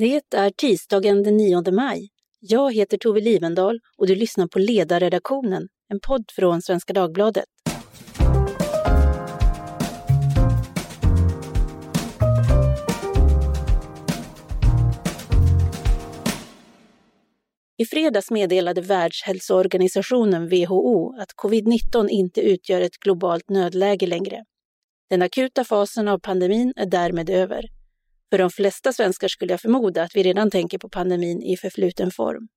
Det 0.00 0.22
är 0.34 0.50
tisdagen 0.50 1.22
den 1.22 1.36
9 1.36 1.70
maj. 1.72 2.08
Jag 2.40 2.74
heter 2.74 2.98
Tove 2.98 3.20
Livendal 3.20 3.80
och 3.96 4.06
du 4.06 4.14
lyssnar 4.14 4.46
på 4.46 4.58
Ledarredaktionen, 4.58 5.68
en 5.88 6.00
podd 6.00 6.24
från 6.32 6.62
Svenska 6.62 6.92
Dagbladet. 6.92 7.44
I 17.76 17.84
fredags 17.84 18.30
meddelade 18.30 18.80
Världshälsoorganisationen 18.80 20.48
WHO 20.48 21.14
att 21.20 21.32
covid-19 21.42 22.08
inte 22.08 22.40
utgör 22.40 22.80
ett 22.80 22.96
globalt 22.96 23.50
nödläge 23.50 24.06
längre. 24.06 24.44
Den 25.10 25.22
akuta 25.22 25.64
fasen 25.64 26.08
av 26.08 26.18
pandemin 26.18 26.72
är 26.76 26.86
därmed 26.86 27.30
över. 27.30 27.77
För 28.30 28.38
de 28.38 28.50
flesta 28.50 28.92
svenskar 28.92 29.28
skulle 29.28 29.52
jag 29.52 29.60
förmoda 29.60 30.02
att 30.02 30.16
vi 30.16 30.22
redan 30.22 30.50
tänker 30.50 30.78
på 30.78 30.88
pandemin 30.88 31.42
i 31.42 31.56
förfluten 31.56 32.10
form. 32.10 32.48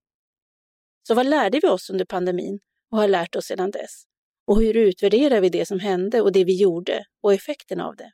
Så 1.07 1.13
vad 1.13 1.25
lärde 1.25 1.59
vi 1.61 1.67
oss 1.67 1.89
under 1.89 2.05
pandemin 2.05 2.59
och 2.91 2.97
har 2.97 3.07
lärt 3.07 3.35
oss 3.35 3.45
sedan 3.45 3.71
dess? 3.71 4.03
Och 4.47 4.61
hur 4.61 4.77
utvärderar 4.77 5.41
vi 5.41 5.49
det 5.49 5.65
som 5.65 5.79
hände 5.79 6.21
och 6.21 6.31
det 6.31 6.43
vi 6.43 6.61
gjorde 6.61 7.05
och 7.23 7.33
effekten 7.33 7.81
av 7.81 7.95
det? 7.95 8.11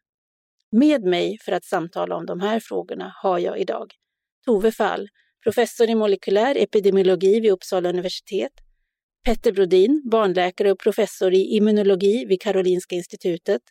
Med 0.72 1.04
mig 1.04 1.38
för 1.42 1.52
att 1.52 1.66
samtala 1.66 2.16
om 2.16 2.26
de 2.26 2.40
här 2.40 2.60
frågorna 2.60 3.14
har 3.24 3.40
jag 3.40 3.60
idag 3.60 3.94
Tove 4.46 4.72
Fall, 4.72 5.10
professor 5.44 5.90
i 5.90 5.96
molekylär 5.96 6.56
epidemiologi 6.56 7.40
vid 7.40 7.52
Uppsala 7.52 7.90
universitet, 7.90 8.52
Petter 9.26 9.52
Brodin, 9.52 10.02
barnläkare 10.12 10.72
och 10.72 10.80
professor 10.80 11.34
i 11.34 11.56
immunologi 11.56 12.26
vid 12.26 12.42
Karolinska 12.42 12.96
institutet, 12.96 13.62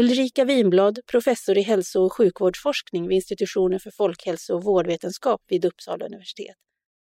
Ulrika 0.00 0.44
Winblad, 0.44 0.98
professor 1.06 1.58
i 1.58 1.62
hälso 1.62 2.02
och 2.02 2.12
sjukvårdsforskning 2.12 3.08
vid 3.08 3.16
institutionen 3.16 3.80
för 3.80 3.90
folkhälso 3.90 4.54
och 4.54 4.64
vårdvetenskap 4.64 5.40
vid 5.48 5.64
Uppsala 5.64 6.06
universitet. 6.06 6.56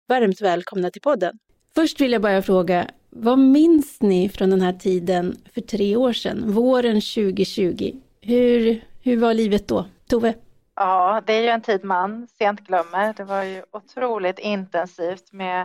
Varmt 0.08 0.42
välkomna 0.42 0.92
till 0.92 1.02
podden! 1.02 1.40
Först 1.76 2.02
vill 2.02 2.12
jag 2.12 2.22
bara 2.22 2.42
fråga, 2.42 2.88
vad 3.10 3.40
minns 3.40 4.02
ni 4.02 4.30
från 4.30 4.50
den 4.50 4.62
här 4.62 4.74
tiden 4.74 5.38
för 5.54 5.62
tre 5.62 5.96
år 5.96 6.14
sedan, 6.14 6.52
våren 6.52 7.02
2020? 7.02 7.92
Hur, 8.22 8.84
hur 9.02 9.18
var 9.18 9.34
livet 9.34 9.68
då? 9.68 9.86
Tove? 10.10 10.34
Ja, 10.76 11.22
det 11.26 11.34
är 11.34 11.42
ju 11.42 11.48
en 11.48 11.62
tid 11.62 11.84
man 11.84 12.28
sent 12.28 12.60
glömmer. 12.60 13.14
Det 13.14 13.24
var 13.24 13.44
ju 13.44 13.64
otroligt 13.72 14.40
intensivt 14.40 15.32
med 15.32 15.62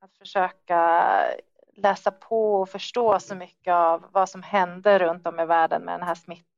att 0.00 0.14
försöka 0.18 1.02
läsa 1.76 2.10
på 2.10 2.54
och 2.54 2.68
förstå 2.68 3.18
så 3.20 3.34
mycket 3.34 3.72
av 3.72 4.04
vad 4.12 4.28
som 4.28 4.42
hände 4.42 4.98
runt 4.98 5.26
om 5.26 5.40
i 5.40 5.46
världen 5.46 5.82
med 5.82 5.94
den 5.94 6.06
här 6.06 6.14
smittan. 6.14 6.49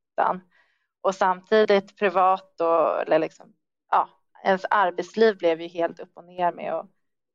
Och 1.00 1.14
samtidigt 1.14 1.98
privat 1.98 2.60
och 2.60 3.02
eller 3.02 3.18
liksom, 3.18 3.52
ja, 3.90 4.08
ens 4.44 4.64
arbetsliv 4.70 5.38
blev 5.38 5.60
ju 5.60 5.68
helt 5.68 6.00
upp 6.00 6.10
och 6.14 6.24
ner 6.24 6.52
med 6.52 6.74
och 6.74 6.86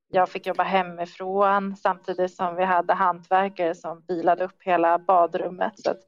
jag 0.09 0.29
fick 0.29 0.47
jobba 0.47 0.63
hemifrån 0.63 1.75
samtidigt 1.75 2.33
som 2.33 2.55
vi 2.55 2.63
hade 2.63 2.93
hantverkare 2.93 3.75
som 3.75 4.01
bilade 4.01 4.43
upp 4.43 4.63
hela 4.63 4.99
badrummet. 4.99 5.79
Så 5.79 5.91
att, 5.91 5.99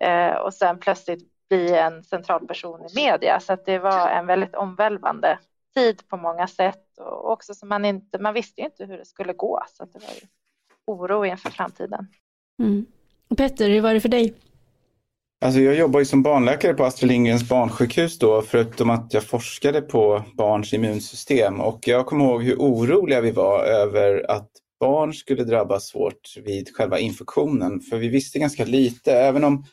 eh, 0.00 0.36
och 0.36 0.54
sen 0.54 0.78
plötsligt 0.78 1.48
bli 1.48 1.74
en 1.74 2.04
central 2.04 2.46
person 2.46 2.80
i 2.80 2.94
media. 2.94 3.40
Så 3.40 3.52
att 3.52 3.66
det 3.66 3.78
var 3.78 4.08
en 4.08 4.26
väldigt 4.26 4.54
omvälvande 4.54 5.38
tid 5.74 6.08
på 6.08 6.16
många 6.16 6.46
sätt 6.46 6.98
och 6.98 7.32
också 7.32 7.54
som 7.54 7.68
man 7.68 7.84
inte, 7.84 8.18
man 8.18 8.34
visste 8.34 8.60
ju 8.60 8.64
inte 8.64 8.84
hur 8.84 8.98
det 8.98 9.04
skulle 9.04 9.32
gå. 9.32 9.62
Så 9.68 9.82
att 9.82 9.92
det 9.92 9.98
var 9.98 10.14
ju 10.14 10.26
oro 10.86 11.24
inför 11.24 11.50
framtiden. 11.50 12.06
Mm. 12.58 12.86
Petter, 13.36 13.68
hur 13.68 13.80
var 13.80 13.94
det 13.94 14.00
för 14.00 14.08
dig? 14.08 14.34
Alltså 15.42 15.60
jag 15.60 15.74
jobbar 15.74 16.00
ju 16.00 16.06
som 16.06 16.22
barnläkare 16.22 16.74
på 16.74 16.84
Astrid 16.84 17.10
Lindgrens 17.10 17.48
barnsjukhus 17.48 18.18
då, 18.18 18.42
förutom 18.42 18.90
att 18.90 19.14
jag 19.14 19.24
forskade 19.24 19.80
på 19.80 20.22
barns 20.34 20.74
immunsystem. 20.74 21.60
Och 21.60 21.88
jag 21.88 22.06
kommer 22.06 22.24
ihåg 22.24 22.42
hur 22.42 22.56
oroliga 22.56 23.20
vi 23.20 23.30
var 23.30 23.64
över 23.64 24.30
att 24.30 24.50
barn 24.80 25.12
skulle 25.14 25.44
drabbas 25.44 25.86
svårt 25.86 26.36
vid 26.44 26.76
själva 26.76 26.98
infektionen. 26.98 27.80
För 27.80 27.96
vi 27.96 28.08
visste 28.08 28.38
ganska 28.38 28.64
lite, 28.64 29.12
även 29.12 29.44
om 29.44 29.64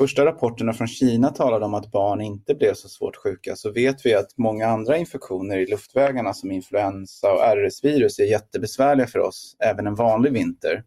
första 0.00 0.24
rapporterna 0.24 0.72
från 0.72 0.88
Kina 0.88 1.28
talade 1.30 1.64
om 1.64 1.74
att 1.74 1.92
barn 1.92 2.20
inte 2.20 2.54
blev 2.54 2.74
så 2.74 2.88
svårt 2.88 3.16
sjuka, 3.16 3.56
så 3.56 3.70
vet 3.72 4.06
vi 4.06 4.14
att 4.14 4.38
många 4.38 4.66
andra 4.66 4.96
infektioner 4.96 5.58
i 5.58 5.66
luftvägarna 5.66 6.34
som 6.34 6.52
influensa 6.52 7.32
och 7.32 7.40
RS-virus 7.56 8.18
är 8.18 8.24
jättebesvärliga 8.24 9.06
för 9.06 9.18
oss, 9.18 9.56
även 9.64 9.86
en 9.86 9.94
vanlig 9.94 10.32
vinter. 10.32 10.82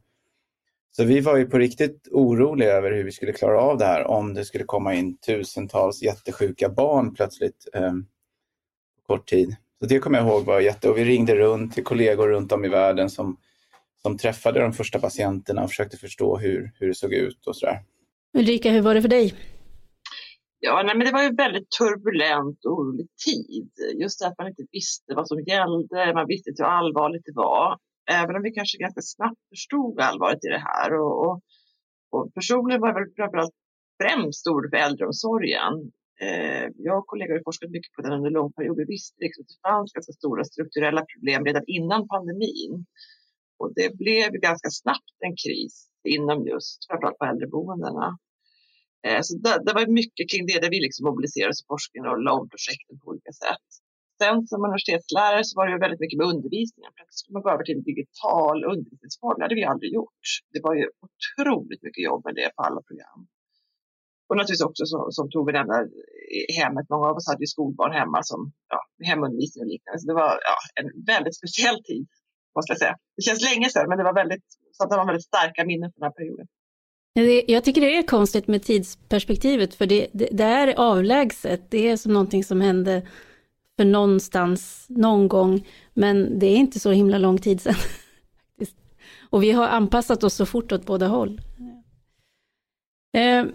Så 0.91 1.03
vi 1.03 1.19
var 1.19 1.37
ju 1.37 1.45
på 1.45 1.57
riktigt 1.57 2.07
oroliga 2.11 2.71
över 2.71 2.91
hur 2.91 3.03
vi 3.03 3.11
skulle 3.11 3.31
klara 3.31 3.61
av 3.61 3.77
det 3.77 3.85
här 3.85 4.07
om 4.07 4.33
det 4.33 4.45
skulle 4.45 4.63
komma 4.63 4.93
in 4.93 5.17
tusentals 5.17 6.01
jättesjuka 6.03 6.69
barn 6.69 7.13
plötsligt 7.13 7.67
eh, 7.73 7.91
på 7.91 9.07
kort 9.07 9.27
tid. 9.27 9.55
Så 9.79 9.85
det 9.85 9.99
kommer 9.99 10.17
jag 10.17 10.27
ihåg 10.27 10.45
var 10.45 10.59
jätte... 10.59 10.89
Och 10.89 10.97
vi 10.97 11.05
ringde 11.05 11.35
runt 11.35 11.73
till 11.73 11.83
kollegor 11.83 12.27
runt 12.27 12.51
om 12.51 12.65
i 12.65 12.69
världen 12.69 13.09
som, 13.09 13.37
som 14.01 14.17
träffade 14.17 14.59
de 14.59 14.73
första 14.73 14.99
patienterna 14.99 15.63
och 15.63 15.69
försökte 15.69 15.97
förstå 15.97 16.37
hur, 16.37 16.71
hur 16.79 16.87
det 16.87 16.95
såg 16.95 17.13
ut 17.13 17.47
och 17.47 17.55
sådär. 17.55 17.79
Ulrika, 18.37 18.71
hur 18.71 18.81
var 18.81 18.95
det 18.95 19.01
för 19.01 19.09
dig? 19.09 19.33
Ja, 20.59 20.83
nej, 20.85 20.97
men 20.97 21.07
det 21.07 21.13
var 21.13 21.23
ju 21.23 21.35
väldigt 21.35 21.69
turbulent 21.79 22.65
och 22.65 22.71
orolig 22.71 23.07
tid. 23.25 23.71
Just 24.01 24.19
det 24.19 24.27
att 24.27 24.37
man 24.37 24.47
inte 24.47 24.63
visste 24.71 25.13
vad 25.15 25.27
som 25.27 25.39
gällde, 25.39 26.13
man 26.13 26.27
visste 26.27 26.49
inte 26.49 26.63
hur 26.63 26.69
allvarligt 26.69 27.25
det 27.25 27.33
var 27.35 27.77
även 28.19 28.35
om 28.35 28.43
vi 28.43 28.51
kanske 28.51 28.77
ganska 28.77 29.01
snabbt 29.01 29.41
förstod 29.49 29.99
allvaret 29.99 30.45
i 30.45 30.47
det 30.55 30.63
här. 30.69 30.89
Och, 31.01 31.13
och, 31.25 31.35
och 32.11 32.33
personligen 32.33 32.81
var 32.81 32.87
jag 32.87 32.99
väl 32.99 33.15
framförallt 33.15 33.57
främst 34.01 34.47
orolig 34.47 34.69
för 34.71 34.77
äldreomsorgen. 34.77 35.73
Eh, 36.25 36.65
jag 36.87 36.97
och 36.99 37.07
kollegor 37.07 37.33
har 37.33 37.43
forskat 37.49 37.71
mycket 37.75 37.93
på 37.95 38.01
den 38.01 38.13
under 38.17 38.31
lång 38.37 38.51
period. 38.53 38.77
Vi 38.77 38.85
visste 38.95 39.17
liksom 39.25 39.41
att 39.41 39.51
det 39.53 39.61
fanns 39.69 39.93
ganska 39.93 40.13
stora 40.13 40.43
strukturella 40.43 41.01
problem 41.11 41.45
redan 41.45 41.63
innan 41.77 42.07
pandemin. 42.07 42.85
Och 43.59 43.73
det 43.75 43.97
blev 43.97 44.29
ganska 44.31 44.69
snabbt 44.81 45.17
en 45.25 45.35
kris 45.43 45.75
inom 46.15 46.47
just 46.47 46.77
framförallt 46.87 47.17
på 47.17 47.25
äldreboendena. 47.25 48.07
Eh, 49.07 49.21
så 49.21 49.31
det, 49.43 49.61
det, 49.65 49.73
var 49.73 49.97
mycket 50.01 50.29
kring 50.31 50.45
det 50.45 50.61
där 50.61 50.69
vi 50.69 50.79
liksom 50.79 51.03
mobiliserades 51.09 51.67
forskningen 51.71 52.09
och 52.11 52.21
la 52.25 52.31
om 52.39 52.49
projekten 52.49 52.99
på 52.99 53.05
olika 53.11 53.31
sätt 53.43 53.67
sen 54.21 54.37
som 54.51 54.59
universitetslärare 54.67 55.43
så 55.47 55.53
var 55.57 55.63
det 55.65 55.73
ju 55.75 55.79
väldigt 55.85 56.03
mycket 56.03 56.19
med 56.21 56.27
undervisningen. 56.33 56.91
Plötsligt 56.95 57.19
skulle 57.21 57.37
man 57.37 57.45
gå 57.45 57.49
över 57.55 57.63
till 57.65 57.77
en 57.79 57.87
digital 57.91 58.57
undervisningsform. 58.71 59.35
Det 59.37 59.45
hade 59.45 59.59
vi 59.59 59.71
aldrig 59.73 59.89
gjort. 59.97 60.25
Det 60.53 60.61
var 60.67 60.73
ju 60.79 60.85
otroligt 61.05 61.81
mycket 61.85 62.03
jobb 62.09 62.21
med 62.25 62.33
det 62.39 62.47
på 62.55 62.61
alla 62.67 62.81
program. 62.87 63.19
Och 64.27 64.35
naturligtvis 64.37 64.69
också 64.69 64.83
så, 64.91 64.99
som 65.17 65.25
Tove 65.31 65.51
nämnde, 65.57 65.77
hemmet. 66.59 66.85
Många 66.93 67.05
av 67.09 67.15
oss 67.19 67.27
hade 67.31 67.43
ju 67.45 67.49
skolbarn 67.55 67.93
hemma 68.01 68.19
som 68.31 68.39
ja, 68.73 68.79
hemundervisning 69.07 69.61
och 69.63 69.71
liknande. 69.73 69.99
Så 70.01 70.07
det 70.11 70.17
var 70.23 70.31
ja, 70.49 70.57
en 70.79 70.87
väldigt 71.13 71.35
speciell 71.41 71.77
tid, 71.89 72.05
måste 72.55 72.71
jag 72.73 72.79
säga. 72.83 72.95
Det 73.17 73.23
känns 73.27 73.41
länge 73.49 73.67
sedan, 73.69 73.85
men 73.89 73.97
det 73.99 74.07
var 74.09 74.15
väldigt, 74.21 74.47
så 74.75 74.79
att 74.83 74.89
det 74.89 74.97
var 75.01 75.05
väldigt 75.11 75.29
starka 75.33 75.61
minnen 75.69 75.87
från 75.91 75.99
den 76.01 76.09
här 76.09 76.17
perioden. 76.19 76.47
Jag 77.47 77.63
tycker 77.63 77.81
det 77.81 77.97
är 77.97 78.03
konstigt 78.17 78.47
med 78.47 78.63
tidsperspektivet, 78.63 79.75
för 79.75 79.85
det, 79.85 80.07
det, 80.13 80.29
det 80.31 80.43
är 80.43 80.73
avlägset. 80.77 81.61
Det 81.71 81.89
är 81.89 81.97
som 81.97 82.13
någonting 82.13 82.43
som 82.43 82.61
hände 82.61 83.07
för 83.77 83.85
någonstans, 83.85 84.85
någon 84.89 85.27
gång, 85.27 85.67
men 85.93 86.39
det 86.39 86.47
är 86.47 86.55
inte 86.55 86.79
så 86.79 86.91
himla 86.91 87.17
lång 87.17 87.37
tid 87.37 87.61
sedan. 87.61 87.75
Och 89.29 89.43
vi 89.43 89.51
har 89.51 89.67
anpassat 89.67 90.23
oss 90.23 90.33
så 90.33 90.45
fort 90.45 90.71
åt 90.71 90.85
båda 90.85 91.07
håll. 91.07 91.41
Eh, 93.17 93.45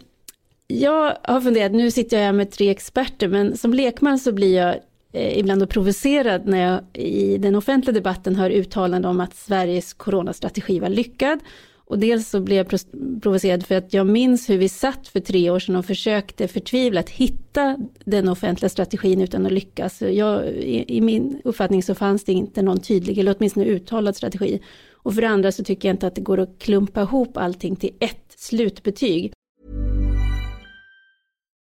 jag 0.66 1.16
har 1.22 1.40
funderat, 1.40 1.72
nu 1.72 1.90
sitter 1.90 2.16
jag 2.16 2.24
här 2.24 2.32
med 2.32 2.50
tre 2.50 2.70
experter, 2.70 3.28
men 3.28 3.56
som 3.56 3.74
lekman 3.74 4.18
så 4.18 4.32
blir 4.32 4.56
jag 4.56 4.74
eh, 5.12 5.38
ibland 5.38 5.70
provocerad 5.70 6.46
när 6.46 6.58
jag 6.58 6.80
i 6.92 7.38
den 7.38 7.54
offentliga 7.54 7.94
debatten 7.94 8.36
hör 8.36 8.50
uttalanden 8.50 9.10
om 9.10 9.20
att 9.20 9.34
Sveriges 9.34 9.94
coronastrategi 9.94 10.80
var 10.80 10.88
lyckad 10.88 11.40
och 11.88 11.98
dels 11.98 12.28
så 12.28 12.40
blev 12.40 12.56
jag 12.56 12.80
provocerad 13.22 13.66
för 13.66 13.74
att 13.74 13.94
jag 13.94 14.06
minns 14.06 14.50
hur 14.50 14.58
vi 14.58 14.68
satt 14.68 15.08
för 15.08 15.20
tre 15.20 15.50
år 15.50 15.58
sedan 15.58 15.76
och 15.76 15.86
försökte 15.86 16.48
förtvivlat 16.48 17.10
hitta 17.10 17.76
den 18.04 18.28
offentliga 18.28 18.68
strategin 18.68 19.20
utan 19.20 19.46
att 19.46 19.52
lyckas. 19.52 20.02
Jag, 20.02 20.46
i, 20.46 20.96
I 20.96 21.00
min 21.00 21.40
uppfattning 21.44 21.82
så 21.82 21.94
fanns 21.94 22.24
det 22.24 22.32
inte 22.32 22.62
någon 22.62 22.80
tydlig, 22.80 23.18
eller 23.18 23.34
åtminstone 23.38 23.66
uttalad 23.66 24.16
strategi. 24.16 24.60
Och 24.92 25.14
för 25.14 25.22
det 25.22 25.28
andra 25.28 25.52
så 25.52 25.64
tycker 25.64 25.88
jag 25.88 25.94
inte 25.94 26.06
att 26.06 26.14
det 26.14 26.20
går 26.20 26.40
att 26.40 26.58
klumpa 26.58 27.02
ihop 27.02 27.36
allting 27.36 27.76
till 27.76 27.94
ett 28.00 28.34
slutbetyg. 28.36 29.32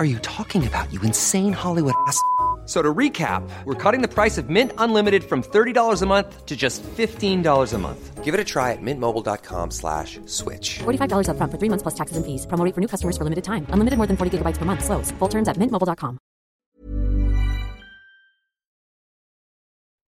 are 0.00 0.10
you 0.12 0.18
talking 0.18 0.66
about, 0.66 0.92
you 0.92 1.00
insane 1.02 1.52
Hollywood 1.52 1.94
ass?" 2.08 2.20
So 2.70 2.80
to 2.80 2.94
recap, 2.94 3.42
we're 3.64 3.74
cutting 3.74 4.00
the 4.00 4.14
price 4.14 4.38
of 4.38 4.48
Mint 4.48 4.70
Unlimited 4.78 5.24
from 5.24 5.42
$30 5.42 6.02
a 6.02 6.06
month 6.06 6.46
to 6.46 6.56
just 6.56 6.84
$15 6.84 7.74
a 7.74 7.78
month. 7.78 8.24
Give 8.24 8.32
it 8.32 8.38
a 8.38 8.44
try 8.44 8.70
at 8.70 8.80
mintmobile.com 8.80 9.72
slash 9.72 10.20
switch. 10.26 10.78
$45 10.78 11.30
up 11.30 11.36
front 11.36 11.50
for 11.50 11.58
three 11.58 11.68
months 11.68 11.82
plus 11.82 11.96
taxes 11.96 12.16
and 12.16 12.24
fees. 12.24 12.46
Promoting 12.46 12.72
for 12.72 12.80
new 12.80 12.86
customers 12.86 13.16
for 13.16 13.24
limited 13.24 13.42
time. 13.42 13.66
Unlimited 13.72 13.98
more 13.98 14.06
than 14.06 14.16
40 14.16 14.38
gigabytes 14.38 14.56
per 14.56 14.64
month. 14.64 14.84
Slows. 14.84 15.10
Full 15.18 15.28
terms 15.28 15.48
at 15.48 15.56
mintmobile.com. 15.56 16.18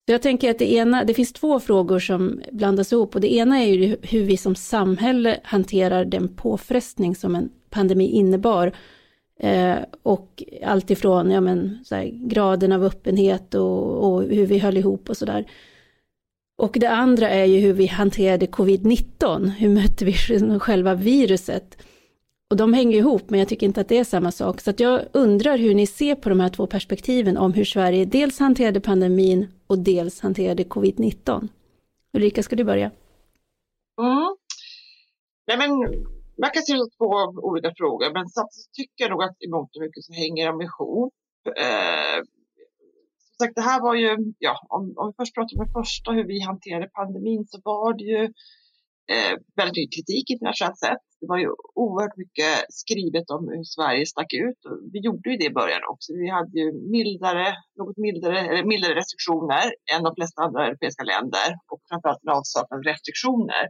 Jag 0.05 0.23
tänker 0.23 0.51
att 0.51 0.59
det 0.59 0.73
ena, 0.73 1.05
det 1.05 1.15
finns 1.15 1.33
två 1.33 1.61
frågor 1.61 1.99
som 1.99 2.43
blandas 2.53 2.93
ihop 2.93 3.15
och 3.15 3.21
det 3.21 3.33
ena 3.33 3.59
är 3.59 3.67
ju 3.67 3.97
hur 4.03 4.25
vi 4.25 4.37
som 4.37 4.55
samhälle 4.55 5.41
hanterar 5.45 6.05
den 6.05 6.29
påfrestning 6.37 7.17
som 7.17 7.35
en 7.35 7.51
pandemi 7.71 8.11
innebar. 8.11 8.73
Eh, 9.41 9.79
och 10.03 10.43
alltifrån 10.65 11.31
ja, 11.31 11.41
men, 11.41 11.79
så 11.85 11.95
här, 11.95 12.05
graden 12.13 12.73
av 12.73 12.85
öppenhet 12.85 13.55
och, 13.55 14.13
och 14.13 14.23
hur 14.23 14.47
vi 14.47 14.59
höll 14.59 14.77
ihop 14.77 15.09
och 15.09 15.17
sådär. 15.17 15.51
Och 16.59 16.77
det 16.81 16.91
andra 16.91 17.29
är 17.29 17.45
ju 17.45 17.59
hur 17.59 17.73
vi 17.73 17.87
hanterade 17.87 18.47
covid-19, 18.47 19.49
hur 19.49 19.69
mötte 19.69 20.05
vi 20.05 20.13
själva 20.61 20.95
viruset? 20.95 21.83
Och 22.51 22.57
de 22.57 22.73
hänger 22.73 22.99
ihop, 22.99 23.31
men 23.31 23.41
jag 23.41 23.49
tycker 23.49 23.67
inte 23.67 23.81
att 23.81 23.89
det 23.89 23.99
är 23.99 24.05
samma 24.05 24.33
sak. 24.33 24.61
Så 24.61 24.73
jag 24.77 25.01
undrar 25.13 25.59
hur 25.59 25.75
ni 25.75 25.87
ser 25.87 26.15
på 26.15 26.29
de 26.29 26.41
här 26.41 26.49
två 26.49 26.67
perspektiven 26.67 27.37
om 27.37 27.53
hur 27.53 27.65
Sverige 27.65 28.05
dels 28.05 28.39
hanterade 28.39 28.81
pandemin 28.81 29.49
och 29.67 29.79
dels 29.79 30.21
hanterade 30.21 30.63
covid-19. 30.63 31.49
Ulrika, 32.13 32.43
ska 32.43 32.57
du 32.57 32.65
börja? 32.65 32.91
Mm. 34.01 34.37
Nej, 35.47 35.59
men 35.59 35.71
man 36.43 36.51
kan 36.55 36.63
se 36.63 36.73
det 36.73 36.97
två 36.99 37.11
olika 37.49 37.71
frågor, 37.81 38.09
men 38.17 38.25
samtidigt 38.37 38.73
tycker 38.79 39.01
jag 39.05 39.11
nog 39.11 39.23
att 39.23 39.37
i 39.47 39.49
mångt 39.57 39.73
och 39.77 39.83
mycket 39.85 40.05
så 40.05 40.13
hänger 40.23 40.45
de 40.51 40.57
ihop. 40.69 41.15
Eh, 41.65 42.19
som 43.27 43.37
sagt, 43.41 43.55
det 43.59 43.69
här 43.71 43.81
var 43.89 43.95
ju, 43.95 44.11
ja, 44.47 44.55
om, 44.77 44.83
om 44.99 45.07
vi 45.09 45.15
först 45.21 45.35
pratar 45.35 45.53
om 45.57 45.65
det 45.67 45.79
första, 45.81 46.09
hur 46.17 46.27
vi 46.33 46.39
hanterade 46.51 46.89
pandemin, 46.99 47.43
så 47.51 47.57
var 47.65 47.91
det 47.99 48.07
ju 48.15 48.23
eh, 49.15 49.35
väldigt 49.59 49.79
mycket 49.81 49.97
kritik 49.99 50.27
internationellt 50.35 50.79
sett. 50.87 51.05
Det 51.21 51.27
var 51.33 51.39
ju 51.45 51.49
oerhört 51.83 52.17
mycket 52.23 52.55
skrivet 52.81 53.27
om 53.37 53.43
hur 53.53 53.65
Sverige 53.77 54.07
stack 54.15 54.33
ut. 54.47 54.61
Och 54.67 54.77
vi 54.93 54.99
gjorde 55.07 55.31
ju 55.31 55.37
det 55.37 55.49
i 55.51 55.59
början 55.61 55.85
också. 55.93 56.09
Vi 56.23 56.29
hade 56.39 56.57
ju 56.63 56.69
mildare, 56.97 57.47
något 57.79 57.99
mildare, 58.07 58.39
eller 58.49 58.65
mildare 58.73 58.95
restriktioner 59.01 59.67
än 59.93 60.03
de 60.07 60.13
flesta 60.19 60.39
andra 60.47 60.67
europeiska 60.67 61.05
länder 61.13 61.49
och 61.73 61.81
framförallt 61.89 62.23
en 62.25 62.37
avsaknad 62.39 62.79
av 62.79 62.85
restriktioner. 62.93 63.65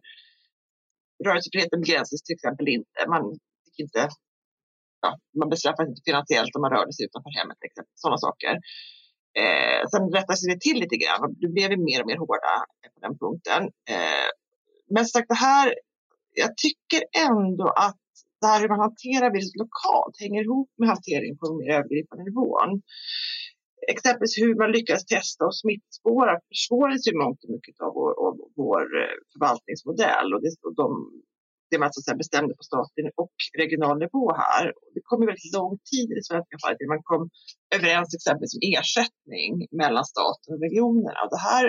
Rörelsefriheten 1.27 1.81
begränsas 1.81 2.23
till 2.23 2.35
exempel 2.35 2.69
inte. 2.69 2.99
Man 3.09 3.23
fick 3.65 3.79
inte 3.85 4.09
ja, 5.03 5.11
man 5.39 5.49
bestraffas 5.49 5.89
inte 5.89 6.09
finansiellt 6.11 6.57
om 6.57 6.63
man 6.63 6.75
rörde 6.77 6.93
sig 6.93 7.05
utanför 7.07 7.33
hemmet, 7.39 7.59
exempel, 7.69 7.93
sådana 8.03 8.19
saker. 8.27 8.53
Eh, 9.41 9.81
sen 9.93 10.03
rättades 10.17 10.47
det 10.53 10.61
till 10.61 10.79
lite 10.83 10.97
grann 11.03 11.21
och 11.25 11.33
det 11.43 11.49
blev 11.57 11.69
mer 11.89 12.01
och 12.01 12.09
mer 12.11 12.19
hårda 12.23 12.55
på 12.95 12.99
den 13.07 13.15
punkten. 13.23 13.63
Eh, 13.95 14.29
men 14.95 15.05
sagt 15.07 15.29
det 15.35 15.43
här, 15.49 15.67
jag 16.43 16.51
tycker 16.65 17.03
ändå 17.31 17.69
att 17.87 18.05
det 18.41 18.47
här 18.47 18.61
hur 18.61 18.69
man 18.75 18.87
hanterar 18.89 19.33
viruset 19.33 19.63
lokalt 19.65 20.17
hänger 20.25 20.43
ihop 20.43 20.71
med 20.79 20.89
hanteringen 20.89 21.37
på 21.39 21.45
den 21.49 21.57
mer 21.61 21.71
övergripande 21.79 22.25
nivån. 22.25 22.71
Exempelvis 23.95 24.39
hur 24.43 24.55
man 24.63 24.73
lyckas 24.77 25.05
testa 25.05 25.43
och 25.49 25.57
smittspåra 25.63 26.33
försvåras 26.49 27.03
ju 27.09 27.13
mångt 27.23 27.41
och 27.45 27.51
mycket 27.57 27.77
av 27.87 27.91
vår, 27.99 28.11
av 28.27 28.35
vår 28.63 28.83
eh, 29.03 29.17
förvaltningsmodell 29.33 30.29
och, 30.35 30.41
det, 30.45 30.51
och 30.67 30.75
de 30.83 30.89
det 31.73 31.79
man 31.83 31.93
så 31.93 31.99
att 32.01 32.07
säga 32.07 32.25
bestämde 32.25 32.53
på 32.61 32.65
statlig 32.71 33.05
och 33.23 33.37
regional 33.63 33.97
nivå 34.05 34.25
här. 34.45 34.65
Det 34.95 35.03
kom 35.09 35.19
ju 35.23 35.27
väldigt 35.31 35.55
lång 35.59 35.75
tid 35.91 36.07
i 36.13 36.15
det 36.19 36.27
svenska 36.31 36.55
fallet 36.63 36.81
innan 36.81 36.97
man 36.97 37.09
kom 37.13 37.23
överens 37.77 38.11
exempelvis 38.19 38.57
om 38.57 38.65
ersättning 38.77 39.53
mellan 39.83 40.05
staten 40.13 40.49
och 40.55 40.63
regionerna. 40.67 41.19
Och 41.25 41.33
det, 41.35 41.43
här, 41.51 41.65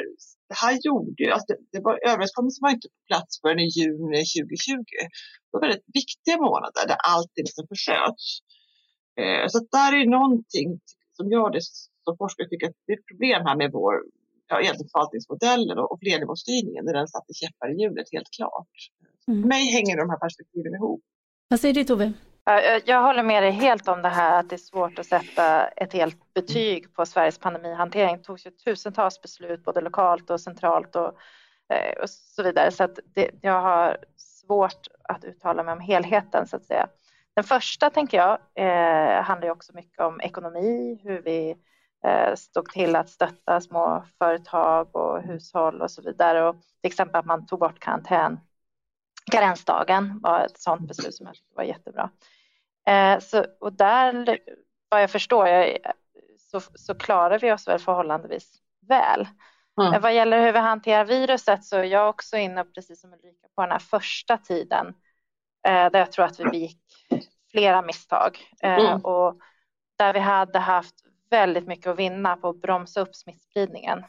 det 0.52 0.58
här 0.64 0.74
gjorde 0.88 1.20
ju, 1.24 1.30
alltså 1.36 1.48
det, 1.52 1.58
det 1.74 1.82
var, 1.88 1.96
överenskommelsen 2.12 2.64
var 2.66 2.74
inte 2.78 2.90
på 2.96 3.02
plats 3.12 3.32
förrän 3.42 3.64
i 3.66 3.70
juni 3.78 4.22
2020. 4.36 4.98
Det 5.46 5.52
var 5.54 5.62
väldigt 5.66 5.90
viktiga 6.02 6.38
månader 6.48 6.84
där 6.92 7.00
allting 7.14 7.44
liksom 7.50 7.66
försköts. 7.74 8.26
Eh, 9.22 9.46
så 9.54 9.58
där 9.76 9.92
är 10.00 10.06
någonting 10.20 10.70
som 11.18 11.26
gör 11.36 11.50
det 11.56 11.64
som 12.06 12.14
forskare 12.22 12.48
tycker 12.50 12.68
att 12.70 12.80
det 12.86 12.92
är 12.94 13.00
ett 13.00 13.12
problem 13.12 13.40
här 13.48 13.58
med 13.62 13.70
vår 13.80 13.96
ja, 14.48 14.62
egentligen 14.62 14.90
förvaltningsmodellen 14.94 15.78
och, 15.78 16.00
flernivåstyrningen 16.04 16.86
där 16.86 16.94
den 16.94 17.08
satte 17.08 17.34
käppar 17.34 17.72
i 17.72 17.82
hjulet 17.82 18.08
helt 18.12 18.32
klart. 18.38 18.76
Mm. 19.28 19.42
För 19.42 19.48
mig 19.48 19.66
hänger 19.66 19.98
de 19.98 20.10
här 20.10 20.18
perspektiven 20.18 20.76
ihop. 20.76 21.02
Vad 21.48 21.60
säger 21.60 21.74
du 21.74 21.84
Tove? 21.84 22.14
Jag 22.86 23.02
håller 23.04 23.24
med 23.24 23.44
dig 23.44 23.52
helt 23.52 23.88
om 23.88 24.02
det 24.02 24.10
här 24.10 24.40
att 24.40 24.50
det 24.50 24.56
är 24.56 24.58
svårt 24.58 25.00
att 25.00 25.06
sätta 25.06 25.68
ett 25.68 25.94
helt 25.94 26.34
betyg 26.34 26.94
på 26.94 27.06
Sveriges 27.06 27.40
pandemihantering. 27.40 28.18
Det 28.18 28.24
togs 28.24 28.46
ju 28.46 28.52
tusentals 28.52 29.22
beslut 29.22 29.64
både 29.64 29.82
lokalt 29.82 30.30
och 30.30 30.42
centralt 30.42 30.96
och, 30.96 31.14
eh, 31.74 32.02
och 32.02 32.10
så 32.10 32.44
vidare. 32.44 32.72
Så 32.72 32.84
att 32.84 33.00
det, 33.14 33.30
jag 33.42 33.62
har 33.62 33.98
svårt 34.18 34.88
att 35.04 35.24
uttala 35.24 35.64
mig 35.64 35.74
om 35.74 35.80
helheten 35.80 36.48
så 36.48 36.56
att 36.56 36.66
säga. 36.66 36.88
Den 37.36 37.44
första 37.44 37.90
tänker 37.90 38.18
jag 38.18 38.38
eh, 38.56 39.24
handlar 39.24 39.48
ju 39.48 39.52
också 39.52 39.74
mycket 39.76 40.00
om 40.00 40.22
ekonomi, 40.22 41.00
hur 41.04 41.22
vi 41.22 41.56
stod 42.36 42.70
till 42.70 42.96
att 42.96 43.10
stötta 43.10 43.62
små 43.62 44.04
företag 44.18 44.96
och 44.96 45.22
hushåll 45.22 45.82
och 45.82 45.92
så 45.92 46.02
vidare. 46.02 46.50
Och 46.50 46.56
till 46.56 46.92
exempel 46.92 47.20
att 47.20 47.26
man 47.26 47.46
tog 47.46 47.60
bort 47.60 47.80
karantän 47.80 48.40
karensdagen 49.32 50.20
var 50.24 50.46
ett 50.46 50.60
sådant 50.60 50.88
beslut 50.88 51.16
som 51.16 51.26
jag 51.26 51.36
tyckte 51.36 51.56
var 51.56 51.64
jättebra. 51.64 52.10
Eh, 52.88 53.20
så, 53.20 53.46
och 53.60 53.74
där, 53.74 54.40
vad 54.90 55.02
jag 55.02 55.12
förstår, 55.12 55.48
jag, 55.48 55.78
så, 56.38 56.60
så 56.60 56.96
klarar 56.96 57.40
vi 57.40 57.52
oss 57.52 57.68
väl 57.68 57.80
förhållandevis 57.80 58.62
väl. 58.88 59.28
Mm. 59.82 59.94
Eh, 59.94 60.02
vad 60.02 60.16
gäller 60.16 60.42
hur 60.42 60.52
vi 60.52 60.60
hanterar 60.60 61.06
viruset 61.06 61.64
så 61.64 61.78
är 61.78 61.84
jag 61.84 62.10
också 62.10 62.38
inne, 62.38 62.64
precis 62.64 63.02
som 63.02 63.14
Ulrika, 63.14 63.48
på 63.56 63.62
den 63.62 63.72
här 63.72 63.80
första 63.80 64.38
tiden 64.38 64.88
eh, 65.68 65.92
där 65.92 66.00
jag 66.00 66.12
tror 66.12 66.26
att 66.26 66.40
vi 66.40 66.44
begick 66.44 66.82
flera 67.52 67.82
misstag 67.82 68.40
eh, 68.64 68.74
mm. 68.74 69.02
och 69.02 69.40
där 69.98 70.14
vi 70.14 70.20
hade 70.20 70.60
haft 70.60 70.96
väldigt 71.34 71.68
mycket 71.68 71.88
att 71.88 72.00
vinna 72.00 72.36
på 72.36 72.50
att 72.50 72.62
bromsa 72.62 73.02
upp 73.02 73.16
smittspridningen. 73.16 74.06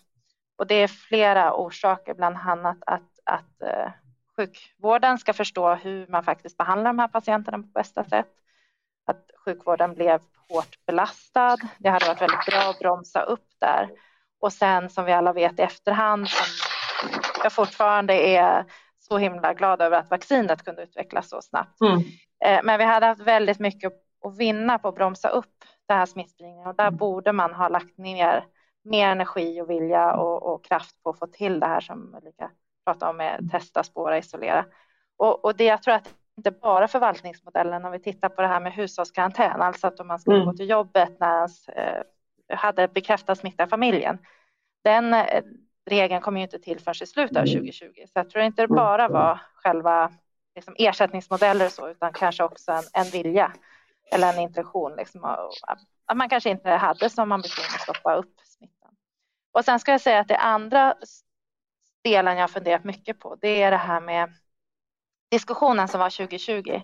Och 0.58 0.66
det 0.66 0.74
är 0.74 0.88
flera 0.88 1.54
orsaker, 1.54 2.14
bland 2.14 2.36
annat 2.36 2.78
att, 2.86 3.10
att 3.24 3.62
eh, 3.62 3.90
sjukvården 4.36 5.18
ska 5.18 5.32
förstå 5.32 5.74
hur 5.74 6.06
man 6.06 6.24
faktiskt 6.24 6.56
behandlar 6.56 6.90
de 6.90 6.98
här 6.98 7.08
patienterna 7.08 7.58
på 7.58 7.68
bästa 7.74 8.04
sätt. 8.04 8.32
Att 9.06 9.30
sjukvården 9.44 9.94
blev 9.94 10.20
hårt 10.48 10.86
belastad. 10.86 11.56
Det 11.78 11.88
hade 11.88 12.06
varit 12.06 12.22
väldigt 12.22 12.46
bra 12.46 12.70
att 12.70 12.78
bromsa 12.78 13.22
upp 13.22 13.48
där. 13.60 13.90
Och 14.40 14.52
sen 14.52 14.90
som 14.90 15.04
vi 15.04 15.12
alla 15.12 15.32
vet 15.32 15.58
i 15.58 15.62
efterhand, 15.62 16.28
som 16.28 16.46
jag 17.42 17.52
fortfarande 17.52 18.14
är 18.14 18.64
så 18.98 19.18
himla 19.18 19.54
glad 19.54 19.82
över 19.82 19.98
att 19.98 20.10
vaccinet 20.10 20.64
kunde 20.64 20.82
utvecklas 20.82 21.28
så 21.28 21.42
snabbt. 21.42 21.80
Mm. 21.80 21.98
Eh, 22.44 22.60
men 22.64 22.78
vi 22.78 22.84
hade 22.84 23.06
haft 23.06 23.20
väldigt 23.20 23.58
mycket 23.60 23.86
att 23.86 24.03
vinna 24.32 24.78
på 24.78 24.88
att 24.88 24.94
bromsa 24.94 25.28
upp 25.28 25.64
det 25.86 25.94
här 25.94 26.06
smittspridningen 26.06 26.66
och 26.66 26.74
där 26.74 26.86
mm. 26.86 26.96
borde 26.96 27.32
man 27.32 27.54
ha 27.54 27.68
lagt 27.68 27.98
ner 27.98 28.44
mer 28.84 29.08
energi 29.08 29.60
och 29.60 29.70
vilja 29.70 30.14
och, 30.14 30.54
och 30.54 30.64
kraft 30.64 31.02
på 31.02 31.10
att 31.10 31.18
få 31.18 31.26
till 31.26 31.60
det 31.60 31.66
här 31.66 31.80
som 31.80 32.14
Ulrika 32.14 32.50
prata 32.84 33.10
om 33.10 33.20
är 33.20 33.40
testa, 33.50 33.82
spåra, 33.82 34.18
isolera. 34.18 34.64
Och, 35.16 35.44
och 35.44 35.56
det 35.56 35.64
jag 35.64 35.82
tror 35.82 35.94
att 35.94 36.14
inte 36.36 36.50
bara 36.50 36.88
förvaltningsmodellen, 36.88 37.84
om 37.84 37.92
vi 37.92 37.98
tittar 37.98 38.28
på 38.28 38.42
det 38.42 38.48
här 38.48 38.60
med 38.60 38.72
hushållskarantän, 38.72 39.62
alltså 39.62 39.86
att 39.86 40.00
om 40.00 40.06
man 40.06 40.18
ska 40.18 40.32
mm. 40.32 40.46
gå 40.46 40.52
till 40.52 40.70
jobbet 40.70 41.20
när 41.20 41.36
ens 41.36 41.68
eh, 41.68 42.02
hade 42.48 42.88
bekräftat 42.88 43.38
smitta 43.38 43.64
i 43.64 43.66
familjen. 43.66 44.18
Den 44.84 45.14
eh, 45.14 45.42
regeln 45.90 46.20
kom 46.20 46.36
ju 46.36 46.42
inte 46.42 46.58
till 46.58 46.80
förrän 46.80 47.02
i 47.02 47.06
slutet 47.06 47.36
av 47.36 47.46
2020, 47.46 47.86
så 48.06 48.12
jag 48.12 48.30
tror 48.30 48.44
inte 48.44 48.62
det 48.62 48.68
bara 48.68 49.08
var 49.08 49.40
själva 49.54 50.12
liksom, 50.54 50.74
ersättningsmodeller 50.78 51.66
och 51.66 51.72
så, 51.72 51.88
utan 51.88 52.12
kanske 52.12 52.44
också 52.44 52.72
en, 52.72 52.82
en 52.92 53.10
vilja 53.10 53.52
eller 54.12 54.32
en 54.32 54.38
intention. 54.38 54.96
Liksom, 54.96 55.24
att 56.06 56.16
man 56.16 56.28
kanske 56.28 56.50
inte 56.50 56.70
hade 56.70 57.10
som 57.10 57.32
ambition 57.32 57.64
att 57.74 57.80
stoppa 57.80 58.14
upp 58.14 58.40
smittan. 58.44 58.96
Och 59.52 59.64
sen 59.64 59.80
ska 59.80 59.90
jag 59.90 60.00
säga 60.00 60.20
att 60.20 60.28
det 60.28 60.36
andra 60.36 60.94
delen 62.04 62.36
jag 62.36 62.50
funderat 62.50 62.84
mycket 62.84 63.18
på, 63.18 63.36
det 63.40 63.62
är 63.62 63.70
det 63.70 63.76
här 63.76 64.00
med 64.00 64.32
diskussionen 65.30 65.88
som 65.88 66.00
var 66.00 66.10
2020 66.10 66.80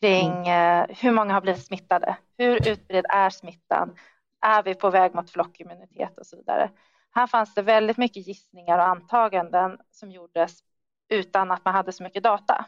kring 0.00 0.48
mm. 0.48 0.90
eh, 0.90 0.96
hur 0.96 1.10
många 1.10 1.34
har 1.34 1.40
blivit 1.40 1.64
smittade? 1.64 2.16
Hur 2.38 2.68
utbredd 2.68 3.06
är 3.08 3.30
smittan? 3.30 3.96
Är 4.40 4.62
vi 4.62 4.74
på 4.74 4.90
väg 4.90 5.14
mot 5.14 5.30
flockimmunitet 5.30 6.18
och 6.18 6.26
så 6.26 6.36
vidare? 6.36 6.70
Här 7.10 7.26
fanns 7.26 7.54
det 7.54 7.62
väldigt 7.62 7.96
mycket 7.96 8.26
gissningar 8.26 8.78
och 8.78 8.88
antaganden 8.88 9.78
som 9.90 10.10
gjordes 10.10 10.60
utan 11.08 11.50
att 11.50 11.64
man 11.64 11.74
hade 11.74 11.92
så 11.92 12.02
mycket 12.02 12.22
data. 12.22 12.66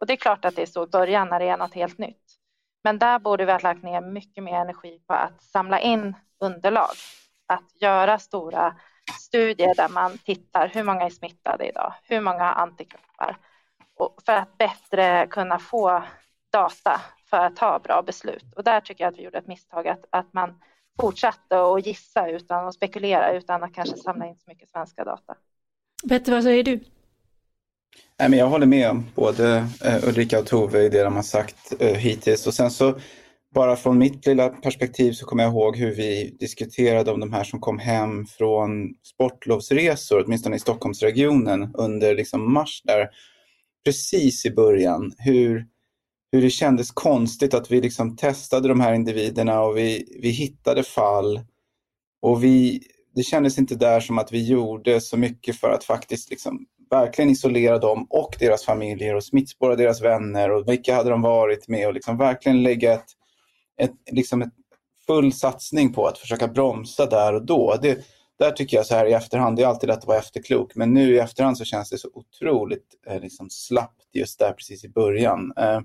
Och 0.00 0.06
det 0.06 0.12
är 0.12 0.16
klart 0.16 0.44
att 0.44 0.56
det 0.56 0.62
är 0.62 0.66
så 0.66 0.84
i 0.84 0.86
början 0.86 1.28
när 1.28 1.38
det 1.38 1.48
är 1.48 1.56
något 1.56 1.74
helt 1.74 1.98
nytt. 1.98 2.37
Men 2.84 2.98
där 2.98 3.18
borde 3.18 3.44
vi 3.44 3.52
ha 3.52 3.58
lagt 3.58 3.82
ner 3.82 4.00
mycket 4.00 4.44
mer 4.44 4.54
energi 4.54 5.00
på 5.06 5.14
att 5.14 5.42
samla 5.42 5.80
in 5.80 6.14
underlag, 6.40 6.94
att 7.46 7.82
göra 7.82 8.18
stora 8.18 8.76
studier 9.20 9.74
där 9.74 9.88
man 9.88 10.18
tittar 10.18 10.68
hur 10.68 10.82
många 10.84 11.02
är 11.02 11.10
smittade 11.10 11.68
idag, 11.68 11.94
hur 12.02 12.20
många 12.20 12.44
har 12.44 12.62
antikroppar 12.62 13.36
och 13.98 14.22
för 14.26 14.32
att 14.32 14.58
bättre 14.58 15.26
kunna 15.26 15.58
få 15.58 16.02
data 16.52 17.00
för 17.30 17.36
att 17.36 17.56
ta 17.56 17.78
bra 17.78 18.02
beslut. 18.02 18.44
Och 18.56 18.64
där 18.64 18.80
tycker 18.80 19.04
jag 19.04 19.12
att 19.12 19.18
vi 19.18 19.22
gjorde 19.22 19.38
ett 19.38 19.46
misstag 19.46 19.88
att, 19.88 20.04
att 20.10 20.32
man 20.32 20.60
fortsatte 21.00 21.60
att 21.60 21.86
gissa 21.86 22.28
utan 22.28 22.68
att 22.68 22.74
spekulera 22.74 23.32
utan 23.32 23.62
att 23.62 23.74
kanske 23.74 23.96
samla 23.96 24.26
in 24.26 24.36
så 24.36 24.50
mycket 24.50 24.68
svenska 24.68 25.04
data. 25.04 25.34
Petter, 26.08 26.32
vad 26.32 26.42
säger 26.42 26.64
du? 26.64 26.80
Jag 28.16 28.48
håller 28.48 28.66
med 28.66 29.02
både 29.14 29.66
eh, 29.84 30.08
Ulrika 30.08 30.38
och 30.38 30.46
Tove 30.46 30.82
i 30.82 30.88
det 30.88 31.02
de 31.02 31.16
har 31.16 31.22
sagt 31.22 31.72
eh, 31.78 31.94
hittills 31.94 32.46
och 32.46 32.54
sen 32.54 32.70
så 32.70 32.98
bara 33.54 33.76
från 33.76 33.98
mitt 33.98 34.26
lilla 34.26 34.48
perspektiv 34.48 35.12
så 35.12 35.26
kommer 35.26 35.42
jag 35.42 35.52
ihåg 35.52 35.76
hur 35.76 35.94
vi 35.94 36.36
diskuterade 36.40 37.10
om 37.12 37.20
de 37.20 37.32
här 37.32 37.44
som 37.44 37.60
kom 37.60 37.78
hem 37.78 38.26
från 38.26 38.94
sportlovsresor, 39.02 40.24
åtminstone 40.26 40.56
i 40.56 40.58
Stockholmsregionen 40.58 41.74
under 41.74 42.14
liksom 42.14 42.52
mars 42.52 42.82
där, 42.84 43.08
precis 43.84 44.46
i 44.46 44.50
början. 44.50 45.12
Hur, 45.18 45.66
hur 46.32 46.42
det 46.42 46.50
kändes 46.50 46.90
konstigt 46.90 47.54
att 47.54 47.70
vi 47.70 47.80
liksom 47.80 48.16
testade 48.16 48.68
de 48.68 48.80
här 48.80 48.94
individerna 48.94 49.60
och 49.60 49.76
vi, 49.76 50.18
vi 50.22 50.28
hittade 50.28 50.82
fall. 50.82 51.40
Och 52.22 52.44
vi, 52.44 52.82
det 53.14 53.22
kändes 53.22 53.58
inte 53.58 53.74
där 53.74 54.00
som 54.00 54.18
att 54.18 54.32
vi 54.32 54.46
gjorde 54.46 55.00
så 55.00 55.16
mycket 55.16 55.56
för 55.56 55.70
att 55.70 55.84
faktiskt 55.84 56.30
liksom 56.30 56.66
verkligen 56.90 57.30
isolera 57.30 57.78
dem 57.78 58.06
och 58.10 58.36
deras 58.38 58.64
familjer 58.64 59.14
och 59.14 59.24
smittspåra 59.24 59.76
deras 59.76 60.02
vänner 60.02 60.50
och 60.50 60.68
vilka 60.68 60.94
hade 60.94 61.10
de 61.10 61.22
varit 61.22 61.68
med 61.68 61.86
och 61.86 61.94
liksom 61.94 62.18
verkligen 62.18 62.62
lägga 62.62 62.92
ett, 62.92 63.06
ett, 63.80 63.94
liksom 64.10 64.42
ett 64.42 64.52
full 65.06 65.32
satsning 65.32 65.92
på 65.92 66.06
att 66.06 66.18
försöka 66.18 66.48
bromsa 66.48 67.06
där 67.06 67.34
och 67.34 67.46
då. 67.46 67.76
Det, 67.82 67.98
där 68.38 68.50
tycker 68.50 68.76
jag 68.76 68.86
så 68.86 68.94
här 68.94 69.06
i 69.06 69.12
efterhand, 69.12 69.56
det 69.56 69.62
är 69.62 69.66
alltid 69.66 69.88
lätt 69.88 69.98
att 69.98 70.06
vara 70.06 70.18
efterklok, 70.18 70.74
men 70.74 70.94
nu 70.94 71.14
i 71.14 71.18
efterhand 71.18 71.58
så 71.58 71.64
känns 71.64 71.90
det 71.90 71.98
så 71.98 72.08
otroligt 72.14 72.86
eh, 73.06 73.20
liksom 73.20 73.50
slappt 73.50 74.04
just 74.12 74.38
där 74.38 74.52
precis 74.52 74.84
i 74.84 74.88
början. 74.88 75.52
Eh, 75.56 75.80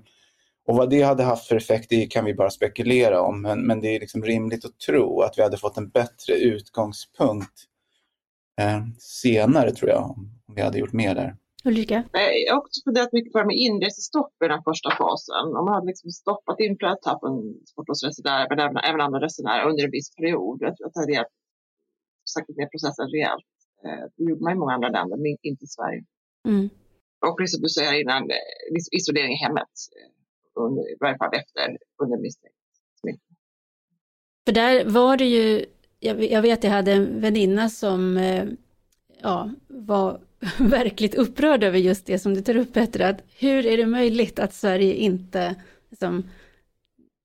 och 0.66 0.76
vad 0.76 0.90
det 0.90 1.02
hade 1.02 1.22
haft 1.22 1.46
för 1.46 1.56
effekt 1.56 1.86
det 1.90 2.06
kan 2.06 2.24
vi 2.24 2.34
bara 2.34 2.50
spekulera 2.50 3.20
om, 3.20 3.42
men, 3.42 3.66
men 3.66 3.80
det 3.80 3.88
är 3.96 4.00
liksom 4.00 4.22
rimligt 4.22 4.64
att 4.64 4.78
tro 4.78 5.20
att 5.20 5.38
vi 5.38 5.42
hade 5.42 5.56
fått 5.56 5.76
en 5.76 5.88
bättre 5.88 6.34
utgångspunkt 6.34 7.64
eh, 8.60 8.82
senare 8.98 9.70
tror 9.70 9.90
jag, 9.90 10.16
om 10.48 10.54
vi 10.54 10.62
hade 10.62 10.78
gjort 10.78 10.92
mer 10.92 11.14
där. 11.14 11.36
Ulrika? 11.64 12.04
Jag 12.46 12.54
har 12.54 12.60
också 12.60 12.80
funderat 12.84 13.12
mycket 13.12 13.32
på 13.32 13.38
det 13.38 13.46
med 13.46 13.56
inresestopp 13.56 14.34
i 14.44 14.48
den 14.48 14.62
första 14.68 14.90
fasen. 15.00 15.46
Om 15.58 15.64
man 15.64 15.74
hade 15.74 15.86
liksom 15.86 16.10
stoppat 16.10 16.60
inflödet 16.60 17.06
här 17.06 17.18
på 17.22 17.26
sportlovsresenärer, 17.70 18.46
men 18.50 18.58
även, 18.58 18.76
även 18.76 19.00
andra 19.00 19.20
resenärer 19.20 19.68
under 19.70 19.84
en 19.84 19.90
viss 19.90 20.10
period. 20.16 20.56
Jag 20.60 20.76
tror 20.76 20.86
att 20.86 20.94
det 20.94 21.00
hade 21.00 21.28
saktat 22.34 22.56
ner 22.56 22.68
processen 22.74 23.08
rejält. 23.14 23.50
Eh, 23.84 24.04
det 24.16 24.24
gjorde 24.28 24.42
man 24.44 24.52
i 24.52 24.60
många 24.62 24.74
andra 24.74 24.90
länder, 24.96 25.16
men 25.16 25.26
inte 25.50 25.64
i 25.64 25.70
Sverige. 25.76 26.02
Mm. 26.48 26.68
Och 27.26 27.36
precis 27.38 27.54
som 27.54 27.62
du 27.62 27.68
säger 27.68 28.00
innan, 28.02 28.22
eh, 28.30 28.98
isolering 28.98 29.32
i 29.32 29.40
hemmet 29.46 29.74
eh, 29.96 30.62
under, 30.62 30.82
i 30.92 30.96
varje 31.00 31.18
fall 31.18 31.34
efter 31.42 31.66
under 32.02 32.16
misstänkt 32.24 32.62
smitta. 33.00 33.28
För 34.46 34.52
där 34.52 34.84
var 34.98 35.16
det 35.16 35.28
ju, 35.36 35.64
jag, 35.98 36.22
jag 36.22 36.42
vet 36.42 36.64
jag 36.64 36.70
hade 36.70 36.92
en 36.92 37.20
väninna 37.20 37.68
som 37.68 38.00
ja, 39.22 39.50
var 39.68 40.20
verkligt 40.58 41.14
upprörd 41.14 41.64
över 41.64 41.78
just 41.78 42.06
det 42.06 42.18
som 42.18 42.34
du 42.34 42.40
tar 42.40 42.56
upp 42.56 42.72
Petra, 42.72 43.08
att 43.08 43.22
hur 43.38 43.66
är 43.66 43.76
det 43.76 43.86
möjligt 43.86 44.38
att 44.38 44.54
Sverige 44.54 44.94
inte 44.94 45.54
liksom, 45.90 46.24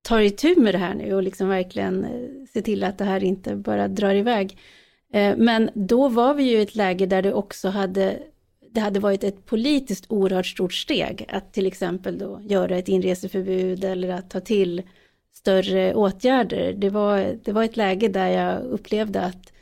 tar 0.02 0.20
itu 0.20 0.56
med 0.56 0.74
det 0.74 0.78
här 0.78 0.94
nu 0.94 1.14
och 1.14 1.24
liksom 1.24 1.50
verkligen 1.50 2.06
eh, 2.06 2.46
ser 2.54 2.62
till 2.62 2.84
att 2.84 2.98
det 2.98 3.06
här 3.06 3.24
inte 3.24 3.56
bara 3.56 3.88
drar 3.88 4.16
iväg. 4.16 4.58
Eh, 5.14 5.38
men 5.38 5.70
då 5.74 6.08
var 6.08 6.34
vi 6.34 6.44
ju 6.44 6.58
i 6.58 6.62
ett 6.62 6.76
läge 6.76 7.06
där 7.06 7.22
det 7.22 7.34
också 7.34 7.70
hade 7.70 8.20
det 8.72 8.80
hade 8.80 9.00
varit 9.00 9.24
ett 9.24 9.46
politiskt 9.46 10.06
oerhört 10.10 10.46
stort 10.46 10.74
steg 10.74 11.26
att 11.30 11.54
till 11.54 11.68
exempel 11.68 12.18
då 12.18 12.42
göra 12.44 12.78
ett 12.78 12.88
inreseförbud 12.88 13.84
eller 13.84 14.10
att 14.10 14.30
ta 14.30 14.40
till 14.40 14.82
större 15.34 15.94
åtgärder. 15.94 16.74
Det 16.74 16.90
var, 16.90 17.36
det 17.44 17.52
var 17.52 17.64
ett 17.64 17.78
läge 17.78 18.08
där 18.08 18.28
jag 18.28 18.64
upplevde 18.64 19.22
att 19.22 19.54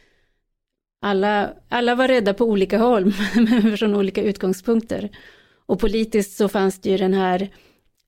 alla, 1.01 1.53
alla 1.69 1.95
var 1.95 2.07
rädda 2.07 2.33
på 2.33 2.45
olika 2.45 2.77
håll, 2.77 3.05
men 3.35 3.77
från 3.77 3.95
olika 3.95 4.21
utgångspunkter. 4.21 5.09
Och 5.65 5.79
politiskt 5.79 6.37
så 6.37 6.49
fanns 6.49 6.79
det 6.79 6.89
ju 6.89 6.97
den 6.97 7.13
här, 7.13 7.49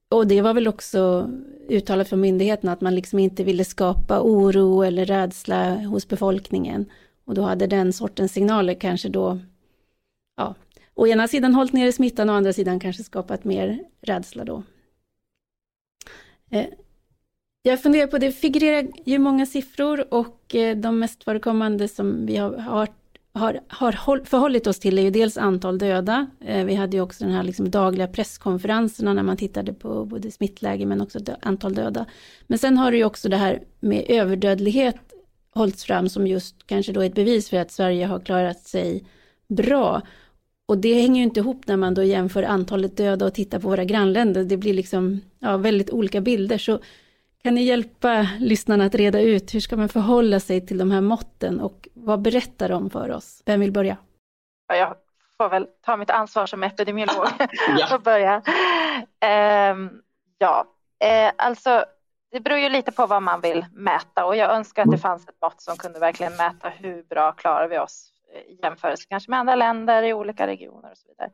och 0.10 0.28
det 0.28 0.42
var 0.42 0.54
väl 0.54 0.68
också 0.68 1.32
uttalat 1.70 2.10
från 2.10 2.22
myndigheterna, 2.22 2.72
att 2.72 2.82
man 2.82 2.96
liksom 2.96 3.20
inte 3.20 3.44
ville 3.44 3.66
skapa 3.66 4.22
oro 4.22 4.84
eller 4.84 5.06
rädsla 5.06 5.76
hos 5.76 6.08
befolkningen. 6.08 6.86
Och 7.26 7.34
då 7.34 7.42
hade 7.42 7.68
den 7.68 7.94
sortens 7.94 8.34
signaler 8.34 8.74
kanske 8.74 9.10
då, 9.10 9.40
ja, 10.38 10.56
å 10.94 11.08
ena 11.08 11.28
sidan 11.28 11.56
hållit 11.56 11.74
nere 11.74 11.92
smittan 11.92 12.30
och 12.30 12.34
å 12.34 12.38
andra 12.38 12.54
sidan 12.54 12.80
kanske 12.80 13.04
skapat 13.04 13.44
mer 13.44 13.84
rädsla 14.02 14.44
då. 14.44 14.64
Eh, 16.50 16.66
jag 17.62 17.82
funderar 17.84 18.08
på, 18.08 18.18
det 18.18 18.32
figurerar 18.32 18.88
ju 19.06 19.20
många 19.20 19.46
siffror 19.46 20.14
och 20.14 20.56
eh, 20.56 20.78
de 20.78 21.00
mest 21.00 21.24
förekommande 21.24 21.88
som 21.88 22.26
vi 22.26 22.38
har, 22.38 22.58
har, 22.58 22.88
har, 23.34 23.60
har 23.70 24.26
förhållit 24.26 24.68
oss 24.68 24.80
till 24.80 25.00
är 25.00 25.04
ju 25.04 25.10
dels 25.10 25.38
antal 25.38 25.78
döda. 25.78 26.28
Eh, 26.46 26.66
vi 26.66 26.76
hade 26.76 26.98
ju 26.98 27.04
också 27.04 27.24
den 27.24 27.34
här 27.34 27.44
liksom 27.44 27.70
dagliga 27.72 28.08
presskonferenserna 28.08 29.14
när 29.14 29.24
man 29.24 29.38
tittade 29.38 29.74
på 29.74 30.06
både 30.06 30.32
smittläge 30.32 30.86
men 30.86 31.02
också 31.02 31.20
antal 31.42 31.74
döda. 31.74 32.06
Men 32.48 32.58
sen 32.58 32.78
har 32.78 32.92
det 32.92 32.98
ju 32.98 33.06
också 33.06 33.30
det 33.30 33.38
här 33.38 33.64
med 33.80 34.06
överdödlighet 34.10 35.00
hållits 35.54 35.84
fram 35.84 36.10
som 36.10 36.28
just 36.28 36.56
kanske 36.66 36.92
då 36.92 37.02
ett 37.02 37.16
bevis 37.16 37.50
för 37.50 37.58
att 37.58 37.72
Sverige 37.72 38.06
har 38.06 38.20
klarat 38.20 38.60
sig 38.60 39.04
bra. 39.48 40.02
Och 40.66 40.78
det 40.78 40.94
hänger 40.94 41.16
ju 41.16 41.24
inte 41.24 41.40
ihop 41.40 41.68
när 41.68 41.78
man 41.78 41.94
då 41.94 42.04
jämför 42.04 42.44
antalet 42.44 42.98
döda 42.98 43.26
och 43.26 43.34
tittar 43.34 43.60
på 43.60 43.68
våra 43.68 43.84
grannländer. 43.84 44.44
Det 44.44 44.58
blir 44.58 44.74
liksom 44.74 45.22
ja, 45.40 45.58
väldigt 45.58 45.90
olika 45.90 46.22
bilder. 46.22 46.58
Så 46.58 46.80
kan 47.44 47.56
ni 47.56 47.64
hjälpa 47.64 48.28
lyssnarna 48.40 48.86
att 48.86 48.96
reda 48.96 49.22
ut 49.22 49.54
hur 49.54 49.60
ska 49.60 49.78
man 49.78 49.90
förhålla 49.90 50.40
sig 50.40 50.66
till 50.66 50.78
de 50.78 50.92
här 50.92 51.02
måtten 51.02 51.60
och 51.60 51.88
vad 51.94 52.22
berättar 52.22 52.70
de 52.70 52.90
för 52.90 53.12
oss? 53.12 53.44
Vem 53.46 53.60
vill 53.60 53.72
börja? 53.72 53.98
Jag 54.68 54.96
får 55.38 55.50
väl 55.50 55.68
ta 55.82 55.98
mitt 55.98 56.10
ansvar 56.10 56.46
som 56.46 56.64
epidemiolog 56.64 57.28
och 57.94 58.02
börja. 58.02 58.36
Um, 59.72 60.02
ja, 60.38 60.66
uh, 61.04 61.32
alltså 61.38 61.86
det 62.32 62.40
beror 62.40 62.60
ju 62.60 62.70
lite 62.70 62.92
på 62.92 63.06
vad 63.06 63.24
man 63.24 63.42
vill 63.42 63.66
mäta 63.72 64.26
och 64.26 64.36
jag 64.36 64.52
önskar 64.52 64.84
att 64.84 64.92
det 64.92 64.98
fanns 64.98 65.28
ett 65.28 65.42
mått 65.42 65.62
som 65.62 65.78
kunde 65.78 66.00
verkligen 66.00 66.36
mäta 66.36 66.70
hur 66.70 67.04
bra 67.04 67.32
klarar 67.32 67.68
vi 67.68 67.80
oss 67.80 68.14
i 68.48 68.60
jämförelse 68.64 69.06
kanske 69.10 69.32
med 69.32 69.40
andra 69.40 69.56
länder 69.56 70.04
i 70.04 70.14
olika 70.14 70.48
regioner 70.48 70.92
och 70.92 70.98
så 70.98 71.08
vidare. 71.08 71.32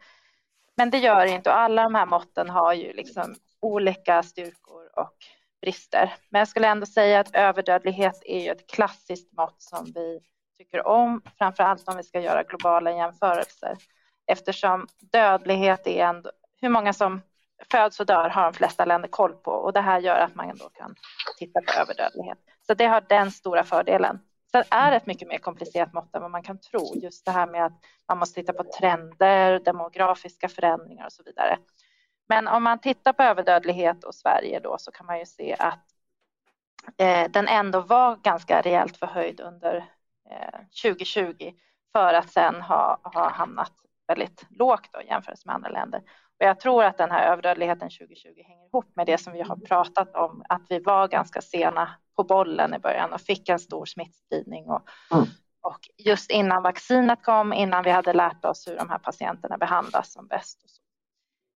Men 0.78 0.90
det 0.90 0.98
gör 0.98 1.26
det 1.26 1.32
inte 1.32 1.50
och 1.50 1.58
alla 1.58 1.84
de 1.84 1.96
här 1.96 2.06
måtten 2.06 2.50
har 2.50 2.74
ju 2.74 2.94
liksom 2.94 3.36
olika 3.60 4.24
styrkor 4.24 4.90
och 4.96 5.16
brister. 5.62 6.14
Men 6.30 6.40
jag 6.40 6.48
skulle 6.48 6.68
ändå 6.68 6.86
säga 6.86 7.20
att 7.20 7.36
överdödlighet 7.36 8.22
är 8.26 8.44
ju 8.44 8.50
ett 8.50 8.70
klassiskt 8.70 9.38
mått 9.38 9.62
som 9.62 9.86
vi 9.96 10.20
tycker 10.58 10.88
om, 10.88 11.22
framför 11.38 11.64
allt 11.64 11.88
om 11.88 11.98
vi 11.98 12.04
ska 12.04 12.20
göra 12.20 12.44
globala 12.44 12.92
jämförelser. 12.92 13.78
Eftersom 14.28 14.88
dödlighet 15.12 15.88
är 15.88 16.06
ändå, 16.06 16.32
hur 16.62 16.70
många 16.70 16.94
som 16.94 17.22
föds 17.72 18.00
och 18.00 18.06
dör 18.06 18.30
har 18.30 18.44
de 18.44 18.54
flesta 18.54 18.86
länder 18.86 19.08
koll 19.08 19.34
på 19.34 19.52
och 19.52 19.74
det 19.74 19.82
här 19.82 20.00
gör 20.00 20.18
att 20.18 20.36
man 20.36 20.50
ändå 20.50 20.70
kan 20.70 20.96
titta 21.38 21.62
på 21.62 21.82
överdödlighet. 21.82 22.38
Så 22.68 22.74
det 22.74 22.86
har 22.86 23.02
den 23.10 23.32
stora 23.32 23.64
fördelen. 23.64 24.20
Sen 24.52 24.64
är 24.70 24.92
det 24.92 24.98
ett 24.98 25.06
mycket 25.06 25.28
mer 25.28 25.38
komplicerat 25.38 25.94
mått 25.94 26.16
än 26.16 26.22
vad 26.22 26.32
man 26.32 26.44
kan 26.44 26.60
tro. 26.60 26.96
Just 26.96 27.26
det 27.26 27.32
här 27.32 27.48
med 27.48 27.66
att 27.66 27.80
man 28.08 28.18
måste 28.18 28.42
titta 28.42 28.54
på 28.54 28.64
trender, 28.80 29.60
demografiska 29.60 30.50
förändringar 30.50 31.06
och 31.06 31.12
så 31.12 31.24
vidare. 31.24 31.58
Men 32.28 32.48
om 32.48 32.64
man 32.64 32.80
tittar 32.80 33.14
på 33.14 33.24
överdödlighet 33.24 34.04
och 34.04 34.16
Sverige 34.16 34.60
då 34.60 34.76
så 34.80 34.92
kan 34.92 35.06
man 35.06 35.20
ju 35.20 35.26
se 35.26 35.56
att 35.60 35.86
eh, 36.98 37.32
den 37.32 37.48
ändå 37.48 37.82
var 37.82 38.16
ganska 38.16 38.62
rejält 38.62 38.98
förhöjd 38.98 39.40
under 39.40 39.76
eh, 40.30 40.60
2020 40.84 41.54
för 41.92 42.14
att 42.14 42.32
sen 42.32 42.62
ha, 42.62 43.00
ha 43.04 43.30
hamnat 43.30 43.72
väldigt 44.08 44.46
lågt 44.50 44.90
då, 44.94 45.02
jämfört 45.02 45.46
med 45.46 45.56
andra 45.56 45.70
länder. 45.70 46.02
Och 46.40 46.46
jag 46.46 46.60
tror 46.60 46.84
att 46.84 46.98
den 46.98 47.12
här 47.12 47.32
överdödligheten 47.32 47.90
2020 47.90 48.28
hänger 48.48 48.66
ihop 48.66 48.96
med 48.96 49.06
det 49.06 49.18
som 49.18 49.34
vi 49.34 49.42
har 49.42 49.56
pratat 49.56 50.16
om, 50.16 50.44
att 50.50 50.62
vi 50.70 50.80
var 50.80 51.08
ganska 51.08 51.42
sena 51.42 51.90
på 52.16 52.24
bollen 52.24 52.74
i 52.74 52.80
början 52.80 53.14
och 53.14 53.22
fick 53.22 53.50
en 53.50 53.60
stor 53.60 53.86
smittspridning. 53.86 54.66
Och, 54.66 54.82
mm. 55.12 55.26
och 55.62 55.80
just 55.98 56.32
innan 56.32 56.64
vaccinet 56.64 57.24
kom, 57.24 57.54
innan 57.54 57.84
vi 57.84 57.92
hade 57.92 58.14
lärt 58.14 58.46
oss 58.46 58.68
hur 58.68 58.78
de 58.78 58.90
här 58.90 58.98
patienterna 58.98 59.58
behandlas 59.58 60.14
som 60.14 60.28
bäst. 60.28 60.64
Och 60.64 60.70
så. 60.70 60.85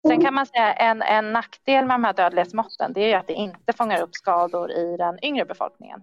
Sen 0.08 0.22
kan 0.22 0.34
man 0.34 0.46
säga 0.46 0.74
en, 0.74 1.01
en 1.01 1.34
nackdel 1.34 1.86
med 1.86 1.96
de 1.96 2.03
här 2.03 2.13
dödlighetsmåtten, 2.13 2.94
det 2.94 3.01
är 3.01 3.08
ju 3.08 3.13
att 3.13 3.27
det 3.27 3.34
inte 3.34 3.74
fångar 3.74 4.01
upp 4.01 4.15
skador 4.15 4.72
i 4.72 4.98
den 4.98 5.25
yngre 5.25 5.46
befolkningen. 5.46 6.01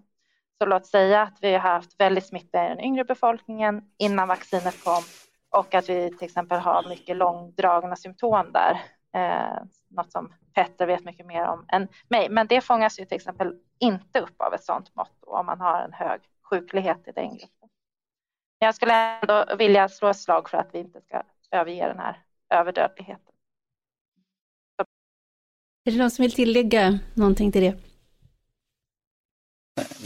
Så 0.58 0.66
låt 0.66 0.86
säga 0.86 1.22
att 1.22 1.38
vi 1.40 1.52
har 1.52 1.58
haft 1.60 2.00
väldigt 2.00 2.26
smitta 2.26 2.66
i 2.66 2.68
den 2.68 2.80
yngre 2.80 3.04
befolkningen 3.04 3.82
innan 3.98 4.28
vaccinet 4.28 4.84
kom 4.84 5.02
och 5.50 5.74
att 5.74 5.88
vi 5.88 6.10
till 6.10 6.24
exempel 6.24 6.58
har 6.58 6.88
mycket 6.88 7.16
långdragna 7.16 7.96
symptom 7.96 8.52
där. 8.52 8.82
Eh, 9.14 9.62
något 9.88 10.12
som 10.12 10.32
Petter 10.54 10.86
vet 10.86 11.04
mycket 11.04 11.26
mer 11.26 11.46
om 11.46 11.64
än 11.68 11.88
mig. 12.08 12.28
Men 12.28 12.46
det 12.46 12.60
fångas 12.60 13.00
ju 13.00 13.04
till 13.04 13.16
exempel 13.16 13.54
inte 13.78 14.20
upp 14.20 14.40
av 14.40 14.54
ett 14.54 14.64
sådant 14.64 14.94
mått 14.94 15.18
om 15.20 15.46
man 15.46 15.60
har 15.60 15.80
en 15.80 15.92
hög 15.92 16.20
sjuklighet 16.50 17.08
i 17.08 17.12
den 17.12 17.28
gruppen. 17.28 17.68
Jag 18.58 18.74
skulle 18.74 18.94
ändå 18.94 19.56
vilja 19.58 19.88
slå 19.88 20.08
ett 20.08 20.16
slag 20.16 20.50
för 20.50 20.58
att 20.58 20.68
vi 20.72 20.78
inte 20.78 21.00
ska 21.00 21.22
överge 21.50 21.88
den 21.88 21.98
här 21.98 22.22
överdödligheten. 22.50 23.35
Är 25.86 25.92
det 25.92 25.98
någon 25.98 26.10
som 26.10 26.22
vill 26.22 26.32
tillägga 26.32 26.98
någonting 27.14 27.52
till 27.52 27.62
det? 27.62 27.74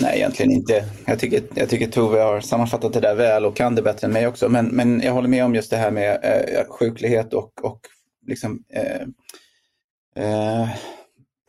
Nej, 0.01 0.17
egentligen 0.17 0.53
inte. 0.53 0.85
Jag 1.07 1.19
tycker, 1.19 1.43
jag 1.55 1.69
tycker 1.69 1.91
Tove 1.91 2.21
har 2.21 2.41
sammanfattat 2.41 2.93
det 2.93 3.01
där 3.01 3.15
väl 3.15 3.45
och 3.45 3.57
kan 3.57 3.75
det 3.75 3.83
bättre 3.83 4.07
än 4.07 4.13
mig 4.13 4.27
också. 4.27 4.49
Men, 4.49 4.67
men 4.67 5.01
jag 5.01 5.13
håller 5.13 5.29
med 5.29 5.45
om 5.45 5.55
just 5.55 5.71
det 5.71 5.77
här 5.77 5.91
med 5.91 6.21
eh, 6.23 6.69
sjuklighet 6.69 7.35
och, 7.35 7.65
och 7.65 7.81
liksom, 8.27 8.65
eh, 8.69 9.03
eh, 10.25 10.69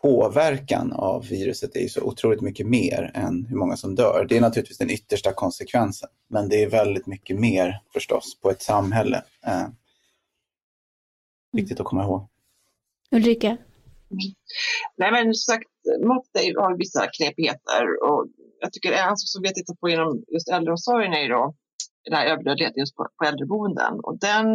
påverkan 0.02 0.94
av 0.94 1.28
viruset 1.28 1.76
är 1.76 1.82
ju 1.82 1.90
så 1.90 2.02
otroligt 2.02 2.42
mycket 2.42 2.68
mer 2.68 3.12
än 3.14 3.46
hur 3.46 3.56
många 3.56 3.78
som 3.78 3.96
dör. 3.96 4.26
Det 4.30 4.38
är 4.38 4.42
naturligtvis 4.42 4.78
den 4.78 4.90
yttersta 4.90 5.34
konsekvensen, 5.34 6.10
men 6.30 6.50
det 6.50 6.64
är 6.64 6.70
väldigt 6.70 7.08
mycket 7.08 7.40
mer 7.40 7.82
förstås 7.94 8.40
på 8.42 8.50
ett 8.50 8.62
samhälle. 8.62 9.24
Eh, 9.46 9.68
viktigt 11.52 11.80
att 11.80 11.86
komma 11.86 12.04
ihåg. 12.04 12.28
Ulrika? 13.12 13.58
Mm. 14.12 14.30
Nej 15.02 15.12
men 15.12 15.24
som 15.34 15.54
sagt, 15.54 15.72
mått 16.12 16.30
har 16.62 16.78
vissa 16.78 17.02
knepigheter 17.16 17.84
och 18.08 18.22
jag 18.64 18.70
tycker 18.74 18.92
en 18.92 19.18
sak 19.18 19.30
som 19.34 19.42
vi 19.42 19.48
har 19.48 19.58
tittat 19.60 19.80
på 19.80 19.90
inom 19.90 20.10
just 20.34 20.50
äldreomsorgen 20.56 21.14
är 21.14 21.24
ju 21.26 21.32
då 21.38 21.44
den 22.06 22.14
här 22.18 22.26
överdödligheten 22.32 22.80
just 22.84 22.96
på, 22.96 23.08
på 23.18 23.24
äldreboenden. 23.30 23.94
Och 24.06 24.16
den, 24.28 24.46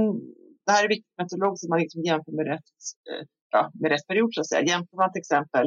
det 0.64 0.72
här 0.74 0.84
är 0.84 0.88
viktigt 0.88 1.18
metodologiskt 1.20 1.64
att 1.64 1.74
man 1.74 1.80
liksom 1.84 2.02
jämför 2.10 2.32
med 2.38 2.46
rätt, 2.52 2.72
eh, 3.10 3.24
ja, 3.54 3.62
med 3.80 3.90
rätt 3.90 4.06
period 4.10 4.30
så 4.34 4.40
att 4.40 4.48
säga. 4.48 4.70
Jämför 4.72 4.96
man 5.02 5.12
till 5.12 5.24
exempel 5.24 5.66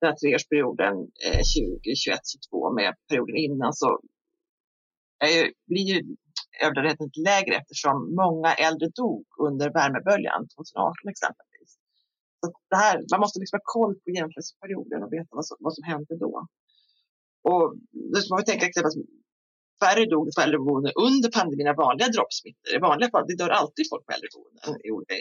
den 0.00 0.06
här 0.10 0.16
treårsperioden 0.20 0.94
eh, 1.26 1.42
2021 1.82 2.20
22 2.50 2.72
med 2.78 2.90
perioden 3.08 3.36
innan 3.46 3.72
så 3.82 3.88
är 5.24 5.32
ju, 5.36 5.42
blir 5.70 5.86
ju 5.92 5.98
överdödligheten 6.64 7.10
lägre 7.30 7.54
eftersom 7.60 7.96
många 8.22 8.50
äldre 8.66 8.88
dog 9.00 9.24
under 9.46 9.66
värmeböljan 9.78 10.40
2018 10.56 11.14
exempelvis. 11.14 11.47
Så 12.40 12.46
det 12.72 12.80
här, 12.84 12.96
man 13.12 13.20
måste 13.24 13.38
liksom 13.40 13.56
ha 13.60 13.64
koll 13.76 13.94
på 14.02 14.08
jämförelseperioden 14.18 15.02
och 15.04 15.12
veta 15.12 15.32
vad 15.38 15.46
som, 15.48 15.56
vad 15.66 15.74
som 15.76 15.84
hände 15.92 16.14
då. 16.26 16.32
Och 17.50 17.64
det 18.12 18.20
ska 18.20 18.34
man 18.34 18.44
tänka 18.44 18.66
exempel 18.66 18.92
färre 19.82 20.04
dog 20.14 20.24
på 20.36 20.40
äldreboenden 20.44 20.92
under 21.06 21.28
pandemin 21.36 21.68
av 21.72 21.76
vanliga 21.86 22.08
droppsmittor. 22.16 22.70
I 22.76 22.78
vanliga 22.88 23.08
fall, 23.12 23.24
det 23.28 23.36
dör 23.42 23.52
alltid 23.60 23.84
folk 23.92 24.02
på 24.06 24.12
äldreboenden 24.16 24.70
i 24.86 24.88
olika 24.96 25.14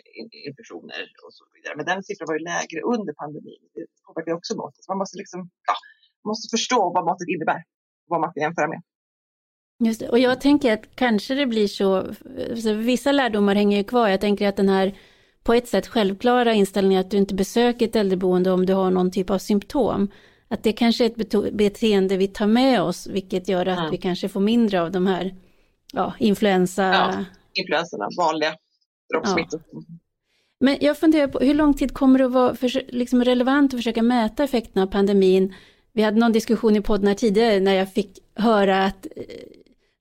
infektioner 0.50 1.02
och 1.26 1.34
så 1.38 1.44
vidare. 1.54 1.74
Men 1.78 1.86
den 1.92 2.00
siffran 2.08 2.28
var 2.30 2.38
ju 2.40 2.44
lägre 2.54 2.80
under 2.94 3.14
pandemin. 3.22 3.64
Det 3.76 3.86
påverkar 4.06 4.34
också 4.40 4.54
måttet. 4.64 4.84
Man 4.92 4.98
måste 5.02 5.18
liksom, 5.22 5.40
ja, 5.70 5.76
man 6.24 6.30
måste 6.32 6.48
förstå 6.56 6.80
vad 6.96 7.04
måttet 7.10 7.28
innebär 7.34 7.62
vad 8.12 8.20
man 8.22 8.30
ska 8.32 8.40
jämföra 8.46 8.70
med. 8.74 8.82
Just 9.88 10.00
det. 10.00 10.10
Och 10.10 10.20
jag 10.20 10.42
tänker 10.42 10.74
att 10.74 10.96
kanske 10.96 11.36
det 11.36 11.46
blir 11.46 11.68
så, 11.68 11.90
så 12.64 12.74
vissa 12.74 13.12
lärdomar 13.12 13.56
hänger 13.56 13.78
ju 13.78 13.84
kvar. 13.84 14.08
Jag 14.08 14.22
tänker 14.22 14.48
att 14.48 14.56
den 14.56 14.70
här 14.70 14.88
på 15.48 15.54
ett 15.54 15.68
sätt 15.68 15.88
självklara 15.88 16.54
inställningen 16.54 17.01
att 17.01 17.12
du 17.12 17.18
inte 17.18 17.34
besöker 17.34 17.88
ett 17.88 17.96
äldreboende 17.96 18.51
om 18.51 18.66
du 18.66 18.74
har 18.74 18.92
någon 18.92 19.12
typ 19.12 19.30
av 19.30 19.38
symptom 19.38 20.12
att 20.48 20.63
det 20.63 20.74
kanske 20.74 21.06
är 21.06 21.10
ett 21.10 21.54
beteende 21.54 22.18
vi 22.18 22.27
tar 22.27 22.48
med 22.48 22.82
oss, 22.82 23.08
vilket 23.08 23.48
gör 23.48 23.66
att 23.66 23.80
mm. 23.80 23.92
vi 23.92 23.98
kanske 23.98 24.30
får 24.30 24.39
mindre 24.39 24.82
av 24.82 24.92
de 24.92 25.08
här 25.08 25.36
ja, 25.94 26.13
influensa... 26.20 26.84
Ja, 26.84 27.25
influenserna, 27.54 28.08
vanliga 28.18 28.56
droppsmittor. 29.13 29.62
Ja. 29.72 29.82
Men 30.60 30.77
jag 30.82 30.98
funderar 30.98 31.27
på 31.27 31.39
hur 31.39 31.54
lång 31.54 31.74
tid 31.74 31.94
kommer 31.94 32.20
det 32.20 32.25
att 32.25 32.32
vara 32.32 32.56
för, 32.56 32.92
liksom 32.94 33.24
relevant 33.24 33.74
att 33.74 33.80
försöka 33.80 34.01
mäta 34.01 34.44
effekterna 34.44 34.84
av 34.84 34.88
pandemin? 34.88 35.54
Vi 35.94 36.01
hade 36.01 36.20
någon 36.20 36.32
diskussion 36.32 36.75
i 36.75 36.82
podden 36.82 37.08
här 37.08 37.16
tidigare 37.16 37.60
när 37.60 37.74
jag 37.74 37.94
fick 37.94 38.20
höra 38.36 38.86
att 38.86 39.06
eh, 39.16 39.24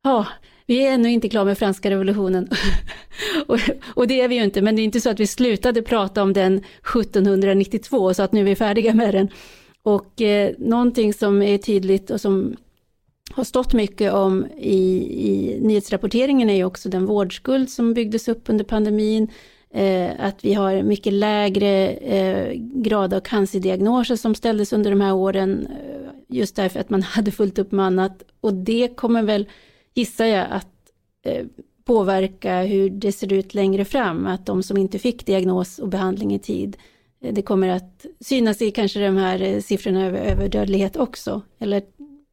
ja, 0.03 0.27
vi 0.67 0.87
är 0.87 0.93
ännu 0.93 1.11
inte 1.11 1.29
klara 1.29 1.45
med 1.45 1.59
franska 1.59 1.91
revolutionen. 1.91 2.49
och, 3.47 3.59
och, 3.87 4.07
det 4.07 4.21
är 4.21 4.29
vi 4.29 4.35
ju 4.35 4.45
inte, 4.45 4.63
men 4.63 4.77
det 4.77 4.83
är 4.83 4.85
inte 4.85 5.01
så 5.01 5.11
att 5.11 5.21
vi 5.21 5.27
slutade 5.27 5.83
prata 5.83 6.23
om 6.23 6.33
den 6.33 6.57
1792 6.57 8.15
så 8.15 8.23
att 8.23 8.33
nu 8.33 8.41
är 8.41 8.45
vi 8.45 8.57
färdiga 8.57 8.95
med 8.95 9.15
den. 9.15 9.29
Och 9.83 10.23
eh, 10.23 10.53
någonting 10.59 11.15
som 11.15 11.43
är 11.43 11.59
tydligt 11.59 12.11
och 12.11 12.21
som 12.21 12.57
har 13.31 13.45
stått 13.45 13.73
mycket 13.73 14.13
om 14.13 14.47
i, 14.57 14.79
i 15.29 15.59
nyhetsrapporteringen 15.61 16.51
är 16.51 16.55
ju 16.55 16.65
också 16.65 16.89
den 16.89 17.07
vårdskuld 17.07 17.71
som 17.71 17.95
byggdes 17.95 18.29
upp 18.29 18.43
under 18.47 18.65
pandemin. 18.65 19.29
Eh, 19.71 20.11
att 20.19 20.45
vi 20.45 20.55
har 20.55 20.83
mycket 20.83 21.13
lägre 21.13 21.89
eh, 21.89 22.53
grad 22.55 23.15
av 23.15 23.21
cancerdiagnoser 23.21 24.17
som 24.17 24.35
ställdes 24.35 24.73
under 24.73 24.91
de 24.91 25.01
här 25.01 25.15
åren. 25.15 25.67
Eh, 25.71 26.37
just 26.37 26.57
därför 26.57 26.81
att 26.81 26.91
man 26.91 27.03
hade 27.17 27.31
fullt 27.31 27.59
upp 27.59 27.73
med 27.73 27.87
annat. 27.87 28.23
Och 28.41 28.55
det 28.55 28.97
kommer 28.97 29.23
väl, 29.23 29.47
gissar 29.97 30.25
jag, 30.25 30.47
att 30.51 30.67
eh, 31.25 31.47
påverka 31.85 32.63
hur 32.63 32.91
det 32.91 33.13
ser 33.13 33.33
ut 33.33 33.55
längre 33.55 33.85
fram. 33.85 34.27
Att 34.27 34.47
de 34.47 34.63
som 34.63 34.77
inte 34.77 34.99
fick 34.99 35.27
diagnos 35.27 35.79
och 35.79 35.89
behandling 35.89 36.35
i 36.35 36.39
tid 36.39 36.77
eh, 37.23 37.35
det 37.35 37.43
kommer 37.43 37.69
att 37.69 38.07
synas 38.21 38.63
i 38.63 38.71
kanske 38.71 39.01
de 39.01 39.17
här 39.17 39.43
eh, 39.43 39.61
siffrorna 39.61 40.07
över, 40.07 40.19
över 40.19 40.49
dödlighet 40.49 40.97
också? 40.97 41.43
Eller 41.59 41.83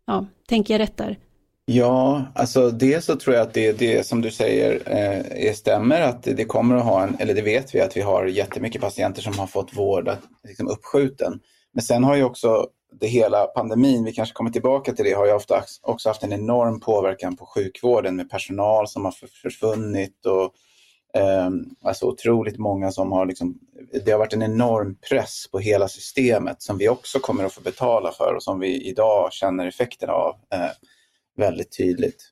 ja, 0.08 0.26
tänker 0.48 0.74
jag 0.74 0.80
rätt 0.80 0.98
där? 0.98 1.18
Ja, 1.66 2.26
alltså 2.36 2.72
det 2.72 3.04
så 3.04 3.16
tror 3.16 3.36
jag 3.36 3.48
att 3.48 3.54
det, 3.54 3.72
det 3.72 4.08
som 4.08 4.22
du 4.22 4.32
säger 4.32 4.82
eh, 4.86 5.54
stämmer 5.54 6.02
att 6.02 6.24
det 6.24 6.46
kommer 6.46 6.76
att 6.76 6.86
ha 6.86 7.04
en, 7.04 7.16
eller 7.20 7.34
det 7.34 7.42
vet 7.42 7.76
vi 7.76 7.82
att 7.82 7.98
vi 7.98 8.02
har 8.02 8.26
jättemycket 8.26 8.82
patienter 8.82 9.22
som 9.22 9.40
har 9.40 9.48
fått 9.48 9.78
vård 9.78 10.12
liksom 10.48 10.68
uppskjuten. 10.68 11.40
Men 11.74 11.84
sen 11.84 12.04
har 12.04 12.16
ju 12.16 12.24
också 12.24 12.68
det 13.00 13.08
hela 13.08 13.46
pandemin, 13.46 14.04
vi 14.04 14.14
kanske 14.14 14.34
kommer 14.34 14.52
tillbaka 14.52 14.94
till 14.94 15.06
det, 15.06 15.14
har 15.14 15.26
ju 15.26 15.34
ofta 15.34 15.64
också 15.82 16.10
haft 16.10 16.24
en 16.24 16.34
enorm 16.34 16.80
påverkan 16.80 17.36
på 17.36 17.46
sjukvården 17.46 18.16
med 18.16 18.30
personal 18.30 18.88
som 18.88 19.06
har 19.06 19.12
försvunnit 19.42 20.26
och 20.26 20.54
eh, 21.22 21.50
alltså 21.84 22.06
otroligt 22.06 22.58
många 22.58 22.92
som 22.92 23.12
har 23.12 23.26
liksom, 23.26 23.60
det 24.06 24.12
har 24.12 24.20
varit 24.20 24.34
en 24.34 24.42
enorm 24.42 24.96
press 25.10 25.46
på 25.52 25.60
hela 25.60 25.88
systemet 25.88 26.62
som 26.62 26.78
vi 26.78 26.90
också 26.90 27.20
kommer 27.20 27.44
att 27.44 27.54
få 27.54 27.62
betala 27.62 28.12
för 28.12 28.34
och 28.36 28.44
som 28.44 28.60
vi 28.60 28.90
idag 28.90 29.34
känner 29.34 29.68
effekterna 29.68 30.14
av 30.14 30.36
eh, 30.54 30.72
väldigt 31.38 31.78
tydligt. 31.78 32.30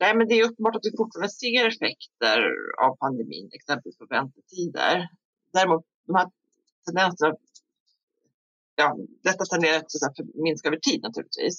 Nej, 0.00 0.16
men 0.16 0.28
det 0.28 0.34
är 0.34 0.44
uppenbart 0.44 0.76
att 0.76 0.86
vi 0.92 0.96
fortfarande 0.96 1.28
ser 1.28 1.66
effekter 1.66 2.38
av 2.84 2.96
pandemin, 2.96 3.50
exempelvis 3.52 3.98
på 3.98 4.06
väntetider. 4.10 5.08
Däremot 5.52 5.84
de 6.06 6.16
här 6.16 6.26
tendenserna, 6.86 7.34
ja, 8.82 8.96
detta 9.28 9.44
tenderar 9.44 9.76
att 9.78 10.18
minska 10.46 10.68
över 10.68 10.82
tid 10.88 11.00
naturligtvis. 11.02 11.56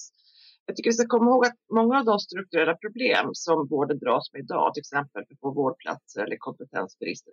Jag 0.66 0.76
tycker 0.76 0.90
vi 0.90 0.98
ska 0.98 1.06
komma 1.06 1.30
ihåg 1.30 1.46
att 1.46 1.58
många 1.78 1.98
av 1.98 2.04
de 2.04 2.18
strukturella 2.18 2.74
problem 2.84 3.26
som 3.32 3.66
vården 3.74 3.98
dras 3.98 4.32
med 4.32 4.40
idag, 4.44 4.74
till 4.74 4.80
exempel 4.80 5.22
för 5.28 5.36
få 5.40 5.48
vårdplatser 5.60 6.20
eller 6.24 6.36
kompetensbrist, 6.36 7.24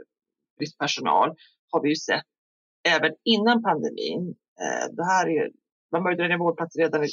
brist 0.57 0.77
personal, 0.77 1.29
har 1.71 1.81
vi 1.81 1.89
ju 1.89 1.95
sett 1.95 2.29
även 2.95 3.11
innan 3.23 3.63
pandemin. 3.63 4.35
Eh, 4.63 4.85
det 4.97 5.05
här 5.11 5.25
är, 5.29 5.51
man 5.91 6.03
började 6.03 6.27
dra 6.27 6.37
vårdplatser 6.37 6.79
redan 6.79 7.03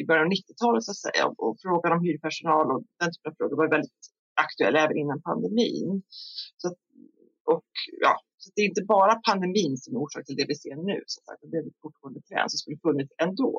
i 0.00 0.04
början 0.06 0.26
av 0.26 0.32
90-talet 0.32 0.84
så 0.84 0.90
att 0.90 1.04
säga 1.06 1.26
och 1.26 1.56
frågan 1.62 1.92
om 1.92 2.04
hyrpersonal 2.04 2.66
och 2.72 2.82
den 3.00 3.10
typen 3.12 3.32
av 3.32 3.34
frågor 3.38 3.56
var 3.56 3.68
väldigt 3.76 4.02
aktuell 4.44 4.76
även 4.76 4.96
innan 4.96 5.22
pandemin. 5.22 6.02
Så, 6.60 6.74
och, 7.52 7.70
ja, 8.04 8.14
så 8.42 8.46
det 8.54 8.60
är 8.62 8.68
inte 8.72 8.84
bara 8.94 9.14
pandemin 9.28 9.76
som 9.82 9.90
är 9.94 9.98
orsak 10.04 10.24
till 10.26 10.38
det 10.40 10.46
vi 10.52 10.56
ser 10.64 10.76
nu, 10.90 10.98
så 11.06 11.18
att 11.30 11.40
det 11.50 11.56
är 11.56 11.66
ett 11.66 11.82
fortgående 11.82 12.20
trend 12.28 12.48
som 12.50 12.58
skulle 12.58 12.78
funnits 12.86 13.12
ändå. 13.26 13.52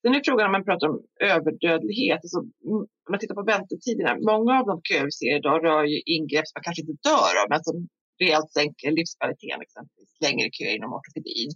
Sen 0.00 0.14
är 0.14 0.22
frågan 0.28 0.46
om 0.48 0.56
man 0.56 0.68
pratar 0.68 0.86
om 0.92 0.98
överdödlighet. 1.34 2.20
Alltså, 2.24 2.38
om 2.72 3.10
man 3.12 3.20
tittar 3.20 3.38
på 3.40 3.46
väntetiderna. 3.54 4.12
Många 4.32 4.52
av 4.60 4.64
de 4.70 4.74
köer 4.88 5.04
vi 5.08 5.14
ser 5.20 5.34
idag 5.40 5.58
rör 5.66 5.84
ju 5.92 5.98
ingrepp 6.16 6.46
som 6.46 6.56
man 6.56 6.66
kanske 6.66 6.82
inte 6.84 6.98
dör 7.10 7.32
av, 7.40 7.46
men 7.52 7.60
som 7.68 7.76
rejält 8.22 8.50
sänker 8.58 8.88
livskvaliteten, 8.98 9.60
exempelvis 9.66 10.12
längre 10.26 10.46
köer 10.56 10.74
inom 10.78 10.90
ortopedin. 10.96 11.50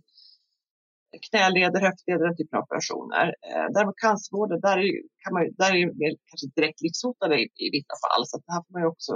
Knäleder, 1.26 1.80
höftleder, 1.88 2.24
den 2.28 2.38
typen 2.38 2.56
av 2.58 2.64
operationer. 2.66 3.26
Eh, 3.48 3.66
däremot 3.74 4.02
cancervården, 4.06 4.58
där 4.66 4.76
är, 4.84 4.90
kan 5.22 5.32
man, 5.34 5.42
där 5.60 5.72
är 5.78 5.82
mer 6.02 6.12
kanske 6.28 6.46
direkt 6.58 6.80
livshotande 6.84 7.34
i, 7.42 7.44
i 7.66 7.68
vissa 7.76 7.94
fall. 8.04 8.22
Så 8.28 8.34
det 8.42 8.52
här 8.54 8.62
får 8.64 8.72
man 8.74 8.82
ju 8.84 8.88
också 8.94 9.12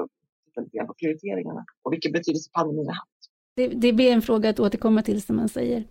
en 0.60 0.68
del 0.68 0.80
av 0.82 0.86
på 0.86 0.94
prioriteringarna 0.94 1.64
och 1.82 1.92
vilken 1.92 2.12
betydelse 2.12 2.50
pandemin 2.52 2.86
har 2.86 2.94
haft. 2.94 3.08
Det, 3.56 3.66
det 3.66 3.92
blir 3.92 4.12
en 4.12 4.22
fråga 4.22 4.50
att 4.50 4.60
återkomma 4.60 5.02
till 5.02 5.22
som 5.22 5.36
man 5.36 5.48
säger. 5.48 5.84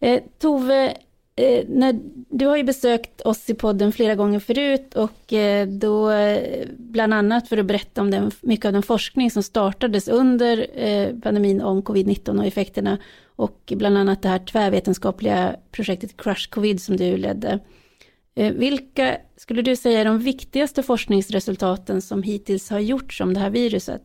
Eh, 0.00 0.22
Tove, 0.38 0.96
Eh, 1.36 1.64
när, 1.68 2.00
du 2.28 2.46
har 2.46 2.56
ju 2.56 2.62
besökt 2.62 3.20
oss 3.20 3.50
i 3.50 3.54
podden 3.54 3.92
flera 3.92 4.14
gånger 4.14 4.40
förut 4.40 4.94
och 4.94 5.32
eh, 5.32 5.68
då 5.68 6.10
eh, 6.10 6.66
bland 6.68 7.14
annat 7.14 7.48
för 7.48 7.56
att 7.56 7.66
berätta 7.66 8.00
om 8.00 8.10
den, 8.10 8.30
mycket 8.40 8.66
av 8.66 8.72
den 8.72 8.82
forskning 8.82 9.30
som 9.30 9.42
startades 9.42 10.08
under 10.08 10.66
eh, 10.74 11.16
pandemin 11.22 11.62
om 11.62 11.82
covid-19 11.82 12.38
och 12.38 12.46
effekterna 12.46 12.98
och 13.36 13.72
bland 13.76 13.98
annat 13.98 14.22
det 14.22 14.28
här 14.28 14.38
tvärvetenskapliga 14.38 15.56
projektet 15.70 16.16
Crush 16.16 16.50
Covid 16.50 16.82
som 16.82 16.96
du 16.96 17.16
ledde. 17.16 17.58
Eh, 18.36 18.52
vilka 18.52 19.16
skulle 19.36 19.62
du 19.62 19.76
säga 19.76 20.00
är 20.00 20.04
de 20.04 20.18
viktigaste 20.18 20.82
forskningsresultaten 20.82 22.02
som 22.02 22.22
hittills 22.22 22.70
har 22.70 22.78
gjorts 22.78 23.20
om 23.20 23.34
det 23.34 23.40
här 23.40 23.50
viruset? 23.50 24.02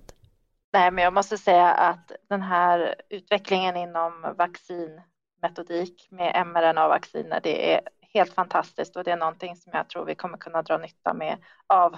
Nej, 0.73 0.91
men 0.91 1.03
jag 1.03 1.13
måste 1.13 1.37
säga 1.37 1.71
att 1.71 2.11
den 2.29 2.41
här 2.41 2.95
utvecklingen 3.09 3.77
inom 3.77 4.35
vaccinmetodik, 4.37 6.07
med 6.11 6.47
mRNA-vacciner. 6.47 7.39
Det 7.43 7.73
är 7.73 7.81
helt 8.13 8.33
fantastiskt 8.33 8.95
och 8.95 9.03
det 9.03 9.11
är 9.11 9.17
någonting 9.17 9.55
som 9.55 9.71
jag 9.75 9.89
tror 9.89 10.05
vi 10.05 10.15
kommer 10.15 10.37
kunna 10.37 10.61
dra 10.61 10.77
nytta 10.77 11.13
med 11.13 11.37
av 11.67 11.97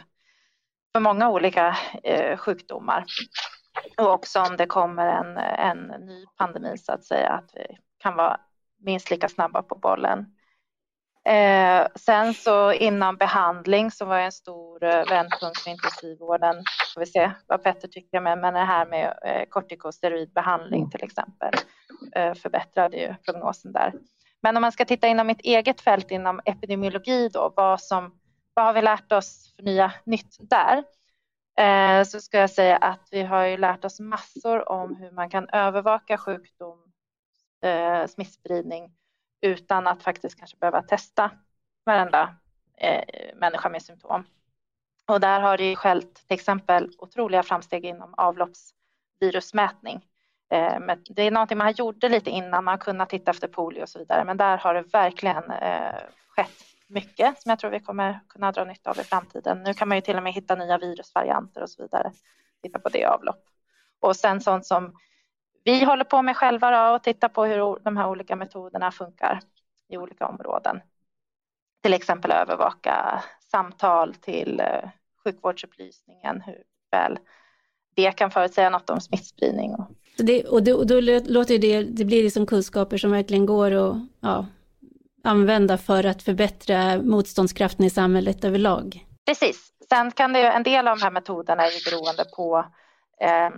för 0.94 1.00
många 1.00 1.30
olika 1.30 1.78
eh, 2.04 2.38
sjukdomar. 2.38 3.06
Och 3.98 4.14
också 4.14 4.40
om 4.40 4.58
det 4.58 4.66
kommer 4.66 5.08
en, 5.08 5.38
en 5.38 6.06
ny 6.06 6.26
pandemi 6.38 6.78
så 6.78 6.92
att 6.92 7.04
säga, 7.04 7.30
att 7.30 7.52
vi 7.56 7.78
kan 7.98 8.16
vara 8.16 8.40
minst 8.80 9.12
lika 9.12 9.30
snabba 9.30 9.62
på 9.62 9.76
bollen. 9.76 10.26
Eh, 11.26 11.88
sen 11.96 12.34
så 12.34 12.74
innan 12.74 13.18
behandling 13.18 13.92
så 13.92 14.06
var 14.06 14.16
jag 14.16 14.26
en 14.26 14.32
stor 14.32 14.84
eh, 14.84 15.10
vändpunkt 15.10 15.60
för 15.60 15.72
intensivvården. 15.72 16.56
Får 16.94 17.00
vi 17.00 17.06
se 17.06 17.32
vad 17.48 17.64
Petter 17.64 17.88
tycker 17.88 18.22
med, 18.22 18.38
men 18.38 18.54
det 18.54 18.60
här 18.60 18.86
med 18.86 19.18
eh, 19.26 19.46
kortikosteroidbehandling 19.50 20.90
till 20.90 21.04
exempel. 21.04 21.54
Eh, 22.16 22.34
förbättrade 22.34 22.98
ju 22.98 23.16
prognosen 23.26 23.74
där. 23.74 23.94
Men 24.42 24.58
om 24.58 24.62
man 24.62 24.72
ska 24.72 24.86
titta 24.86 25.08
inom 25.08 25.28
mitt 25.28 25.42
eget 25.42 25.82
fält 25.82 26.12
inom 26.12 26.42
epidemiologi 26.46 27.30
då, 27.30 27.54
vad, 27.56 27.82
som, 27.82 28.20
vad 28.54 28.66
har 28.66 28.74
vi 28.74 28.82
lärt 28.82 29.12
oss 29.12 29.54
för 29.56 29.64
nya 29.64 29.92
nytt 30.04 30.38
där? 30.40 30.84
Eh, 31.60 32.04
så 32.04 32.22
ska 32.22 32.38
jag 32.38 32.50
säga 32.50 32.78
att 32.78 33.08
vi 33.12 33.22
har 33.22 33.46
ju 33.46 33.58
lärt 33.58 33.86
oss 33.86 34.00
massor 34.00 34.70
om 34.70 34.96
hur 34.96 35.12
man 35.12 35.30
kan 35.30 35.50
övervaka 35.50 36.18
sjukdom, 36.18 36.80
eh, 37.64 38.08
smittspridning 38.08 38.92
utan 39.42 39.88
att 39.88 40.04
faktiskt 40.04 40.40
kanske 40.40 40.58
behöva 40.58 40.82
testa 40.82 41.32
varenda 41.86 42.36
eh, 42.78 43.36
människa 43.36 43.70
med 43.70 43.82
symptom. 43.82 44.24
Och 45.08 45.20
där 45.20 45.40
har 45.40 45.58
det 45.58 45.70
ju 45.70 45.76
skällt 45.76 46.16
till 46.28 46.36
exempel 46.36 46.92
otroliga 46.98 47.44
framsteg 47.44 47.86
inom 47.86 48.14
avloppsvirusmätning. 48.14 50.06
Eh, 50.52 50.80
men 50.80 51.04
det 51.10 51.22
är 51.22 51.32
någonting 51.32 51.58
man 51.58 51.74
gjorde 51.74 52.10
lite 52.10 52.30
innan, 52.30 52.64
man 52.64 52.78
kunnat 52.78 53.10
titta 53.10 53.32
efter 53.32 53.48
polio 53.48 53.82
och 53.82 53.90
så 53.90 54.00
vidare, 54.00 54.24
men 54.24 54.38
där 54.38 54.58
har 54.58 54.74
det 54.74 54.82
verkligen 54.82 55.52
eh, 55.52 55.96
skett 56.28 56.64
mycket 56.88 57.42
som 57.42 57.50
jag 57.50 57.60
tror 57.60 57.72
vi 57.72 57.80
kommer 57.80 58.20
kunna 58.30 58.52
dra 58.52 58.64
nytta 58.64 58.90
av 58.90 59.00
i 59.00 59.04
framtiden. 59.04 59.64
Nu 59.64 59.74
kan 59.74 59.88
man 59.88 59.98
ju 59.98 60.02
till 60.02 60.18
och 60.18 60.24
med 60.24 60.34
hitta 60.34 60.56
nya 60.56 60.78
virusvarianter 60.78 61.62
och 61.62 61.70
så 61.70 61.84
vidare. 61.84 62.12
Titta 62.62 62.80
på 62.80 62.90
det 62.90 63.06
avlopp. 63.06 63.44
Och 64.00 64.16
sen 64.16 64.42
sånt 64.42 64.66
som 64.66 64.96
vi 65.64 65.84
håller 65.84 66.04
på 66.04 66.22
med 66.22 66.38
själva 66.38 66.72
då, 66.72 66.96
och 66.96 67.04
titta 67.04 67.30
på 67.30 67.46
hur 67.46 67.84
de 67.84 67.98
här 67.98 68.10
olika 68.10 68.36
metoderna 68.36 68.92
funkar 68.92 69.40
i 69.90 69.98
olika 69.98 70.28
områden. 70.28 70.82
Till 71.84 71.94
exempel 71.94 72.32
övervaka 72.32 73.24
samtal 73.52 74.16
till 74.16 74.60
eh, 74.60 74.90
sjukvårdsupplysningen, 75.24 76.42
hur 76.42 76.64
väl 76.92 77.20
det 77.96 78.12
kan 78.12 78.32
förutsäga 78.32 78.70
något 78.70 78.90
om 78.90 79.02
smittspridning. 79.02 79.76
Och, 79.76 79.86
det, 80.18 80.46
och, 80.46 80.64
då, 80.64 80.84
då 80.84 81.00
låter 81.26 81.58
det, 81.58 81.84
det 81.84 82.06
blir 82.06 82.24
liksom 82.24 82.46
kunskaper 82.46 82.98
som 82.98 83.12
verkligen 83.12 83.46
går 83.46 83.72
att 83.72 83.98
ja, 84.20 84.46
använda 85.24 85.78
för 85.78 86.06
att 86.06 86.24
förbättra 86.24 87.02
motståndskraften 87.02 87.86
i 87.86 87.90
samhället 87.90 88.44
överlag. 88.44 89.06
Precis. 89.26 89.72
Sen 89.90 90.12
kan 90.12 90.34
det, 90.34 90.52
en 90.52 90.64
del 90.64 90.88
av 90.88 90.98
de 90.98 91.04
här 91.04 91.12
metoderna 91.12 91.64
är 91.64 91.72
ju 91.72 91.92
beroende 91.92 92.26
på 92.36 92.66
eh, 93.22 93.50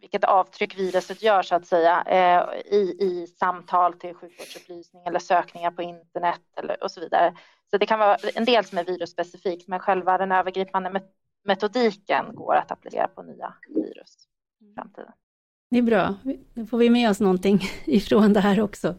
vilket 0.00 0.24
avtryck 0.24 0.78
viruset 0.78 1.22
gör 1.22 1.42
så 1.42 1.54
att 1.54 1.66
säga 1.66 2.02
eh, 2.06 2.74
i, 2.74 2.96
i 3.00 3.26
samtal 3.26 3.92
till 3.92 4.14
sjukvårdsupplysning 4.14 5.02
eller 5.06 5.18
sökningar 5.18 5.70
på 5.70 5.82
internet 5.82 6.40
eller, 6.56 6.84
och 6.84 6.90
så 6.90 7.00
vidare. 7.00 7.34
Så 7.70 7.78
det 7.78 7.86
kan 7.86 7.98
vara 7.98 8.16
en 8.34 8.44
del 8.44 8.64
som 8.64 8.78
är 8.78 8.84
virusspecifikt 8.84 9.68
men 9.68 9.80
själva 9.80 10.18
den 10.18 10.32
övergripande 10.32 11.00
metodiken 11.44 12.34
går 12.34 12.54
att 12.54 12.70
applicera 12.70 13.08
på 13.08 13.22
nya 13.22 13.54
virus 13.68 14.28
i 14.60 14.74
framtiden. 14.74 15.12
Det 15.70 15.78
är 15.78 15.82
bra, 15.82 16.14
då 16.54 16.66
får 16.66 16.78
vi 16.78 16.90
med 16.90 17.10
oss 17.10 17.20
någonting 17.20 17.60
ifrån 17.84 18.32
det 18.32 18.40
här 18.40 18.60
också. 18.60 18.94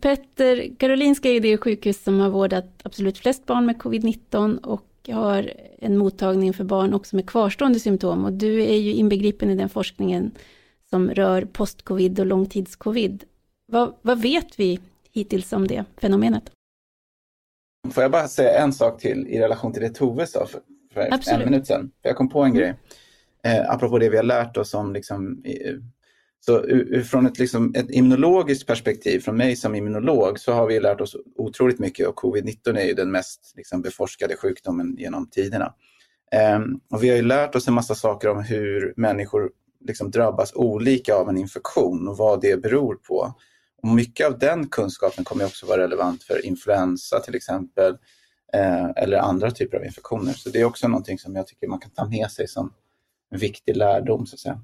Petter, 0.00 0.76
Karolinska 0.78 1.28
är 1.28 1.40
det 1.40 1.58
sjukhus 1.58 2.02
som 2.02 2.20
har 2.20 2.30
vårdat 2.30 2.80
absolut 2.84 3.18
flest 3.18 3.46
barn 3.46 3.66
med 3.66 3.76
covid-19 3.76 4.60
och 4.60 4.91
har 5.10 5.52
en 5.78 5.98
mottagning 5.98 6.52
för 6.52 6.64
barn 6.64 6.94
också 6.94 7.16
med 7.16 7.28
kvarstående 7.28 7.80
symptom. 7.80 8.24
Och 8.24 8.32
du 8.32 8.62
är 8.62 8.76
ju 8.76 8.92
inbegripen 8.92 9.50
i 9.50 9.54
den 9.54 9.68
forskningen 9.68 10.30
som 10.90 11.10
rör 11.10 11.42
post-covid 11.42 12.20
och 12.20 12.26
långtids-covid. 12.26 13.24
Vad, 13.66 13.94
vad 14.02 14.22
vet 14.22 14.60
vi 14.60 14.80
hittills 15.12 15.52
om 15.52 15.66
det 15.66 15.84
fenomenet? 16.00 16.50
Får 17.90 18.02
jag 18.02 18.12
bara 18.12 18.28
säga 18.28 18.58
en 18.58 18.72
sak 18.72 19.00
till 19.00 19.26
i 19.28 19.38
relation 19.38 19.72
till 19.72 19.82
det 19.82 19.90
Tove 19.90 20.26
sa 20.26 20.46
för, 20.46 20.60
för 20.94 21.32
en 21.32 21.44
minut 21.44 21.66
sedan? 21.66 21.90
För 22.02 22.08
jag 22.08 22.16
kom 22.16 22.28
på 22.28 22.42
en 22.42 22.50
mm. 22.50 22.58
grej. 22.58 22.74
Eh, 23.44 23.70
apropå 23.70 23.98
det 23.98 24.08
vi 24.08 24.16
har 24.16 24.24
lärt 24.24 24.56
oss 24.56 24.74
om 24.74 24.92
liksom, 24.92 25.42
så 26.46 26.64
från 27.10 27.26
ett, 27.26 27.38
liksom, 27.38 27.74
ett 27.76 27.90
immunologiskt 27.90 28.66
perspektiv, 28.66 29.20
från 29.20 29.36
mig 29.36 29.56
som 29.56 29.74
immunolog, 29.74 30.38
så 30.38 30.52
har 30.52 30.66
vi 30.66 30.80
lärt 30.80 31.00
oss 31.00 31.16
otroligt 31.36 31.78
mycket 31.78 32.08
och 32.08 32.18
covid-19 32.18 32.78
är 32.78 32.84
ju 32.84 32.94
den 32.94 33.10
mest 33.10 33.52
liksom, 33.56 33.82
beforskade 33.82 34.36
sjukdomen 34.36 34.96
genom 34.98 35.30
tiderna. 35.30 35.74
Um, 36.56 36.80
och 36.90 37.04
vi 37.04 37.08
har 37.08 37.16
ju 37.16 37.22
lärt 37.22 37.54
oss 37.54 37.68
en 37.68 37.74
massa 37.74 37.94
saker 37.94 38.28
om 38.28 38.42
hur 38.42 38.94
människor 38.96 39.50
liksom, 39.84 40.10
drabbas 40.10 40.54
olika 40.54 41.14
av 41.14 41.28
en 41.28 41.38
infektion 41.38 42.08
och 42.08 42.16
vad 42.16 42.40
det 42.40 42.62
beror 42.62 42.94
på. 42.94 43.34
Och 43.82 43.88
mycket 43.88 44.26
av 44.26 44.38
den 44.38 44.68
kunskapen 44.68 45.24
kommer 45.24 45.44
också 45.44 45.66
vara 45.66 45.82
relevant 45.82 46.22
för 46.22 46.46
influensa 46.46 47.20
till 47.20 47.34
exempel, 47.34 47.96
eh, 48.52 48.90
eller 48.96 49.18
andra 49.18 49.50
typer 49.50 49.76
av 49.76 49.84
infektioner. 49.84 50.32
Så 50.32 50.50
det 50.50 50.60
är 50.60 50.64
också 50.64 50.88
någonting 50.88 51.18
som 51.18 51.36
jag 51.36 51.46
tycker 51.46 51.68
man 51.68 51.80
kan 51.80 51.90
ta 51.90 52.08
med 52.08 52.30
sig 52.30 52.48
som 52.48 52.74
en 53.30 53.38
viktig 53.38 53.76
lärdom. 53.76 54.26
Så 54.26 54.34
att 54.34 54.40
säga. 54.40 54.60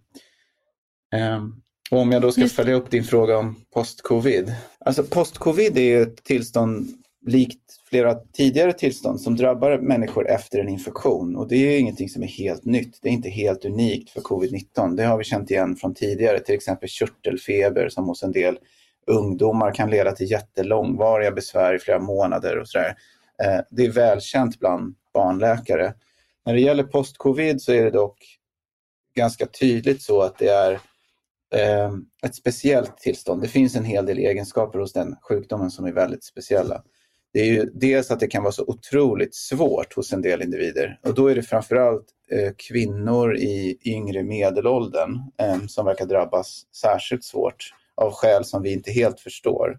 Um, 1.37 1.63
och 1.91 1.99
om 1.99 2.13
jag 2.13 2.23
då 2.23 2.33
ska 2.33 2.41
Just... 2.41 2.57
följa 2.57 2.75
upp 2.75 2.91
din 2.91 3.05
fråga 3.05 3.39
om 3.39 3.57
post-covid. 3.75 4.55
Alltså 4.79 5.05
post-covid 5.05 5.79
är 5.79 6.03
ett 6.03 6.25
tillstånd 6.25 6.89
likt 7.27 7.69
flera 7.89 8.15
tidigare 8.15 8.73
tillstånd 8.73 9.21
som 9.21 9.37
drabbar 9.37 9.79
människor 9.79 10.29
efter 10.29 10.59
en 10.59 10.69
infektion. 10.69 11.37
Och 11.37 11.49
det 11.49 11.57
är 11.57 11.79
ingenting 11.79 12.09
som 12.09 12.23
är 12.23 12.27
helt 12.27 12.65
nytt. 12.65 12.99
Det 13.03 13.09
är 13.09 13.13
inte 13.13 13.29
helt 13.29 13.65
unikt 13.65 14.11
för 14.11 14.21
covid-19. 14.21 14.97
Det 14.97 15.05
har 15.05 15.19
vi 15.19 15.25
känt 15.25 15.51
igen 15.51 15.77
från 15.77 15.95
tidigare, 15.95 16.41
till 16.41 16.55
exempel 16.55 16.89
körtelfeber 16.89 17.89
som 17.89 18.09
hos 18.09 18.23
en 18.23 18.33
del 18.33 18.59
ungdomar 19.07 19.75
kan 19.75 19.91
leda 19.91 20.13
till 20.13 20.31
jättelångvariga 20.31 21.31
besvär 21.31 21.75
i 21.75 21.79
flera 21.79 21.99
månader 21.99 22.59
och 22.59 22.69
sådär. 22.69 22.95
Eh, 23.43 23.61
det 23.71 23.85
är 23.85 23.91
välkänt 23.91 24.59
bland 24.59 24.95
barnläkare. 25.15 25.95
När 26.47 26.55
det 26.55 26.61
gäller 26.61 26.85
post-covid 26.85 27.63
så 27.63 27.73
är 27.73 27.85
det 27.85 27.91
dock 27.91 28.19
ganska 29.15 29.47
tydligt 29.47 30.03
så 30.03 30.23
att 30.23 30.39
det 30.39 30.49
är 30.49 30.81
Ehm, 31.55 32.05
ett 32.27 32.35
speciellt 32.35 32.99
tillstånd. 32.99 33.43
Det 33.43 33.49
finns 33.49 33.77
en 33.77 33.85
hel 33.85 34.07
del 34.07 34.19
egenskaper 34.19 34.79
hos 34.79 34.93
den 34.93 35.17
sjukdomen 35.23 35.71
som 35.71 35.85
är 35.85 35.93
väldigt 35.93 36.25
speciella. 36.25 36.83
Det 37.33 37.41
är 37.41 37.45
ju 37.45 37.65
dels 37.75 38.11
att 38.11 38.21
det 38.21 38.27
kan 38.27 38.43
vara 38.43 38.53
så 38.53 38.65
otroligt 38.67 39.35
svårt 39.35 39.95
hos 39.95 40.13
en 40.13 40.23
del 40.23 40.43
individer 40.43 41.01
och 41.03 41.15
då 41.15 41.27
är 41.27 41.35
det 41.35 41.43
framförallt 41.43 42.07
eh, 42.31 42.53
kvinnor 42.57 43.37
i 43.37 43.79
yngre 43.85 44.23
medelåldern 44.23 45.11
eh, 45.41 45.67
som 45.67 45.87
verkar 45.87 46.07
drabbas 46.07 46.63
särskilt 46.77 47.25
svårt 47.25 47.75
av 47.95 48.13
skäl 48.13 48.45
som 48.45 48.63
vi 48.63 48.73
inte 48.73 48.91
helt 48.91 49.21
förstår. 49.21 49.79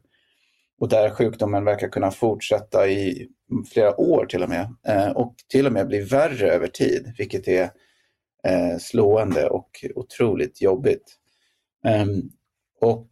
Och 0.80 0.90
där 0.90 1.10
sjukdomen 1.10 1.66
verkar 1.66 1.90
kunna 1.90 2.12
fortsätta 2.12 2.88
i 2.88 3.28
flera 3.74 4.00
år 4.00 4.26
till 4.26 4.44
och 4.44 4.50
med 4.50 4.76
eh, 4.88 5.10
och 5.10 5.36
till 5.48 5.66
och 5.66 5.74
med 5.74 5.88
bli 5.88 6.00
värre 6.00 6.52
över 6.52 6.68
tid, 6.68 7.14
vilket 7.18 7.48
är 7.48 7.64
eh, 8.48 8.78
slående 8.80 9.50
och 9.50 9.86
otroligt 9.96 10.62
jobbigt. 10.62 11.19
Um, 11.88 12.30
och 12.82 13.08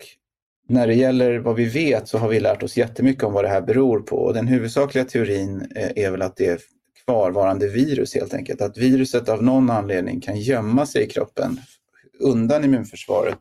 när 0.69 0.87
det 0.87 0.93
gäller 0.93 1.39
vad 1.39 1.55
vi 1.55 1.65
vet 1.65 2.07
så 2.07 2.17
har 2.17 2.29
vi 2.29 2.39
lärt 2.39 2.63
oss 2.63 2.77
jättemycket 2.77 3.23
om 3.23 3.33
vad 3.33 3.43
det 3.43 3.49
här 3.49 3.61
beror 3.61 3.99
på. 3.99 4.15
Och 4.15 4.33
den 4.33 4.47
huvudsakliga 4.47 5.05
teorin 5.05 5.71
eh, 5.75 5.91
är 6.05 6.11
väl 6.11 6.21
att 6.21 6.35
det 6.35 6.45
är 6.45 6.59
kvarvarande 7.05 7.67
virus 7.67 8.15
helt 8.15 8.33
enkelt. 8.33 8.61
Att 8.61 8.77
viruset 8.77 9.29
av 9.29 9.43
någon 9.43 9.69
anledning 9.69 10.21
kan 10.21 10.39
gömma 10.39 10.85
sig 10.85 11.03
i 11.03 11.07
kroppen 11.07 11.59
undan 12.19 12.63
immunförsvaret 12.63 13.39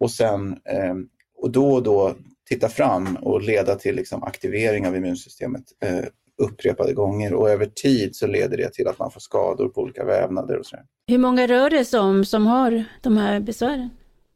och 0.00 0.10
sen 0.10 0.52
eh, 0.52 0.94
och 1.38 1.50
då 1.50 1.72
och 1.72 1.82
då 1.82 2.14
titta 2.48 2.68
fram 2.68 3.16
och 3.16 3.42
leda 3.42 3.74
till 3.74 3.96
liksom, 3.96 4.22
aktivering 4.22 4.86
av 4.86 4.96
immunsystemet 4.96 5.64
eh, 5.84 6.04
upprepade 6.42 6.92
gånger 6.92 7.34
och 7.34 7.50
över 7.50 7.66
tid 7.66 8.16
så 8.16 8.26
leder 8.26 8.56
det 8.56 8.72
till 8.72 8.88
att 8.88 8.98
man 8.98 9.10
får 9.10 9.20
skador 9.20 9.68
på 9.68 9.80
olika 9.80 10.04
vävnader 10.04 10.58
och 10.58 10.66
så. 10.66 10.76
Hur 11.06 11.18
många 11.18 11.46
rör 11.46 11.70
det 11.70 11.84
sig 11.84 12.00
om 12.00 12.24
som 12.24 12.46
har 12.46 12.84
de 13.02 13.16
här 13.16 13.40
besvären? 13.40 13.90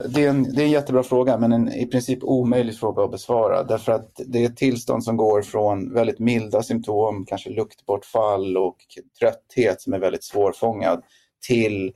Det 0.05 0.25
är, 0.25 0.31
en, 0.31 0.43
det 0.43 0.63
är 0.63 0.65
en 0.65 0.71
jättebra 0.71 1.03
fråga 1.03 1.39
men 1.39 1.53
en 1.53 1.73
i 1.73 1.87
princip 1.87 2.19
omöjlig 2.23 2.79
fråga 2.79 3.05
att 3.05 3.11
besvara 3.11 3.63
därför 3.63 3.93
att 3.93 4.21
det 4.27 4.43
är 4.43 4.47
ett 4.47 4.57
tillstånd 4.57 5.05
som 5.05 5.17
går 5.17 5.43
från 5.43 5.95
väldigt 5.95 6.19
milda 6.19 6.63
symptom, 6.63 7.25
kanske 7.25 7.51
luktbortfall 7.51 8.57
och 8.57 8.77
trötthet 9.21 9.81
som 9.81 9.93
är 9.93 9.99
väldigt 9.99 10.25
svårfångad 10.25 11.03
till 11.47 11.93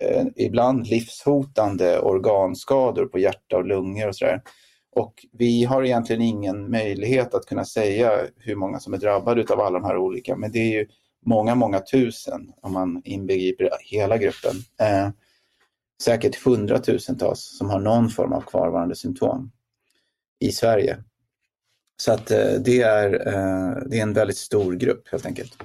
eh, 0.00 0.24
ibland 0.36 0.86
livshotande 0.86 2.00
organskador 2.00 3.06
på 3.06 3.18
hjärta 3.18 3.56
och 3.56 3.66
lungor 3.66 4.08
och 4.08 4.16
sådär. 4.16 4.42
Och 4.96 5.26
vi 5.32 5.64
har 5.64 5.84
egentligen 5.84 6.22
ingen 6.22 6.70
möjlighet 6.70 7.34
att 7.34 7.46
kunna 7.46 7.64
säga 7.64 8.12
hur 8.36 8.56
många 8.56 8.80
som 8.80 8.94
är 8.94 8.98
drabbade 8.98 9.44
av 9.52 9.60
alla 9.60 9.78
de 9.78 9.84
här 9.84 9.96
olika 9.96 10.36
men 10.36 10.52
det 10.52 10.58
är 10.58 10.72
ju 10.72 10.86
många, 11.26 11.54
många 11.54 11.80
tusen 11.80 12.52
om 12.62 12.72
man 12.72 13.02
inbegriper 13.04 13.68
hela 13.90 14.18
gruppen. 14.18 14.54
Eh, 14.80 15.08
säkert 16.02 16.44
hundratusentals 16.44 17.58
som 17.58 17.70
har 17.70 17.80
någon 17.80 18.08
form 18.08 18.32
av 18.32 18.40
kvarvarande 18.40 18.94
symptom 18.94 19.50
i 20.40 20.52
Sverige. 20.52 20.98
Så 22.02 22.12
att 22.12 22.30
eh, 22.30 22.52
det 22.64 22.82
är, 22.82 23.12
eh, 23.26 23.82
det 23.86 23.98
är 23.98 24.02
en 24.02 24.12
väldigt 24.12 24.36
stor 24.36 24.72
grupp 24.72 25.08
helt 25.08 25.26
enkelt. 25.26 25.56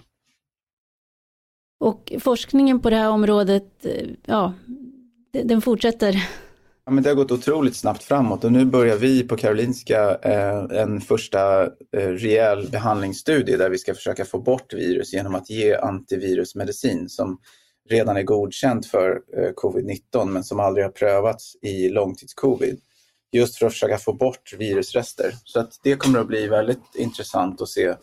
Och 1.80 2.14
forskningen 2.20 2.80
på 2.80 2.90
det 2.90 2.96
här 2.96 3.10
området, 3.10 3.86
eh, 3.86 4.08
ja, 4.26 4.54
den 5.44 5.62
fortsätter? 5.62 6.30
Ja, 6.86 6.92
men 6.92 7.04
det 7.04 7.10
har 7.10 7.16
gått 7.16 7.32
otroligt 7.32 7.76
snabbt 7.76 8.04
framåt 8.04 8.44
och 8.44 8.52
nu 8.52 8.66
börjar 8.66 8.98
vi 8.98 9.24
på 9.24 9.38
Karolinska 9.38 10.16
en 10.72 11.02
första 11.02 11.70
rejäl 11.92 12.70
behandlingsstudie 12.72 13.58
där 13.58 13.70
vi 13.70 13.78
ska 13.78 13.94
försöka 13.94 14.26
få 14.26 14.40
bort 14.40 14.74
virus 14.74 15.14
genom 15.14 15.36
att 15.36 15.50
ge 15.50 15.76
antivirusmedicin 15.76 17.10
som 17.10 17.40
redan 17.90 18.18
är 18.18 18.24
godkänt 18.24 18.86
för 18.86 19.22
eh, 19.38 19.52
covid-19 19.54 20.26
men 20.26 20.44
som 20.44 20.60
aldrig 20.60 20.86
har 20.86 20.92
prövats 20.92 21.56
i 21.62 21.90
långtidscovid. 21.90 22.80
just 23.32 23.58
för 23.58 23.66
att 23.66 23.74
försöka 23.74 23.98
få 23.98 24.14
bort 24.14 24.54
virusrester. 24.58 25.34
Så 25.44 25.60
att 25.60 25.80
det 25.84 25.96
kommer 25.96 26.20
att 26.20 26.28
bli 26.28 26.48
väldigt 26.48 26.96
intressant 26.96 27.62
att 27.62 27.70
se 27.70 27.96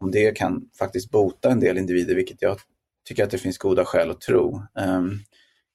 om 0.00 0.10
det 0.10 0.36
kan 0.36 0.68
faktiskt 0.78 1.10
bota 1.10 1.50
en 1.50 1.60
del 1.60 1.78
individer, 1.78 2.14
vilket 2.14 2.42
jag 2.42 2.58
tycker 3.08 3.24
att 3.24 3.30
det 3.30 3.38
finns 3.38 3.58
goda 3.58 3.84
skäl 3.84 4.10
att 4.10 4.20
tro. 4.20 4.62
Um, 4.74 5.20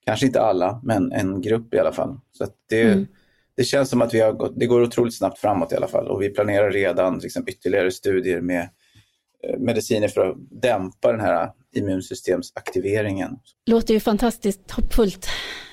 kanske 0.06 0.26
inte 0.26 0.42
alla, 0.42 0.82
men 0.84 1.12
en 1.12 1.42
grupp 1.42 1.74
i 1.74 1.80
alla 1.80 1.92
fall. 1.92 2.20
Så 2.32 2.48
det, 2.70 2.82
mm. 2.82 3.08
det 3.56 3.64
känns 3.64 3.90
som 3.90 4.02
att 4.02 4.14
vi 4.14 4.20
har 4.20 4.32
gått, 4.32 4.60
det 4.60 4.66
går 4.66 4.82
otroligt 4.82 5.18
snabbt 5.18 5.40
framåt 5.40 5.72
i 5.72 5.76
alla 5.76 5.88
fall 5.88 6.08
och 6.08 6.22
vi 6.22 6.30
planerar 6.30 6.72
redan 6.72 7.20
liksom, 7.20 7.44
ytterligare 7.48 7.92
studier 7.92 8.42
med 8.42 8.70
eh, 9.44 9.60
mediciner 9.60 10.08
för 10.08 10.30
att 10.30 10.36
dämpa 10.62 11.12
den 11.12 11.22
här 11.22 11.52
immunsystemsaktiveringen. 11.76 13.40
Låter 13.66 13.94
ju 13.94 14.00
fantastiskt 14.00 14.72
hoppfullt. 14.72 15.28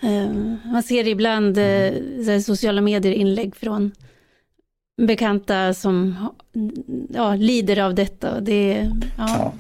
Uh, 0.04 0.56
man 0.64 0.82
ser 0.82 1.08
ibland 1.08 1.58
uh, 1.58 2.38
sociala 2.40 2.80
medier-inlägg 2.80 3.56
från 3.56 3.92
bekanta 5.06 5.74
som 5.74 6.14
ja, 7.14 7.34
lider 7.34 7.78
av 7.78 7.94
detta. 7.94 8.40
Det, 8.40 8.90
ja. 9.18 9.52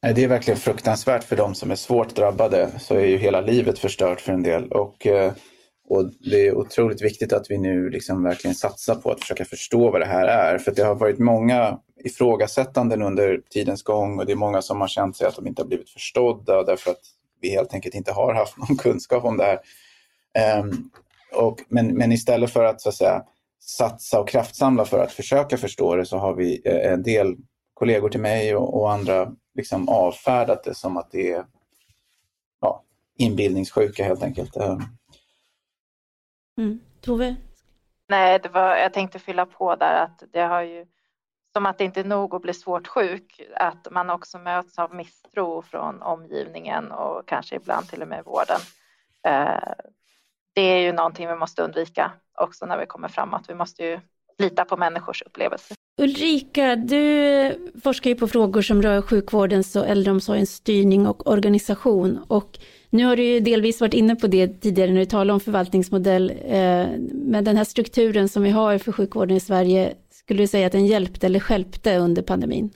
ja. 0.00 0.12
Det 0.12 0.24
är 0.24 0.28
verkligen 0.28 0.60
fruktansvärt 0.60 1.24
för 1.24 1.36
de 1.36 1.54
som 1.54 1.70
är 1.70 1.76
svårt 1.76 2.14
drabbade. 2.14 2.70
Så 2.78 2.94
är 2.94 3.06
ju 3.06 3.16
hela 3.16 3.40
livet 3.40 3.78
förstört 3.78 4.20
för 4.20 4.32
en 4.32 4.42
del. 4.42 4.72
Och, 4.72 5.06
eh, 5.06 5.32
och 5.88 6.10
det 6.20 6.46
är 6.46 6.56
otroligt 6.56 7.02
viktigt 7.02 7.32
att 7.32 7.50
vi 7.50 7.58
nu 7.58 7.90
liksom 7.90 8.22
verkligen 8.22 8.54
satsar 8.54 8.94
på 8.94 9.10
att 9.10 9.20
försöka 9.20 9.44
förstå 9.44 9.90
vad 9.90 10.00
det 10.00 10.06
här 10.06 10.26
är. 10.26 10.58
För 10.58 10.72
det 10.74 10.82
har 10.82 10.94
varit 10.94 11.18
många 11.18 11.78
ifrågasättanden 12.04 13.02
under 13.02 13.40
tidens 13.50 13.82
gång 13.82 14.18
och 14.18 14.26
det 14.26 14.32
är 14.32 14.36
många 14.36 14.62
som 14.62 14.80
har 14.80 14.88
känt 14.88 15.16
sig 15.16 15.26
att 15.26 15.36
de 15.36 15.46
inte 15.46 15.62
har 15.62 15.66
blivit 15.66 15.90
förstådda 15.90 16.62
därför 16.62 16.90
att 16.90 17.00
vi 17.40 17.50
helt 17.50 17.74
enkelt 17.74 17.94
inte 17.94 18.12
har 18.12 18.34
haft 18.34 18.56
någon 18.68 18.76
kunskap 18.76 19.24
om 19.24 19.36
det 19.36 19.44
här. 19.44 19.58
Um, 20.60 20.90
och, 21.34 21.60
men, 21.68 21.86
men 21.96 22.12
istället 22.12 22.50
för 22.50 22.64
att 22.64 22.80
så 22.80 22.88
att 22.88 22.94
säga 22.94 23.24
satsa 23.60 24.20
och 24.20 24.28
kraftsamla 24.28 24.84
för 24.84 24.98
att 24.98 25.12
försöka 25.12 25.56
förstå 25.56 25.96
det 25.96 26.06
så 26.06 26.18
har 26.18 26.34
vi 26.34 26.62
eh, 26.64 26.92
en 26.92 27.02
del 27.02 27.36
kollegor 27.74 28.08
till 28.08 28.20
mig 28.20 28.56
och, 28.56 28.80
och 28.80 28.92
andra 28.92 29.32
liksom 29.54 29.88
avfärdat 29.88 30.64
det 30.64 30.74
som 30.74 30.96
att 30.96 31.10
det 31.10 31.32
är 31.32 31.44
ja, 32.60 32.82
inbildningssjuka 33.18 34.04
helt 34.04 34.22
enkelt. 34.22 34.56
Um, 34.56 34.82
Mm. 36.58 36.80
Tove? 37.00 37.36
Nej, 38.08 38.38
det 38.42 38.48
var, 38.48 38.76
jag 38.76 38.92
tänkte 38.92 39.18
fylla 39.18 39.46
på 39.46 39.76
där 39.76 40.02
att 40.02 40.22
det 40.32 40.40
har 40.40 40.62
ju 40.62 40.86
som 41.52 41.66
att 41.66 41.78
det 41.78 41.84
inte 41.84 42.00
är 42.00 42.04
nog 42.04 42.34
att 42.34 42.42
bli 42.42 42.54
svårt 42.54 42.86
sjuk, 42.86 43.40
att 43.56 43.86
man 43.90 44.10
också 44.10 44.38
möts 44.38 44.78
av 44.78 44.94
misstro 44.94 45.62
från 45.62 46.02
omgivningen 46.02 46.92
och 46.92 47.28
kanske 47.28 47.56
ibland 47.56 47.88
till 47.88 48.02
och 48.02 48.08
med 48.08 48.24
vården. 48.24 48.60
Eh, 49.26 49.72
det 50.54 50.60
är 50.60 50.78
ju 50.78 50.92
någonting 50.92 51.28
vi 51.28 51.36
måste 51.36 51.62
undvika 51.62 52.12
också 52.40 52.66
när 52.66 52.78
vi 52.78 52.86
kommer 52.86 53.08
framåt. 53.08 53.44
Vi 53.48 53.54
måste 53.54 53.82
ju 53.84 54.00
lita 54.38 54.64
på 54.64 54.76
människors 54.76 55.22
upplevelser. 55.22 55.76
Ulrika, 56.00 56.76
du 56.76 57.72
forskar 57.84 58.10
ju 58.10 58.16
på 58.16 58.28
frågor 58.28 58.62
som 58.62 58.82
rör 58.82 59.02
sjukvårdens 59.02 59.76
och 59.76 59.86
äldreomsorgens 59.86 60.50
styrning 60.50 61.06
och 61.06 61.26
organisation. 61.26 62.24
Och 62.28 62.58
nu 62.94 63.04
har 63.04 63.16
du 63.16 63.22
ju 63.24 63.40
delvis 63.40 63.80
varit 63.80 63.94
inne 63.94 64.16
på 64.16 64.26
det 64.26 64.48
tidigare 64.60 64.90
när 64.90 65.00
du 65.00 65.06
talade 65.06 65.32
om 65.32 65.40
förvaltningsmodell. 65.40 66.30
Eh, 66.30 66.88
men 67.12 67.44
den 67.44 67.56
här 67.56 67.64
strukturen 67.64 68.28
som 68.28 68.42
vi 68.42 68.50
har 68.50 68.78
för 68.78 68.92
sjukvården 68.92 69.36
i 69.36 69.40
Sverige, 69.40 69.94
skulle 70.10 70.42
du 70.42 70.46
säga 70.46 70.66
att 70.66 70.72
den 70.72 70.86
hjälpte 70.86 71.26
eller 71.26 71.40
skälpte 71.40 71.98
under 71.98 72.22
pandemin? 72.22 72.70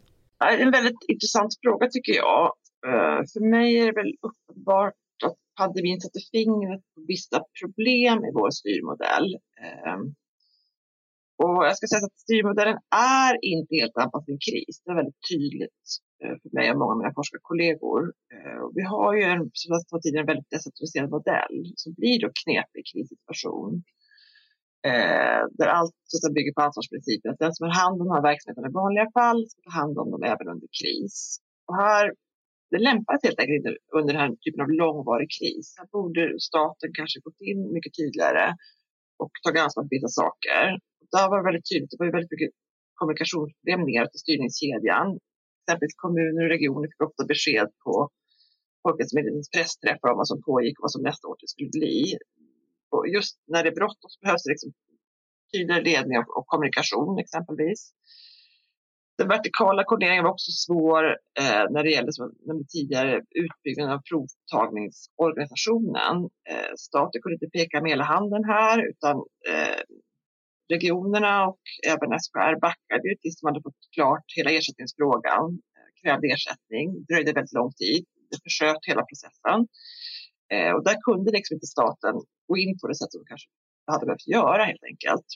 En 0.61 0.71
väldigt 0.71 1.03
intressant 1.09 1.53
fråga 1.63 1.89
tycker 1.89 2.13
jag. 2.13 2.45
Eh, 2.87 3.21
för 3.33 3.51
mig 3.51 3.79
är 3.79 3.87
det 3.87 3.93
väl 3.93 4.15
uppenbart 4.29 4.95
att 5.25 5.37
pandemin 5.59 6.01
satte 6.01 6.21
fingret 6.33 6.83
på 6.95 7.01
vissa 7.09 7.39
problem 7.61 8.19
i 8.25 8.31
vår 8.35 8.51
styrmodell. 8.51 9.35
Eh, 9.35 9.99
och 11.43 11.65
jag 11.67 11.77
ska 11.77 11.87
säga 11.87 12.07
att 12.07 12.21
styrmodellen 12.27 12.79
är 13.23 13.45
inte 13.55 13.75
helt 13.81 13.97
anpassad 13.97 14.27
till 14.27 14.39
kris. 14.51 14.83
Det 14.85 14.91
är 14.91 14.95
väldigt 14.95 15.23
tydligt 15.33 15.85
för 16.41 16.51
mig 16.57 16.67
och 16.71 16.79
många 16.79 16.93
av 16.93 16.99
mina 16.99 17.17
forskarkollegor. 17.19 18.01
Eh, 18.35 18.63
vi 18.77 18.83
har 18.93 19.11
ju 19.17 19.23
en, 19.33 19.43
som 19.61 19.69
jag 19.73 19.81
sa 19.89 19.99
tidigare, 20.01 20.25
en 20.25 20.33
väldigt 20.33 20.51
decentraliserad 20.55 21.11
modell 21.17 21.57
som 21.83 21.91
blir 21.99 22.17
då 22.23 22.29
knepig 22.41 22.81
i 22.83 22.89
krissituation. 22.91 23.73
Eh, 24.91 25.43
där 25.59 25.69
allt 25.79 25.99
så 26.05 26.33
bygger 26.37 26.53
på 26.57 26.63
ansvarsprincipen. 26.67 27.33
Att 27.33 27.45
den 27.45 27.55
som 27.55 27.63
har 27.67 27.75
hand 27.83 27.95
om 28.01 28.07
de 28.09 28.15
här 28.17 28.29
verksamheterna 28.31 28.69
i 28.69 28.79
vanliga 28.83 29.09
fall 29.19 29.41
ska 29.51 29.59
ta 29.63 29.75
hand 29.81 29.95
om 30.03 30.09
dem 30.13 30.23
även 30.33 30.47
under 30.55 30.69
kris. 30.81 31.17
Och 31.69 31.77
här 31.85 32.05
det 32.71 32.81
lämpar 32.89 33.15
sig 33.19 33.27
helt 33.29 33.41
enkelt 33.41 33.59
inte 33.61 33.73
under 33.99 34.11
den 34.13 34.23
här 34.23 34.31
typen 34.45 34.61
av 34.65 34.71
långvarig 34.83 35.29
kris. 35.39 35.67
Här 35.79 35.89
borde 35.97 36.23
staten 36.51 36.91
kanske 36.99 37.19
gått 37.27 37.41
in 37.51 37.61
mycket 37.77 37.93
tydligare 38.01 38.47
och 39.23 39.33
tagit 39.45 39.63
ansvar 39.65 39.83
för 39.85 39.95
vissa 39.97 40.13
saker. 40.23 40.63
Det 41.13 41.29
var 41.33 41.49
väldigt 41.49 41.69
tydligt, 41.71 41.91
det 41.91 42.01
var 42.01 42.09
ju 42.11 42.17
väldigt 42.17 42.35
mycket 42.35 42.53
kommunikationsproblem 42.99 43.81
ner 43.91 44.05
till 44.07 44.23
styrningskedjan. 44.25 45.09
Exempelvis 45.69 45.95
kommuner 45.97 46.45
och 46.45 46.51
regioner 46.51 46.89
fick 46.89 47.03
ofta 47.03 47.25
besked 47.25 47.69
på 47.85 48.11
Folkhälsomyndighetens 48.83 49.51
pressträffar 49.51 50.11
om 50.11 50.17
vad 50.17 50.29
som 50.29 50.43
pågick 50.43 50.79
och 50.79 50.83
vad 50.83 50.93
som 50.93 51.03
nästa 51.03 51.29
år 51.29 51.37
skulle 51.47 51.69
bli. 51.69 52.19
Och 52.91 53.09
just 53.09 53.39
när 53.47 53.63
det 53.63 53.69
är 53.69 53.75
bråttom 53.75 54.11
så 54.11 54.19
behövs 54.23 54.45
det 54.45 54.51
liksom 54.51 54.73
tydligare 55.53 55.83
ledning 55.83 56.19
och 56.19 56.47
kommunikation 56.47 57.19
exempelvis. 57.19 57.93
Den 59.19 59.29
vertikala 59.29 59.85
koordineringen 59.85 60.25
var 60.25 60.31
också 60.31 60.53
svår 60.67 61.05
eh, 61.41 61.65
när 61.71 61.83
det 61.83 61.91
gällde 61.91 62.13
som 62.13 62.33
tidigare 62.69 63.23
utbyggnaden 63.45 63.95
av 63.97 64.03
provtagningsorganisationen. 64.11 66.17
Eh, 66.51 66.73
staten 66.79 67.23
kunde 67.23 67.35
inte 67.35 67.59
peka 67.59 67.83
med 67.83 67.91
hela 67.91 68.05
handen 68.05 68.45
här 68.45 68.89
utan 68.91 69.17
eh, 69.53 69.81
regionerna 70.69 71.47
och 71.49 71.63
även 71.87 72.21
SKR 72.21 72.61
backade 72.61 73.09
ju 73.09 73.15
tills 73.15 73.41
de 73.41 73.47
hade 73.47 73.63
fått 73.63 73.83
klart 73.95 74.27
hela 74.37 74.51
ersättningsfrågan. 74.51 75.45
Eh, 75.77 75.91
krävde 76.03 76.27
ersättning, 76.35 76.87
det 76.95 77.15
dröjde 77.15 77.33
väldigt 77.33 77.59
lång 77.61 77.73
tid. 77.73 78.05
Det 78.31 78.39
försköt 78.47 78.83
hela 78.91 79.03
processen. 79.11 79.59
Eh, 80.53 80.73
och 80.77 80.85
där 80.85 80.97
kunde 81.09 81.31
liksom 81.33 81.55
inte 81.55 81.67
staten 81.67 82.15
gå 82.49 82.57
in 82.57 82.79
på 82.81 82.89
det 82.89 82.97
sätt 83.01 83.13
som 83.13 83.25
kanske 83.31 83.49
hade 83.93 84.07
behövt 84.07 84.27
göra 84.37 84.65
helt 84.65 84.85
enkelt. 84.93 85.27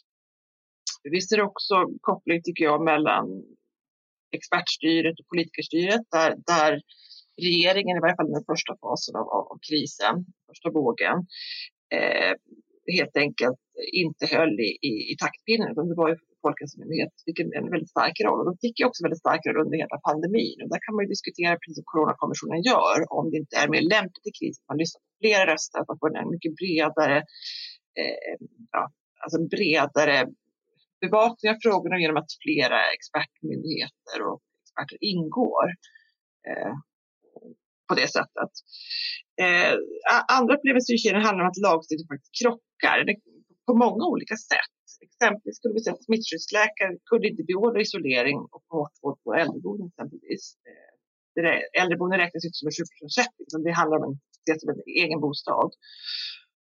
Visst 1.11 1.33
är 1.33 1.37
det 1.37 1.42
också 1.42 1.75
koppling 2.01 2.42
tycker 2.42 2.64
jag 2.64 2.85
mellan 2.85 3.27
expertstyret 4.37 5.21
och 5.21 5.29
politikerstyret 5.29 6.03
där, 6.11 6.31
där 6.47 6.81
regeringen, 7.42 7.97
i 7.97 8.01
varje 8.01 8.16
fall 8.16 8.33
den 8.33 8.45
första 8.53 8.77
fasen 8.83 9.16
av, 9.16 9.27
av, 9.37 9.45
av 9.53 9.59
krisen, 9.68 10.14
första 10.49 10.71
vågen, 10.71 11.16
eh, 11.95 12.35
helt 12.99 13.16
enkelt 13.25 13.61
inte 14.03 14.25
höll 14.37 14.55
i, 14.68 14.71
i, 14.90 14.92
i 15.12 15.14
taktpinnen. 15.25 15.71
Utan 15.73 15.88
det 15.88 15.99
var 16.03 16.09
ju 16.12 16.16
Folkhälsomyndigheten 16.45 17.18
fick 17.29 17.38
en, 17.40 17.53
en 17.59 17.71
väldigt 17.75 17.95
stark 17.97 18.16
roll 18.27 18.38
och 18.40 18.47
de 18.51 18.55
fick 18.64 18.77
ju 18.81 18.85
också 18.88 19.01
väldigt 19.05 19.25
stark 19.27 19.42
roll 19.47 19.64
under 19.64 19.79
hela 19.83 19.99
pandemin. 20.07 20.59
Och 20.62 20.71
där 20.73 20.81
kan 20.85 20.95
man 20.95 21.05
ju 21.05 21.11
diskutera, 21.14 21.61
precis 21.61 21.79
som 21.81 21.90
Coronakommissionen 21.92 22.61
gör, 22.71 22.99
om 23.18 23.25
det 23.31 23.37
inte 23.42 23.57
är 23.62 23.68
mer 23.75 23.85
lämpligt 23.95 24.31
i 24.31 24.33
kris 24.38 24.55
att 24.59 24.71
man 24.73 24.81
lyssnar 24.83 25.01
på 25.07 25.12
flera 25.23 25.42
röster, 25.53 25.79
att 25.79 25.90
man 25.92 26.01
får 26.03 26.11
en 26.21 26.33
mycket 26.35 26.53
bredare, 26.61 27.18
eh, 28.01 28.35
ja, 28.77 28.83
alltså 29.23 29.37
en 29.42 29.49
bredare 29.57 30.16
bevakning 31.05 31.49
av 31.53 31.59
frågorna 31.66 31.97
genom 32.03 32.18
att 32.23 32.33
flera 32.45 32.81
expertmyndigheter 32.97 34.18
och 34.29 34.40
experter 34.62 34.99
ingår 35.12 35.66
eh, 36.49 36.75
på 37.92 37.96
det 38.02 38.11
sättet. 38.18 38.52
Eh, 39.42 39.72
andra 40.38 40.52
upplevelser 40.57 40.92
i 40.94 40.98
Kina 41.02 41.18
handlar 41.26 41.42
om 41.44 41.50
att 41.52 41.64
lagstiftning 41.68 42.09
faktiskt 42.12 42.35
krockar 42.40 42.96
det, 43.09 43.16
på 43.68 43.74
många 43.85 44.05
olika 44.12 44.37
sätt. 44.50 44.76
Exempelvis 45.09 45.57
skulle 45.59 45.74
vi 45.76 45.83
säga 45.83 45.96
att 45.96 46.09
smittskyddsläkare 46.09 46.92
kunde 47.11 47.26
inte 47.31 47.42
beordra 47.50 47.78
isolering 47.87 48.38
och 48.55 48.62
kortvård 48.72 49.16
på 49.24 49.28
äldreboenden 49.42 49.87
exempelvis. 49.90 50.44
Eh, 51.38 51.81
äldreboenden 51.81 52.18
räknas 52.22 52.44
inte 52.46 52.59
som 52.61 52.68
en 52.70 52.76
sjukvårdsersättning 52.78 53.44
utan 53.48 53.61
det 53.66 53.72
handlar 53.81 53.96
om 53.98 54.05
en, 54.09 54.14
om 54.64 54.68
en 54.74 54.83
egen 55.05 55.20
bostad. 55.24 55.70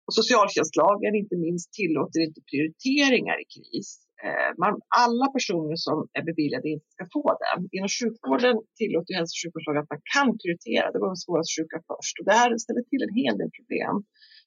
Och 0.06 0.14
socialtjänstlagen 0.20 1.12
inte 1.22 1.36
minst 1.46 1.68
tillåter 1.78 2.20
inte 2.26 2.40
prioriteringar 2.50 3.36
i 3.44 3.46
kris. 3.56 3.88
Eh, 4.26 4.50
man, 4.62 4.72
alla 5.04 5.26
personer 5.36 5.76
som 5.86 5.96
är 6.18 6.24
beviljade 6.30 6.66
inte 6.74 6.88
ska 6.96 7.04
få 7.16 7.24
den. 7.44 7.58
Inom 7.76 7.90
sjukvården 7.98 8.54
tillåter 8.78 9.12
hälso 9.18 9.32
och 9.34 9.40
sjukvårdslagen 9.42 9.82
att 9.84 9.94
man 9.94 10.02
kan 10.14 10.28
prioritera. 10.40 10.84
Det 10.92 10.98
var 11.02 11.08
de 11.12 11.18
svårast 11.24 11.54
sjuka 11.56 11.78
först 11.90 12.14
och 12.18 12.26
det 12.28 12.36
här 12.40 12.48
ställer 12.64 12.84
till 12.90 13.02
en 13.06 13.14
hel 13.20 13.34
del 13.40 13.50
problem. 13.58 13.94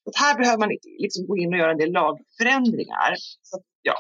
Så 0.05 0.09
här 0.23 0.33
behöver 0.39 0.59
man 0.63 0.71
liksom 1.05 1.21
gå 1.29 1.33
in 1.41 1.53
och 1.53 1.59
göra 1.61 1.73
en 1.75 1.83
del 1.83 1.93
lagförändringar. 1.99 3.11
Så, 3.49 3.55
ja. 3.89 3.97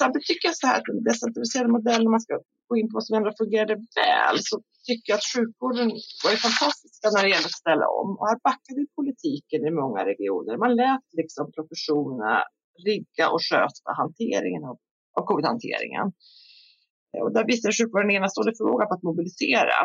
Samtidigt 0.00 0.28
tycker 0.30 0.48
jag 0.48 0.56
så 0.56 0.66
här 0.68 0.76
att 0.78 0.88
den 0.90 1.02
decentraliserade 1.10 1.70
modellen, 1.78 2.14
man 2.16 2.24
ska 2.26 2.34
gå 2.70 2.74
in 2.80 2.88
på 2.88 2.94
vad 2.98 3.06
som 3.06 3.16
ändå 3.18 3.30
fungerade 3.42 3.74
väl, 4.00 4.36
så 4.50 4.54
tycker 4.88 5.08
jag 5.12 5.18
att 5.20 5.32
sjukvården 5.34 5.88
var 6.24 6.30
ju 6.34 6.38
fantastisk 6.46 6.94
när 7.14 7.22
det 7.24 7.32
gäller 7.34 7.50
att 7.52 7.62
ställa 7.64 7.86
om. 8.00 8.08
Och 8.18 8.26
här 8.30 8.38
backade 8.48 8.80
politiken 8.98 9.60
i 9.68 9.72
många 9.82 10.00
regioner. 10.10 10.52
Man 10.64 10.72
lät 10.82 11.06
liksom 11.20 11.44
professionerna 11.56 12.32
rigga 12.84 13.30
och 13.34 13.42
sköta 13.50 13.90
hanteringen 14.02 14.64
av 14.64 14.76
av 15.18 15.22
covid-hanteringen. 15.30 16.06
Eh, 17.12 17.22
och 17.24 17.32
där 17.34 17.44
visar 17.52 17.72
sjukvården 17.78 18.10
enastående 18.10 18.54
förmåga 18.58 18.84
på 18.86 18.94
att 18.94 19.08
mobilisera. 19.10 19.78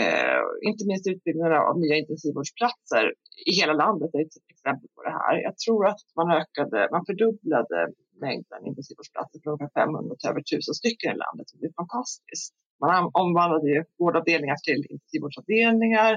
Eh, 0.00 0.42
inte 0.70 0.82
minst 0.90 1.06
utbyggnaden 1.12 1.60
av 1.68 1.74
nya 1.82 1.96
intensivvårdsplatser 2.02 3.04
i 3.50 3.52
hela 3.60 3.74
landet 3.84 4.10
är 4.14 4.20
ett 4.26 4.38
exempel 4.54 4.88
på 4.96 5.00
det 5.06 5.14
här. 5.20 5.34
Jag 5.48 5.54
tror 5.64 5.82
att 5.90 6.02
man 6.18 6.28
ökade, 6.40 6.78
man 6.94 7.04
fördubblade 7.08 7.78
mängden 8.26 8.60
intensivvårdsplatser 8.70 9.38
från 9.42 9.52
ungefär 9.54 9.80
500 9.80 10.16
till 10.18 10.30
över 10.30 10.40
1000 10.40 10.74
stycken 10.80 11.08
i 11.14 11.18
landet. 11.24 11.46
Det 11.60 11.66
är 11.70 11.76
fantastiskt. 11.82 12.52
Man 12.86 13.10
omvandlade 13.22 13.68
ju 13.74 13.80
vårdavdelningar 13.98 14.58
till 14.66 14.80
intensivvårdsavdelningar. 14.92 16.12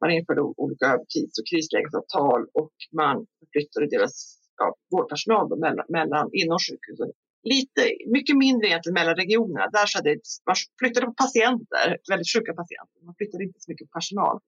Man 0.00 0.10
införde 0.16 0.40
olika 0.62 0.84
övertids 0.94 1.34
och 1.40 1.46
krislägesavtal 1.50 2.40
och 2.60 2.74
man 3.00 3.16
flyttade 3.52 3.86
deras 3.94 4.41
av 4.66 4.74
vårdpersonal 4.90 5.58
mellan, 5.58 5.86
mellan 5.88 6.30
inom 6.32 6.58
sjukhusen 6.66 7.12
lite, 7.42 7.80
mycket 8.06 8.36
mindre 8.36 8.68
egentligen 8.68 8.94
mellan 8.94 9.16
regionerna. 9.16 9.66
Där 9.72 9.86
så 9.86 9.98
hade, 9.98 10.10
man 10.46 10.56
flyttade 10.78 11.06
på 11.06 11.14
patienter, 11.24 11.98
väldigt 12.10 12.32
sjuka 12.32 12.52
patienter. 12.54 12.98
Man 13.02 13.14
flyttade 13.14 13.44
inte 13.44 13.60
så 13.60 13.70
mycket 13.70 13.90
på 13.90 13.98
personal, 13.98 14.40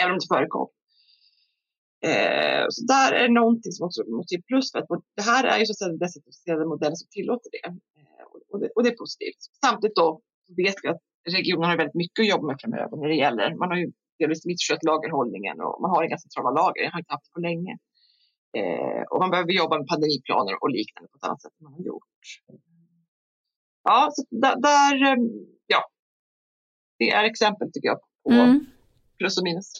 även 0.00 0.12
om 0.12 0.18
det 0.18 0.34
förekom. 0.34 0.68
Eh, 2.08 2.64
så 2.70 2.80
där 2.94 3.12
är 3.12 3.22
det 3.28 3.34
någonting 3.34 3.72
som 3.72 3.86
också 3.86 4.00
måste 4.18 4.34
ge 4.34 4.42
plus 4.42 4.72
för 4.72 4.78
att 4.78 4.88
det 5.16 5.22
här 5.22 5.44
är 5.44 5.58
ju 5.58 5.66
så 5.66 5.72
att 5.72 5.78
säga 5.78 5.88
den 5.88 5.98
decentraliserade 5.98 6.66
modellen 6.66 6.96
som 6.96 7.08
tillåter 7.10 7.50
det. 7.56 7.66
Eh, 8.00 8.24
och 8.50 8.60
det. 8.60 8.68
Och 8.74 8.82
det 8.82 8.90
är 8.90 8.96
positivt. 8.96 9.40
Samtidigt 9.64 9.96
då 9.96 10.20
vet 10.56 10.74
vi 10.82 10.88
att 10.88 11.02
regionerna 11.36 11.66
har 11.66 11.76
väldigt 11.76 12.00
mycket 12.02 12.22
att 12.22 12.28
jobba 12.28 12.46
med 12.46 12.56
framöver 12.60 12.96
när 12.96 13.08
det 13.08 13.14
gäller, 13.24 13.54
man 13.54 13.68
har 13.70 13.76
ju 13.76 13.92
delvis 14.18 14.46
misskött 14.46 14.84
lagerhållningen 14.84 15.60
och 15.60 15.80
man 15.82 15.90
har 15.90 16.04
inga 16.04 16.18
centrala 16.18 16.50
lager, 16.50 16.82
det 16.82 16.92
har 16.92 16.98
inte 16.98 17.12
haft 17.12 17.26
det 17.26 17.34
på 17.38 17.40
länge. 17.40 17.78
Eh, 18.58 19.02
och 19.10 19.20
man 19.20 19.30
behöver 19.30 19.52
jobba 19.52 19.78
med 19.78 19.86
pandemiplaner 19.86 20.62
och 20.62 20.70
liknande 20.70 21.08
på 21.08 21.16
ett 21.16 21.24
annat 21.24 21.42
sätt 21.42 21.52
än 21.58 21.64
man 21.64 21.72
har 21.72 21.80
gjort. 21.80 22.02
Ja, 23.84 24.10
så 24.12 24.24
där, 24.30 24.56
där 24.56 25.12
eh, 25.12 25.18
ja, 25.66 25.90
det 26.98 27.10
är 27.10 27.24
exempel 27.24 27.72
tycker 27.72 27.88
jag 27.88 28.00
på 28.24 28.30
mm. 28.30 28.66
plus 29.18 29.38
och 29.38 29.44
minus. 29.44 29.72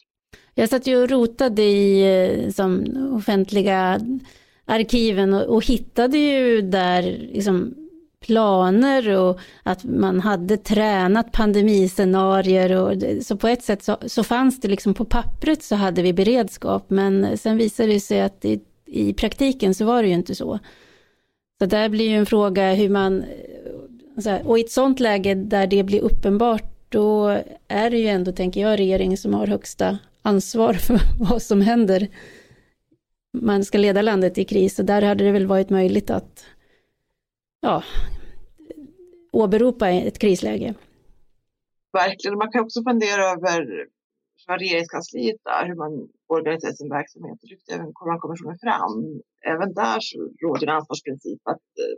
Jag 0.55 0.69
satt 0.69 0.87
ju 0.87 1.03
och 1.03 1.11
rotade 1.11 1.63
i 1.63 2.03
eh, 2.15 2.51
som 2.51 2.85
offentliga 3.17 4.01
arkiven 4.65 5.35
och, 5.35 5.55
och 5.55 5.65
hittade 5.65 6.19
ju 6.19 6.63
där 6.63 7.03
liksom, 7.03 7.75
planer 8.27 9.17
och 9.17 9.41
att 9.63 9.85
man 9.85 10.21
hade 10.21 10.57
tränat 10.57 11.33
pandemiscenarier. 11.33 12.73
Och, 12.73 13.25
så 13.25 13.37
på 13.37 13.49
ett 13.49 13.63
sätt 13.63 13.83
så, 13.83 13.97
så 14.07 14.25
fanns 14.25 14.61
det 14.61 14.69
liksom 14.69 14.95
på 14.95 15.05
pappret 15.05 15.63
så 15.63 15.75
hade 15.75 16.03
vi 16.03 16.13
beredskap 16.13 16.91
men 16.91 17.39
sen 17.39 17.57
visade 17.57 17.93
det 17.93 18.01
sig 18.01 18.21
att 18.21 18.45
i, 18.45 18.61
i 18.87 19.15
praktiken 19.15 19.75
så 19.75 19.85
var 19.85 20.03
det 20.03 20.09
ju 20.09 20.15
inte 20.15 20.35
så. 20.35 20.59
Så 21.59 21.67
där 21.67 21.89
blir 21.89 22.09
ju 22.09 22.17
en 22.17 22.27
fråga 22.27 22.73
hur 22.73 22.89
man, 22.89 23.25
och 24.45 24.59
i 24.59 24.63
ett 24.63 24.71
sånt 24.71 25.01
läge 25.01 25.35
där 25.35 25.67
det 25.67 25.83
blir 25.83 26.01
uppenbart 26.01 26.71
då 26.89 27.29
är 27.69 27.91
det 27.91 27.99
ju 27.99 28.07
ändå, 28.07 28.33
tänker 28.33 28.61
jag, 28.61 28.79
regeringen 28.79 29.17
som 29.17 29.35
har 29.35 29.47
högsta 29.47 29.99
ansvar 30.23 30.75
för 30.75 31.01
vad 31.31 31.43
som 31.43 31.61
händer. 31.61 32.09
Man 33.33 33.65
ska 33.65 33.79
leda 33.79 34.03
landet 34.03 34.39
i 34.39 34.45
kris 34.45 34.79
och 34.79 34.85
där 34.85 35.03
hade 35.03 35.25
det 35.25 35.33
väl 35.33 35.47
varit 35.47 35.71
möjligt 35.71 36.11
att 36.11 36.45
ja, 37.61 37.83
åberopa 39.33 39.89
ett 39.89 40.19
krisläge. 40.19 40.75
Verkligen, 41.93 42.39
man 42.39 42.53
kan 42.53 42.65
också 42.65 42.83
fundera 42.83 43.23
över 43.35 43.87
vad 44.47 44.61
regeringskansliet 44.61 45.41
är, 45.45 45.67
hur 45.69 45.75
man 45.75 46.09
organiserar 46.27 46.73
sin 46.73 46.89
verksamhet. 46.89 47.39
Det 47.41 47.49
lyfte 47.53 47.75
även 47.75 47.93
Coronakommissionen 47.93 48.59
fram. 48.59 49.21
Även 49.53 49.75
där 49.75 49.99
så 50.01 50.17
råder 50.43 50.67
en 50.67 50.77
ansvarsprincip 50.79 51.41
att 51.53 51.69
eh, 51.83 51.97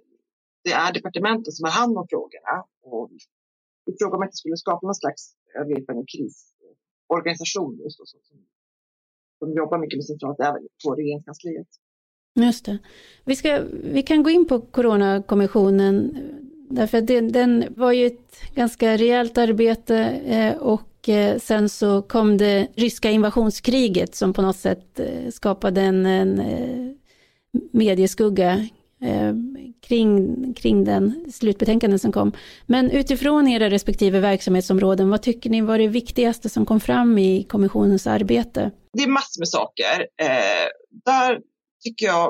det 0.64 0.72
är 0.84 0.92
departementet 0.92 1.54
som 1.54 1.64
har 1.68 1.74
hand 1.80 1.98
om 1.98 2.06
frågorna. 2.12 2.54
Och 2.82 3.10
I 3.90 3.92
fråga 4.00 4.16
om 4.16 4.22
att 4.22 4.32
det 4.34 4.42
skulle 4.42 4.56
skapa 4.56 4.86
någon 4.86 5.02
slags 5.02 5.22
övergripande 5.58 6.04
krisorganisation 6.12 7.72
just 7.84 7.98
då, 7.98 8.04
som, 8.06 8.20
som 9.38 9.48
jobbar 9.60 9.78
mycket 9.78 9.98
med 9.98 10.06
centralt 10.12 10.40
även 10.48 10.62
på 10.82 10.88
regeringskansliet. 11.00 11.70
Just 12.34 12.64
det. 12.64 12.78
Vi, 13.24 13.36
ska, 13.36 13.60
vi 13.72 14.02
kan 14.02 14.22
gå 14.22 14.30
in 14.30 14.46
på 14.46 14.60
Coronakommissionen, 14.60 16.18
därför 16.70 16.98
att 16.98 17.06
det, 17.06 17.20
den 17.20 17.64
var 17.76 17.92
ju 17.92 18.06
ett 18.06 18.54
ganska 18.54 18.96
rejält 18.96 19.38
arbete 19.38 19.98
eh, 20.26 20.54
och 20.56 21.08
eh, 21.08 21.38
sen 21.38 21.68
så 21.68 22.02
kom 22.02 22.36
det 22.36 22.68
ryska 22.74 23.10
invasionskriget 23.10 24.14
som 24.14 24.32
på 24.32 24.42
något 24.42 24.56
sätt 24.56 25.00
eh, 25.00 25.30
skapade 25.32 25.80
en, 25.80 26.06
en 26.06 26.42
medieskugga 27.72 28.68
kring, 29.80 30.54
kring 30.54 30.84
den 30.84 31.32
slutbetänkanden 31.32 31.98
som 31.98 32.12
kom. 32.12 32.32
Men 32.66 32.90
utifrån 32.90 33.48
era 33.48 33.70
respektive 33.70 34.20
verksamhetsområden, 34.20 35.10
vad 35.10 35.22
tycker 35.22 35.50
ni 35.50 35.60
var 35.60 35.78
det 35.78 35.88
viktigaste 35.88 36.48
som 36.48 36.66
kom 36.66 36.80
fram 36.80 37.18
i 37.18 37.42
kommissionens 37.42 38.06
arbete? 38.06 38.70
Det 38.92 39.02
är 39.02 39.08
massor 39.08 39.40
med 39.40 39.48
saker. 39.48 40.06
Eh, 40.22 40.68
där 41.04 41.38
tycker 41.84 42.06
jag, 42.06 42.26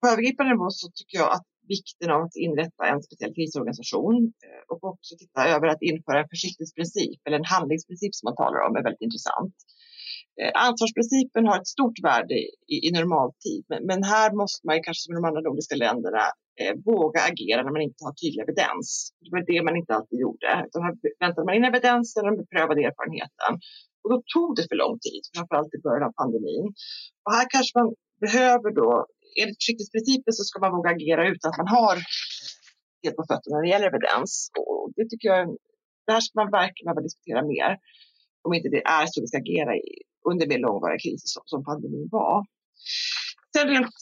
på 0.00 0.08
övergripande 0.08 0.52
nivå 0.52 0.68
så 0.70 0.86
tycker 0.98 1.18
jag 1.18 1.30
att 1.36 1.46
vikten 1.68 2.10
av 2.14 2.20
att 2.22 2.36
inrätta 2.46 2.82
en 2.92 3.02
speciell 3.02 3.34
krisorganisation 3.34 4.16
eh, 4.46 4.62
och 4.72 4.84
också 4.92 5.12
titta 5.22 5.40
över 5.54 5.66
att 5.68 5.82
införa 5.90 6.18
en 6.20 6.32
försiktighetsprincip 6.34 7.20
eller 7.26 7.38
en 7.38 7.52
handlingsprincip 7.54 8.14
som 8.14 8.26
man 8.28 8.36
talar 8.42 8.60
om 8.66 8.76
är 8.76 8.82
väldigt 8.86 9.06
intressant. 9.08 9.54
Eh, 10.40 10.52
ansvarsprincipen 10.68 11.46
har 11.48 11.56
ett 11.60 11.74
stort 11.76 11.98
värde 12.08 12.34
i, 12.74 12.76
i 12.86 12.90
normaltid, 12.98 13.62
men, 13.70 13.80
men, 13.90 14.00
här 14.14 14.28
måste 14.40 14.66
man 14.66 14.82
kanske 14.84 15.02
som 15.02 15.12
i 15.12 15.18
de 15.20 15.24
andra 15.28 15.46
nordiska 15.48 15.76
länderna 15.84 16.24
eh, 16.60 16.74
våga 16.90 17.20
agera 17.30 17.60
när 17.62 17.74
man 17.76 17.86
inte 17.88 18.04
har 18.06 18.14
tydlig 18.14 18.42
evidens. 18.46 18.88
Det 19.22 19.30
var 19.34 19.42
det 19.52 19.60
man 19.68 19.76
inte 19.80 19.94
alltid 19.96 20.18
gjorde, 20.24 20.48
utan 20.66 20.82
här 20.86 20.94
väntade 21.24 21.44
man 21.46 21.56
in 21.58 21.70
evidensen 21.72 22.24
och 22.28 22.36
beprövade 22.42 22.80
erfarenheten. 22.88 23.52
Och 24.02 24.10
då 24.12 24.16
tog 24.34 24.50
det 24.56 24.64
för 24.70 24.78
lång 24.84 24.96
tid, 25.06 25.22
framförallt 25.34 25.74
i 25.76 25.84
början 25.86 26.08
av 26.08 26.12
pandemin. 26.20 26.66
Och 27.24 27.32
här 27.36 27.46
kanske 27.54 27.72
man 27.78 27.88
behöver 28.20 28.70
då, 28.80 29.06
enligt 29.40 29.58
försiktighetsprincipen 29.58 30.32
så 30.34 30.44
ska 30.44 30.60
man 30.60 30.72
våga 30.76 30.90
agera 30.90 31.28
utan 31.28 31.50
att 31.50 31.58
man 31.62 31.68
har 31.68 31.96
helt 33.02 33.16
på 33.16 33.24
fötterna 33.30 33.56
när 33.56 33.62
det 33.62 33.72
gäller 33.74 33.90
evidens. 33.92 34.50
Och 34.58 34.92
det 34.96 35.04
tycker 35.10 35.28
jag, 35.28 35.48
det 36.06 36.12
här 36.12 36.20
ska 36.20 36.34
man 36.42 36.50
verkligen 36.50 36.86
behöva 36.86 37.08
diskutera 37.08 37.40
mer. 37.54 37.70
Om 38.46 38.54
inte 38.54 38.68
det 38.68 38.82
är 38.98 39.06
så 39.06 39.20
vi 39.20 39.26
ska 39.26 39.38
agera 39.38 39.72
i, 39.76 39.88
under 40.30 40.46
mer 40.46 40.58
långvariga 40.58 40.98
kriser 41.04 41.28
som, 41.34 41.42
som 41.52 41.64
pandemin 41.64 42.08
var. 42.18 42.46
Sen 43.56 43.68
rent, 43.68 43.94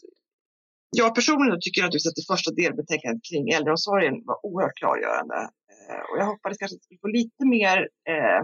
jag 0.96 1.14
personligen 1.14 1.58
tycker 1.60 1.82
naturligtvis 1.82 2.12
att 2.12 2.20
det 2.20 2.32
första 2.34 2.50
delbetänkandet 2.62 3.22
kring 3.30 3.44
äldreomsorgen 3.56 4.16
var 4.28 4.46
oerhört 4.46 4.78
klargörande. 4.80 5.40
Eh, 5.88 6.02
och 6.08 6.16
jag 6.18 6.26
hoppades 6.32 6.58
kanske 6.58 6.74
att 6.74 6.82
vi 6.82 6.86
skulle 6.86 7.04
få 7.06 7.12
lite 7.20 7.44
mer 7.56 7.78
eh, 8.12 8.42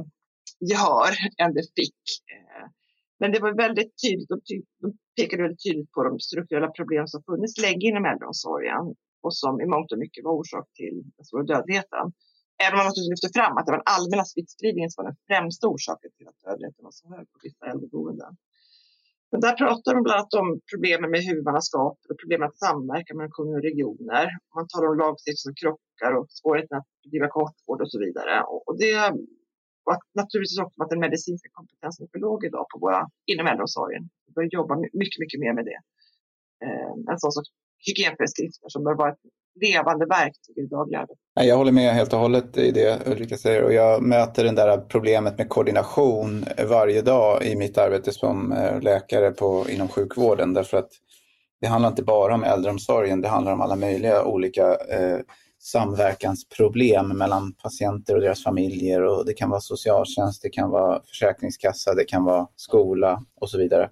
gehör 0.71 1.13
än 1.43 1.55
det 1.57 1.65
fick. 1.77 2.01
Eh, 2.35 2.65
men 3.21 3.33
det 3.33 3.41
var 3.41 3.53
väldigt 3.67 3.93
tydligt, 4.03 4.29
de 4.83 4.89
pekade 5.17 5.43
väldigt 5.43 5.65
tydligt 5.67 5.91
på 5.93 6.01
de 6.09 6.13
strukturella 6.29 6.71
problem 6.79 7.07
som 7.07 7.23
funnits 7.23 7.59
länge 7.67 7.85
inom 7.91 8.05
äldreomsorgen 8.11 8.85
och 9.25 9.35
som 9.43 9.61
i 9.65 9.67
mångt 9.67 9.93
och 9.93 9.99
mycket 9.99 10.25
var 10.25 10.33
orsak 10.41 10.67
till 10.79 10.97
den 11.17 11.25
stora 11.25 11.45
dödligheten. 11.53 12.05
Även 12.65 12.75
om 12.75 12.79
man 12.81 12.87
naturligtvis 12.89 13.15
lyfte 13.17 13.39
fram 13.39 13.55
att 13.57 13.65
det 13.67 13.73
var 13.73 13.83
den 13.83 13.95
allmänna 13.97 14.25
smittspridningen 14.33 14.91
som 14.91 14.99
var 15.01 15.11
den 15.11 15.21
främsta 15.29 15.65
orsaken 15.75 16.11
till 16.17 16.29
att 16.31 16.41
dödligheten 16.47 16.83
var 16.89 16.95
så 17.01 17.05
hög 17.15 17.25
på 17.33 17.39
vissa 17.47 17.65
äldreboenden. 17.71 18.33
Men 19.31 19.41
där 19.41 19.55
pratar 19.63 19.95
de 19.95 20.03
bland 20.03 20.19
annat 20.19 20.35
om 20.43 20.49
problemen 20.73 21.11
med 21.11 21.23
huvudmannaskap 21.29 21.97
och 22.09 22.19
problemen 22.23 22.49
att 22.49 22.59
samverka 22.67 23.15
mellan 23.15 23.35
kommuner 23.37 23.59
och 23.59 23.69
regioner. 23.71 24.27
Man 24.57 24.67
talar 24.69 24.89
om 24.91 24.99
lagstiftning 25.05 25.47
som 25.47 25.55
krockar 25.63 26.13
och 26.19 26.27
svårigheten 26.41 26.79
att 26.79 26.91
bedriva 27.03 27.29
kortvård 27.37 27.81
och 27.83 27.91
så 27.93 27.99
vidare. 28.05 28.35
Och 28.67 28.75
det 28.83 28.95
och 29.89 29.95
att, 29.95 30.05
naturligtvis 30.23 30.59
också 30.65 30.83
att 30.83 30.91
den 30.95 31.01
medicinska 31.07 31.49
kompetensen 31.59 32.01
är 32.05 32.09
för 32.13 32.19
låg 32.27 32.45
idag 32.49 32.67
på 32.73 32.77
våra, 32.85 33.01
inom 33.33 33.47
äldreomsorgen. 33.51 34.03
Vi 34.27 34.33
bör 34.37 34.43
jobba 34.59 34.75
mycket, 35.03 35.19
mycket 35.25 35.41
mer 35.45 35.53
med 35.59 35.65
det. 35.71 35.79
Eh, 36.65 36.93
en 37.13 37.19
sån 37.19 37.33
sorts 37.33 37.51
hygienföreskrifter 37.87 38.69
som 38.69 38.85
bör 38.85 38.95
vara 38.95 39.11
ett 39.13 39.25
levande 39.61 40.07
verktyg 40.07 40.59
i 40.59 40.61
det 40.61 40.77
dagliga 40.77 41.07
Jag 41.35 41.57
håller 41.57 41.73
med 41.73 41.95
helt 41.95 42.13
och 42.13 42.19
hållet 42.19 42.57
i 42.57 42.71
det 42.71 43.07
Ulrika 43.07 43.37
säger 43.37 43.63
och 43.63 43.73
jag 43.73 44.03
möter 44.03 44.45
det 44.45 44.53
där 44.53 44.79
problemet 44.79 45.39
med 45.39 45.49
koordination 45.49 46.45
varje 46.69 47.03
dag 47.03 47.45
i 47.45 47.57
mitt 47.57 47.79
arbete 47.79 48.13
som 48.13 48.53
eh, 48.53 48.81
läkare 48.81 49.31
på, 49.31 49.67
inom 49.71 49.89
sjukvården 49.89 50.55
därför 50.55 50.77
att 50.77 50.91
det 51.61 51.67
handlar 51.67 51.89
inte 51.89 52.03
bara 52.03 52.35
om 52.35 52.45
äldreomsorgen, 52.45 53.21
det 53.21 53.29
handlar 53.29 53.53
om 53.53 53.61
alla 53.61 53.77
möjliga 53.77 54.25
olika 54.25 54.75
eh, 54.75 55.19
samverkansproblem 55.59 57.09
mellan 57.09 57.53
patienter 57.53 58.15
och 58.15 58.21
deras 58.21 58.45
familjer 58.45 59.03
och 59.03 59.27
det 59.27 59.33
kan 59.33 59.51
vara 59.51 59.61
socialtjänst, 59.61 60.43
det 60.43 60.51
kan 60.51 60.71
vara 60.71 61.03
försäkringskassa, 61.03 61.95
det 61.95 62.05
kan 62.05 62.25
vara 62.25 62.49
skola 62.57 63.25
och 63.41 63.51
så 63.51 63.59
vidare. 63.59 63.91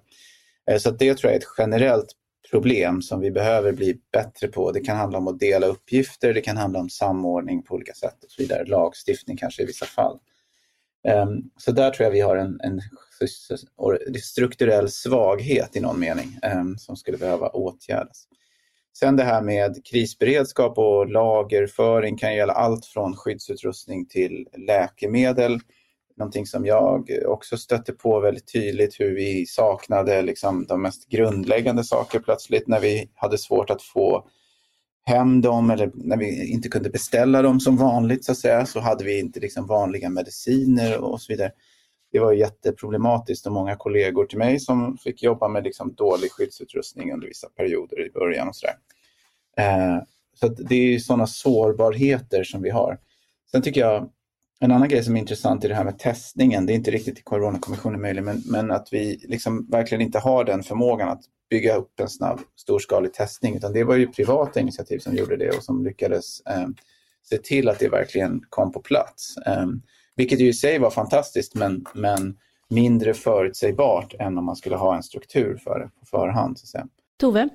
Eh, 0.71 0.77
så 0.77 0.91
det 0.91 1.17
tror 1.17 1.31
jag 1.31 1.35
är 1.35 1.39
ett 1.39 1.53
generellt 1.57 2.07
problem 2.51 3.01
som 3.01 3.19
vi 3.19 3.31
behöver 3.31 3.71
bli 3.71 3.99
bättre 4.11 4.47
på. 4.47 4.71
Det 4.71 4.79
kan 4.79 4.97
handla 4.97 5.17
om 5.17 5.27
att 5.27 5.39
dela 5.39 5.67
uppgifter, 5.67 6.33
det 6.33 6.41
kan 6.41 6.57
handla 6.57 6.79
om 6.79 6.89
samordning 6.89 7.63
på 7.63 7.75
olika 7.75 7.93
sätt 7.93 8.23
och 8.23 8.31
så 8.31 8.41
vidare. 8.41 8.65
Lagstiftning 8.65 9.37
kanske 9.37 9.63
i 9.63 9.65
vissa 9.65 9.85
fall. 9.85 10.19
Ehm, 11.07 11.43
så 11.57 11.71
där 11.71 11.91
tror 11.91 12.05
jag 12.05 12.11
vi 12.11 12.19
har 12.19 12.35
en, 12.35 12.59
en 12.63 12.81
strukturell 14.21 14.89
svaghet 14.89 15.75
i 15.75 15.79
någon 15.79 15.99
mening 15.99 16.39
ehm, 16.43 16.77
som 16.77 16.95
skulle 16.95 17.17
behöva 17.17 17.49
åtgärdas. 17.49 18.27
Sen 18.99 19.15
det 19.15 19.23
här 19.23 19.41
med 19.41 19.85
krisberedskap 19.85 20.77
och 20.77 21.09
lagerföring 21.09 22.17
kan 22.17 22.35
gälla 22.35 22.53
allt 22.53 22.85
från 22.85 23.15
skyddsutrustning 23.15 24.05
till 24.05 24.47
läkemedel. 24.67 25.59
någonting 26.17 26.45
som 26.45 26.65
jag 26.65 27.09
också 27.25 27.57
stötte 27.57 27.93
på 27.93 28.19
väldigt 28.19 28.53
tydligt 28.53 28.99
hur 28.99 29.15
vi 29.15 29.45
saknade 29.45 30.21
liksom 30.21 30.65
de 30.65 30.81
mest 30.81 31.09
grundläggande 31.09 31.83
saker 31.83 32.19
plötsligt 32.19 32.67
när 32.67 32.79
vi 32.79 33.09
hade 33.15 33.37
svårt 33.37 33.69
att 33.69 33.81
få 33.81 34.27
hem 35.05 35.41
dem 35.41 35.71
eller 35.71 35.91
när 35.93 36.17
vi 36.17 36.51
inte 36.51 36.69
kunde 36.69 36.89
beställa 36.89 37.41
dem 37.41 37.59
som 37.59 37.77
vanligt 37.77 38.25
så 38.25 38.31
att 38.31 38.37
säga 38.37 38.65
så 38.65 38.79
hade 38.79 39.03
vi 39.03 39.19
inte 39.19 39.39
liksom 39.39 39.67
vanliga 39.67 40.09
mediciner 40.09 40.97
och 40.97 41.21
så 41.21 41.33
vidare. 41.33 41.51
Det 42.11 42.19
var 42.19 42.33
jätteproblematiskt 42.33 43.45
och 43.45 43.51
många 43.51 43.75
kollegor 43.75 44.25
till 44.25 44.37
mig 44.37 44.59
som 44.59 44.97
fick 44.97 45.23
jobba 45.23 45.47
med 45.47 45.63
liksom 45.63 45.93
dålig 45.93 46.31
skyddsutrustning 46.31 47.13
under 47.13 47.27
vissa 47.27 47.49
perioder 47.49 48.07
i 48.07 48.09
början 48.11 48.47
och 48.47 48.55
sådär. 48.55 48.75
Eh, 49.57 49.97
så 50.33 50.47
det 50.47 50.75
är 50.75 50.99
sådana 50.99 51.27
sårbarheter 51.27 52.43
som 52.43 52.61
vi 52.61 52.69
har. 52.69 52.99
Sen 53.51 53.61
tycker 53.61 53.81
jag 53.81 54.09
en 54.59 54.71
annan 54.71 54.89
grej 54.89 55.03
som 55.03 55.15
är 55.15 55.19
intressant 55.19 55.65
i 55.65 55.67
det 55.67 55.75
här 55.75 55.83
med 55.83 55.99
testningen, 55.99 56.65
det 56.65 56.73
är 56.73 56.75
inte 56.75 56.91
riktigt 56.91 57.19
i 57.19 57.21
Coronakommissionen 57.21 58.01
möjligt, 58.01 58.23
men, 58.23 58.43
men 58.45 58.71
att 58.71 58.87
vi 58.91 59.25
liksom 59.27 59.67
verkligen 59.69 60.01
inte 60.01 60.19
har 60.19 60.43
den 60.43 60.63
förmågan 60.63 61.09
att 61.09 61.21
bygga 61.49 61.75
upp 61.75 61.99
en 61.99 62.09
snabb 62.09 62.39
storskalig 62.55 63.13
testning, 63.13 63.55
utan 63.55 63.73
det 63.73 63.83
var 63.83 63.95
ju 63.95 64.07
privata 64.07 64.59
initiativ 64.59 64.99
som 64.99 65.15
gjorde 65.15 65.37
det 65.37 65.49
och 65.49 65.63
som 65.63 65.83
lyckades 65.83 66.41
eh, 66.41 66.67
se 67.29 67.37
till 67.37 67.69
att 67.69 67.79
det 67.79 67.89
verkligen 67.89 68.41
kom 68.49 68.71
på 68.71 68.81
plats. 68.81 69.37
Eh, 69.37 69.67
vilket 70.17 70.39
ju 70.39 70.47
i 70.47 70.53
sig 70.53 70.79
var 70.79 70.89
fantastiskt, 70.89 71.55
men, 71.55 71.85
men 71.93 72.37
mindre 72.69 73.13
förutsägbart 73.13 74.13
än 74.19 74.37
om 74.37 74.45
man 74.45 74.55
skulle 74.55 74.75
ha 74.75 74.95
en 74.95 75.03
struktur 75.03 75.57
för 75.57 75.79
det 75.79 75.89
på 75.99 76.05
förhand. 76.05 76.59
Så 76.59 76.63
att 76.63 76.67
säga. 76.67 76.87
Tove? 77.19 77.49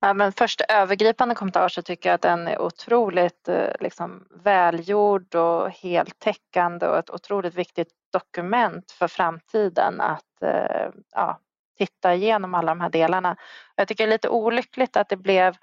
Ja, 0.00 0.14
men 0.14 0.32
först 0.32 0.60
övergripande 0.68 1.34
kommentar 1.34 1.68
så 1.68 1.82
tycker 1.82 2.08
jag 2.08 2.14
att 2.14 2.22
den 2.22 2.48
är 2.48 2.62
otroligt 2.62 3.48
eh, 3.48 3.70
liksom, 3.80 4.24
välgjord 4.44 5.34
och 5.34 5.70
heltäckande 5.70 6.86
och 6.86 6.98
ett 6.98 7.10
otroligt 7.10 7.54
viktigt 7.54 7.88
dokument 8.12 8.90
för 8.90 9.08
framtiden 9.08 10.00
att 10.00 10.42
eh, 10.42 10.90
ja, 11.12 11.40
titta 11.78 12.14
igenom 12.14 12.54
alla 12.54 12.74
de 12.74 12.80
här 12.80 12.90
delarna. 12.90 13.36
Jag 13.76 13.88
tycker 13.88 14.06
det 14.06 14.10
är 14.10 14.14
lite 14.14 14.28
olyckligt 14.28 14.96
att 14.96 15.08
det 15.08 15.16
blev 15.16 15.56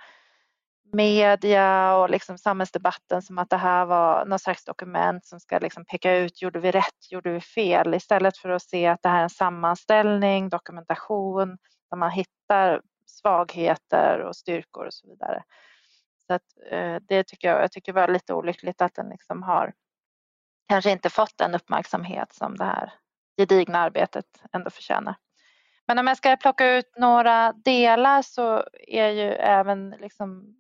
media 0.92 1.96
och 1.96 2.10
liksom 2.10 2.38
samhällsdebatten 2.38 3.22
som 3.22 3.38
att 3.38 3.50
det 3.50 3.58
här 3.58 3.86
var 3.86 4.26
något 4.26 4.42
slags 4.42 4.66
dokument 4.66 5.26
som 5.26 5.40
ska 5.40 5.60
liksom 5.60 5.86
peka 5.86 6.16
ut, 6.16 6.42
gjorde 6.42 6.60
vi 6.60 6.72
rätt, 6.72 7.12
gjorde 7.12 7.32
vi 7.32 7.42
fel? 7.42 7.94
Istället 7.94 8.38
för 8.38 8.50
att 8.50 8.62
se 8.62 8.88
att 8.88 9.02
det 9.04 9.10
här 9.10 9.20
är 9.20 9.24
en 9.24 9.30
sammanställning, 9.30 10.50
dokumentation, 10.50 11.58
där 11.90 11.98
man 11.98 12.12
hittar 12.12 12.82
svagheter 13.06 14.20
och 14.20 14.36
styrkor 14.36 14.86
och 14.86 14.94
så 14.94 15.08
vidare. 15.08 15.44
Så 16.28 16.34
att, 16.34 16.44
eh, 16.72 16.96
det 17.08 17.24
tycker 17.24 17.48
jag, 17.48 17.64
jag 17.64 17.72
tycker 17.72 17.94
var 17.94 18.08
lite 18.08 18.34
olyckligt 18.34 18.82
att 18.82 18.96
den 18.96 19.10
liksom 19.10 19.44
har 19.44 19.74
kanske 20.70 20.92
inte 20.92 21.10
fått 21.10 21.38
den 21.38 21.56
uppmärksamhet 21.56 22.34
som 22.34 22.58
det 22.58 22.66
här 22.66 22.94
gedigna 23.38 23.80
arbetet 23.80 24.26
ändå 24.54 24.70
förtjänar. 24.70 25.16
Men 25.88 26.00
om 26.00 26.08
jag 26.08 26.18
ska 26.18 26.38
plocka 26.38 26.72
ut 26.78 26.98
några 26.98 27.54
delar 27.54 28.22
så 28.22 28.64
är 28.88 29.10
ju 29.10 29.32
även 29.32 29.90
liksom 29.90 30.56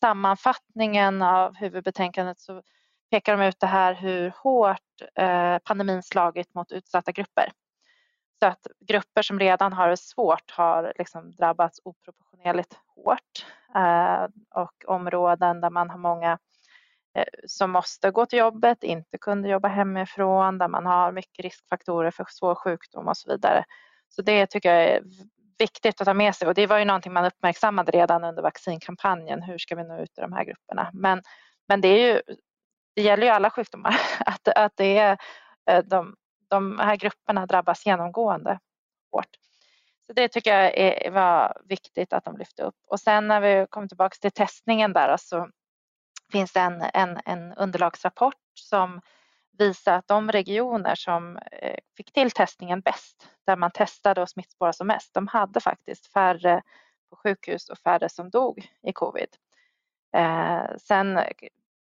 sammanfattningen 0.00 1.22
av 1.22 1.54
huvudbetänkandet 1.54 2.40
så 2.40 2.62
pekar 3.10 3.36
de 3.36 3.44
ut 3.44 3.60
det 3.60 3.66
här 3.66 3.94
hur 3.94 4.32
hårt 4.42 4.80
eh, 5.14 5.58
pandemin 5.58 6.02
slagit 6.02 6.54
mot 6.54 6.72
utsatta 6.72 7.12
grupper. 7.12 7.52
Så 8.40 8.46
att 8.46 8.66
grupper 8.80 9.22
som 9.22 9.38
redan 9.38 9.72
har 9.72 9.88
det 9.88 9.96
svårt 9.96 10.50
har 10.50 10.92
liksom 10.98 11.32
drabbats 11.32 11.80
oproportionerligt 11.84 12.78
hårt 12.94 13.46
eh, 13.74 14.24
och 14.62 14.84
områden 14.86 15.60
där 15.60 15.70
man 15.70 15.90
har 15.90 15.98
många 15.98 16.38
eh, 17.14 17.24
som 17.46 17.70
måste 17.70 18.10
gå 18.10 18.26
till 18.26 18.38
jobbet, 18.38 18.82
inte 18.82 19.18
kunde 19.18 19.48
jobba 19.48 19.68
hemifrån, 19.68 20.58
där 20.58 20.68
man 20.68 20.86
har 20.86 21.12
mycket 21.12 21.42
riskfaktorer 21.42 22.10
för 22.10 22.26
svår 22.28 22.54
sjukdom 22.54 23.08
och 23.08 23.16
så 23.16 23.30
vidare. 23.32 23.64
Så 24.08 24.22
det 24.22 24.46
tycker 24.46 24.74
jag 24.74 24.84
är 24.84 25.02
viktigt 25.58 26.00
att 26.00 26.04
ta 26.04 26.14
med 26.14 26.34
sig 26.34 26.48
och 26.48 26.54
det 26.54 26.66
var 26.66 26.78
ju 26.78 26.84
någonting 26.84 27.12
man 27.12 27.24
uppmärksammade 27.24 27.92
redan 27.92 28.24
under 28.24 28.42
vaccinkampanjen. 28.42 29.42
Hur 29.42 29.58
ska 29.58 29.74
vi 29.74 29.84
nå 29.84 30.02
ut 30.02 30.14
till 30.14 30.22
de 30.22 30.32
här 30.32 30.44
grupperna? 30.44 30.90
Men, 30.92 31.22
men 31.68 31.80
det, 31.80 31.88
är 31.88 32.14
ju, 32.14 32.22
det 32.94 33.02
gäller 33.02 33.26
ju 33.26 33.32
alla 33.32 33.50
sjukdomar 33.50 33.96
att, 34.26 34.48
att 34.48 34.72
det 34.76 34.98
är 34.98 35.18
eh, 35.70 35.84
de 35.84 36.16
de 36.48 36.78
här 36.78 36.96
grupperna 36.96 37.46
drabbas 37.46 37.86
genomgående 37.86 38.58
hårt. 39.12 39.36
Så 40.06 40.12
det 40.12 40.28
tycker 40.28 40.58
jag 40.58 40.78
är, 40.78 41.10
var 41.10 41.62
viktigt 41.64 42.12
att 42.12 42.24
de 42.24 42.36
lyfte 42.36 42.62
upp. 42.62 42.76
Och 42.86 43.00
sen 43.00 43.28
när 43.28 43.40
vi 43.40 43.66
kommer 43.70 43.88
tillbaka 43.88 44.16
till 44.20 44.30
testningen 44.30 44.92
där 44.92 45.16
så 45.16 45.48
finns 46.32 46.52
det 46.52 46.60
en, 46.60 46.82
en, 46.94 47.20
en 47.24 47.52
underlagsrapport 47.52 48.34
som 48.54 49.00
visa 49.58 49.94
att 49.94 50.08
de 50.08 50.32
regioner 50.32 50.94
som 50.94 51.36
eh, 51.36 51.78
fick 51.96 52.12
till 52.12 52.30
testningen 52.30 52.80
bäst, 52.80 53.28
där 53.46 53.56
man 53.56 53.70
testade 53.70 54.22
och 54.22 54.30
smittspårade 54.30 54.76
som 54.76 54.86
mest, 54.86 55.14
de 55.14 55.28
hade 55.28 55.60
faktiskt 55.60 56.12
färre 56.12 56.62
på 57.10 57.16
sjukhus 57.16 57.68
och 57.68 57.78
färre 57.78 58.08
som 58.08 58.30
dog 58.30 58.70
i 58.82 58.92
covid. 58.92 59.28
Eh, 60.16 60.76
sen 60.78 61.16
eh, 61.16 61.32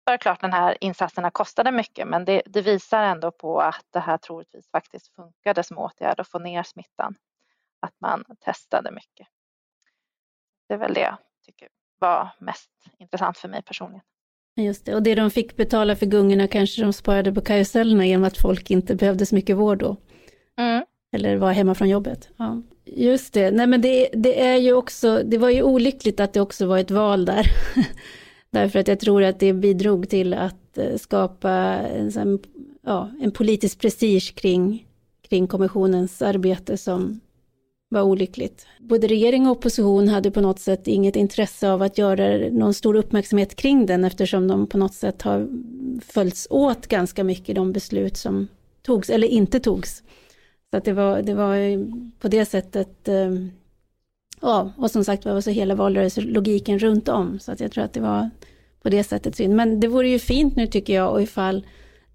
var 0.04 0.12
det 0.12 0.18
klart 0.18 0.42
den 0.42 0.54
här 0.54 0.78
insatserna 0.82 1.32
kostade 1.32 1.72
mycket 1.72 2.08
men 2.08 2.26
det, 2.26 2.42
det, 2.46 2.62
visar 2.62 3.04
ändå 3.04 3.32
på 3.32 3.62
att 3.62 3.86
det 3.90 4.00
här 4.00 4.18
troligtvis 4.18 4.70
faktiskt 4.72 5.16
funkade 5.16 5.64
som 5.64 5.78
åtgärd 5.78 6.20
att 6.20 6.28
få 6.28 6.40
ner 6.40 6.64
smittan. 6.64 7.16
Att 7.80 7.94
man 8.00 8.26
testade 8.40 8.92
mycket. 8.92 9.28
Det 10.68 10.74
är 10.74 10.78
väl 10.78 10.94
det 10.94 11.02
jag 11.02 11.18
tycker 11.46 11.70
var 12.00 12.30
mest 12.40 12.72
intressant 12.98 13.38
för 13.38 13.48
mig 13.48 13.62
personligen. 13.62 14.04
Just 14.58 14.86
det, 14.86 14.96
och 14.96 15.04
det 15.04 15.16
de 15.16 15.32
fick 15.32 15.56
betala 15.56 15.96
för 15.96 16.06
gungorna 16.06 16.48
kanske 16.48 16.82
de 16.82 16.94
sparade 16.94 17.34
på 17.34 17.42
karusellerna 17.42 18.06
genom 18.06 18.24
att 18.24 18.38
folk 18.38 18.72
inte 18.72 18.96
behövde 18.96 19.26
så 19.26 19.36
mycket 19.36 19.58
vård 19.58 19.78
då. 19.78 19.96
Mm. 20.58 20.86
Eller 21.12 21.38
var 21.38 21.52
hemma 21.52 21.76
från 21.76 21.90
jobbet. 21.90 22.30
Ja. 22.38 22.62
Just 22.86 23.34
det, 23.34 23.52
nej 23.52 23.68
men 23.68 23.82
det, 23.82 24.10
det 24.14 24.42
är 24.42 24.58
ju 24.58 24.74
också, 24.74 25.22
det 25.26 25.38
var 25.38 25.50
ju 25.50 25.64
olyckligt 25.64 26.20
att 26.20 26.34
det 26.34 26.42
också 26.42 26.66
var 26.66 26.78
ett 26.78 26.92
val 26.92 27.26
där. 27.26 27.46
Därför 28.52 28.80
att 28.80 28.88
jag 28.88 29.00
tror 29.00 29.24
att 29.24 29.40
det 29.40 29.54
bidrog 29.54 30.10
till 30.10 30.34
att 30.34 30.78
eh, 30.78 30.96
skapa 30.98 31.52
en, 31.52 32.40
ja, 32.82 33.12
en 33.22 33.32
politisk 33.32 33.82
prestige 33.82 34.34
kring, 34.36 34.88
kring 35.30 35.48
kommissionens 35.48 36.22
arbete 36.22 36.78
som 36.78 37.20
var 37.90 38.02
olyckligt. 38.02 38.66
Både 38.80 39.08
regering 39.08 39.48
och 39.48 39.52
opposition 39.52 40.08
hade 40.08 40.32
på 40.32 40.42
något 40.42 40.60
sätt 40.60 40.88
inget 40.88 41.16
intresse 41.16 41.72
av 41.72 41.82
att 41.82 41.98
göra 41.98 42.50
någon 42.52 42.74
stor 42.74 42.96
uppmärksamhet 42.96 43.56
kring 43.56 43.86
den 43.86 44.04
eftersom 44.04 44.48
de 44.48 44.68
på 44.68 44.78
något 44.78 44.94
sätt 44.94 45.22
har 45.22 45.48
följts 46.02 46.48
åt 46.50 46.88
ganska 46.88 47.24
mycket 47.24 47.56
de 47.56 47.72
beslut 47.72 48.18
som 48.18 48.48
togs 48.82 49.10
eller 49.10 49.28
inte 49.28 49.60
togs. 49.60 50.04
Så 50.72 50.78
att 50.78 50.86
det 50.86 50.94
var, 50.94 51.22
det 51.22 51.34
var 51.34 51.58
på 52.20 52.28
det 52.28 52.46
sättet, 52.46 53.08
eh, 53.08 53.32
ja, 54.42 54.72
och 54.78 54.92
som 54.92 55.04
sagt 55.04 55.26
var 55.26 55.42
så 55.42 55.50
hela 55.50 55.76
valrörelselogiken 55.76 56.80
runt 56.80 57.10
om. 57.10 57.40
Så 57.40 57.52
att 57.52 57.60
jag 57.60 57.72
tror 57.72 57.84
att 57.84 57.94
det 57.94 58.00
var 58.02 58.30
på 58.82 58.90
det 58.90 59.04
sättet 59.04 59.36
synd. 59.36 59.56
Men 59.56 59.80
det 59.80 59.88
vore 59.88 60.10
ju 60.10 60.20
fint 60.20 60.56
nu 60.56 60.68
tycker 60.68 60.94
jag 60.94 61.12
och 61.12 61.22
ifall 61.22 61.66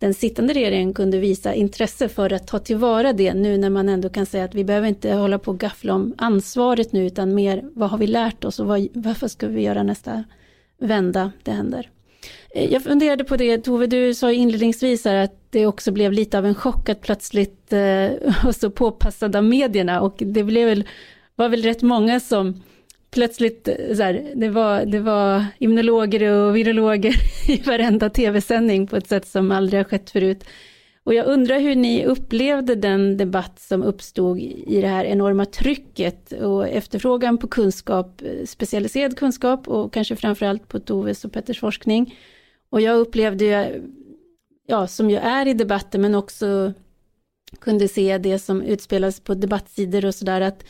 den 0.02 0.14
sittande 0.14 0.54
regeringen 0.54 0.94
kunde 0.94 1.18
visa 1.18 1.54
intresse 1.54 2.08
för 2.08 2.32
att 2.32 2.46
ta 2.46 2.58
tillvara 2.58 3.12
det 3.12 3.34
nu 3.34 3.58
när 3.58 3.70
man 3.70 3.88
ändå 3.88 4.08
kan 4.08 4.26
säga 4.26 4.44
att 4.44 4.54
vi 4.54 4.64
behöver 4.64 4.88
inte 4.88 5.12
hålla 5.12 5.38
på 5.38 5.50
och 5.50 5.58
gaffla 5.58 5.94
om 5.94 6.14
ansvaret 6.18 6.92
nu 6.92 7.06
utan 7.06 7.34
mer 7.34 7.62
vad 7.74 7.90
har 7.90 7.98
vi 7.98 8.06
lärt 8.06 8.44
oss 8.44 8.60
och 8.60 8.66
vad, 8.66 8.88
varför 8.92 9.28
ska 9.28 9.48
vi 9.48 9.62
göra 9.62 9.82
nästa 9.82 10.24
vända 10.78 11.32
det 11.42 11.50
händer. 11.50 11.90
Eh, 12.50 12.72
jag 12.72 12.82
funderade 12.82 13.24
på 13.24 13.36
det, 13.36 13.58
Tove, 13.58 13.86
du 13.86 14.14
sa 14.14 14.32
inledningsvis 14.32 15.06
att 15.06 15.36
det 15.50 15.66
också 15.66 15.92
blev 15.92 16.12
lite 16.12 16.38
av 16.38 16.46
en 16.46 16.54
chock 16.54 16.88
att 16.88 17.00
plötsligt 17.00 17.72
eh, 17.72 18.50
så 18.52 18.70
påpassad 18.70 19.36
av 19.36 19.44
medierna 19.44 20.00
och 20.00 20.14
det 20.18 20.44
blev 20.44 20.68
väl, 20.68 20.84
var 21.34 21.48
väl 21.48 21.62
rätt 21.62 21.82
många 21.82 22.20
som 22.20 22.62
plötsligt, 23.12 23.68
eh, 23.68 23.94
så 23.94 24.02
här, 24.02 24.32
det, 24.34 24.48
var, 24.48 24.84
det 24.84 25.00
var 25.00 25.46
immunologer 25.58 26.30
och 26.30 26.56
virologer 26.56 27.14
i 27.48 27.62
varenda 27.62 28.10
tv-sändning 28.10 28.86
på 28.86 28.96
ett 28.96 29.08
sätt 29.08 29.26
som 29.26 29.50
aldrig 29.50 29.80
har 29.80 29.84
skett 29.84 30.10
förut. 30.10 30.44
Och 31.04 31.14
jag 31.14 31.26
undrar 31.26 31.60
hur 31.60 31.74
ni 31.74 32.04
upplevde 32.04 32.74
den 32.74 33.16
debatt 33.16 33.60
som 33.60 33.82
uppstod 33.82 34.38
i 34.38 34.80
det 34.80 34.88
här 34.88 35.04
enorma 35.04 35.44
trycket 35.44 36.32
och 36.32 36.68
efterfrågan 36.68 37.38
på 37.38 37.48
kunskap, 37.48 38.22
eh, 38.22 38.46
specialiserad 38.46 39.18
kunskap 39.18 39.68
och 39.68 39.92
kanske 39.92 40.16
framförallt 40.16 40.68
på 40.68 40.80
Toves 40.80 41.24
och 41.24 41.32
Petters 41.32 41.60
forskning. 41.60 42.14
Och 42.70 42.80
jag 42.80 42.98
upplevde 42.98 43.44
ju, 43.44 43.82
ja, 44.66 44.86
som 44.86 45.10
jag 45.10 45.24
är 45.24 45.48
i 45.48 45.54
debatten, 45.54 46.00
men 46.00 46.14
också 46.14 46.72
kunde 47.60 47.88
se 47.88 48.18
det 48.18 48.38
som 48.38 48.62
utspelas 48.62 49.20
på 49.20 49.34
debattsidor 49.34 50.04
och 50.04 50.14
sådär, 50.14 50.40
att 50.40 50.64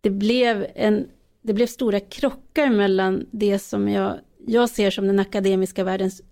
det 0.00 0.10
blev 0.10 0.66
en 0.74 1.06
det 1.42 1.52
blev 1.52 1.66
stora 1.66 2.00
krockar 2.00 2.70
mellan 2.70 3.26
det 3.30 3.58
som 3.58 3.88
jag, 3.88 4.14
jag 4.46 4.70
ser 4.70 4.90
som 4.90 5.06
den 5.06 5.18
akademiska 5.18 5.84
världens 5.84 6.22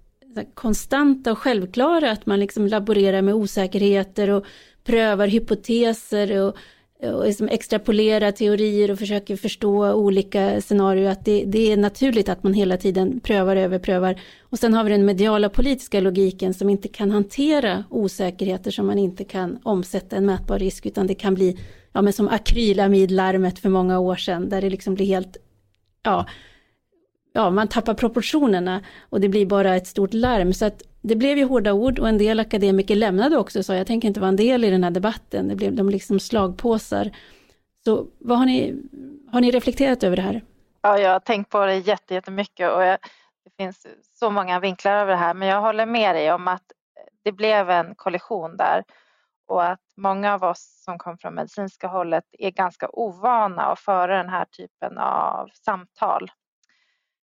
konstanta 0.55 1.33
och 1.33 1.39
självklara, 1.39 2.11
att 2.11 2.27
man 2.27 2.41
liksom 2.41 2.67
laborerar 2.67 3.23
med 3.23 3.35
osäkerheter 3.35 4.31
och 4.31 4.45
prövar 4.85 5.27
hypoteser 5.27 6.41
och 6.41 6.57
och 7.03 7.27
liksom 7.27 7.49
extrapolerar 7.49 8.31
teorier 8.31 8.91
och 8.91 8.99
försöker 8.99 9.37
förstå 9.37 9.93
olika 9.93 10.61
scenarier, 10.61 11.11
att 11.11 11.25
det, 11.25 11.45
det, 11.45 11.73
är 11.73 11.77
naturligt 11.77 12.29
att 12.29 12.43
man 12.43 12.55
hela 12.55 12.77
tiden 12.77 13.21
prövar, 13.21 13.57
överprövar. 13.57 14.21
Och 14.43 14.59
sen 14.59 14.75
har 14.75 14.85
vi 14.85 14.91
den 14.91 15.05
mediala 15.05 15.49
politiska 15.49 16.01
logiken 16.01 16.55
som 16.55 16.71
inte 16.71 16.89
kan 16.89 17.11
hantera 17.11 17.85
osäkerheter 17.91 18.71
som 18.71 18.87
man 18.87 18.99
inte 18.99 19.25
kan 19.25 19.59
omsätta 19.63 20.17
en 20.17 20.27
mätbar 20.27 20.59
risk, 20.59 20.87
utan 20.87 21.07
det 21.07 21.15
kan 21.15 21.35
bli 21.35 21.59
ja, 21.97 22.03
men 22.03 22.13
som 22.13 22.29
akrylamidlarmet 22.29 23.59
för 23.59 23.69
många 23.69 23.99
år 23.99 24.17
sedan, 24.17 24.49
där 24.49 24.61
det 24.61 24.71
liksom 24.71 24.95
blir 24.95 25.07
helt, 25.07 25.37
ja, 26.03 26.27
ja, 27.33 27.51
man 27.51 27.69
tappar 27.69 27.95
proportionerna 27.95 28.83
och 29.11 29.21
det 29.21 29.29
blir 29.29 29.47
bara 29.47 29.77
ett 29.77 29.87
stort 29.87 30.15
larm. 30.15 30.53
Så 30.53 30.65
att 30.65 30.83
det 31.01 31.17
blev 31.17 31.39
ju 31.39 31.45
hårda 31.45 31.73
ord 31.73 31.99
och 31.99 32.09
en 32.09 32.19
del 32.19 32.41
akademiker 32.41 32.97
lämnade 32.97 33.37
också 33.37 33.59
och 33.59 33.65
sa 33.65 33.75
jag 33.75 33.87
tänker 33.87 34.09
inte 34.09 34.21
vara 34.21 34.29
en 34.29 34.37
del 34.37 34.65
i 34.65 34.71
den 34.71 34.85
här 34.85 34.91
debatten. 34.91 35.49
Det 35.49 35.55
blev 35.55 35.75
de 35.75 35.89
liksom 35.91 36.21
slagpåsar. 36.21 37.11
Så 37.85 38.07
vad 38.19 38.39
har 38.39 38.47
ni, 38.47 38.75
har 39.33 39.41
ni 39.41 39.51
reflekterat 39.51 40.03
över 40.03 40.17
det 40.17 40.23
här? 40.23 40.45
Ja, 40.83 40.99
jag 40.99 41.11
har 41.11 41.21
tänkt 41.21 41.51
på 41.51 41.67
det 41.67 41.77
jättemycket 41.77 42.73
och 42.73 42.83
jag, 42.83 42.99
det 43.45 43.65
finns 43.65 43.87
så 44.19 44.31
många 44.31 44.61
vinklar 44.61 44.93
över 44.93 45.13
det 45.13 45.19
här, 45.19 45.35
men 45.35 45.49
jag 45.49 45.61
håller 45.61 45.87
med 45.87 46.15
dig 46.15 46.33
om 46.33 46.49
att 46.49 46.63
det 47.25 47.33
blev 47.33 47.71
en 47.71 47.95
kollision 47.95 48.57
där 48.57 48.85
och 49.47 49.65
att 49.65 49.81
många 49.97 50.35
av 50.35 50.45
oss 50.45 50.83
som 50.85 50.99
kom 50.99 51.19
från 51.19 51.35
medicinska 51.35 51.89
hållet 51.89 52.25
är 52.33 52.51
ganska 52.51 52.89
ovana 52.93 53.63
att 53.63 53.81
föra 53.81 54.17
den 54.17 54.29
här 54.29 54.45
typen 54.45 54.99
av 54.99 55.49
samtal 55.53 56.31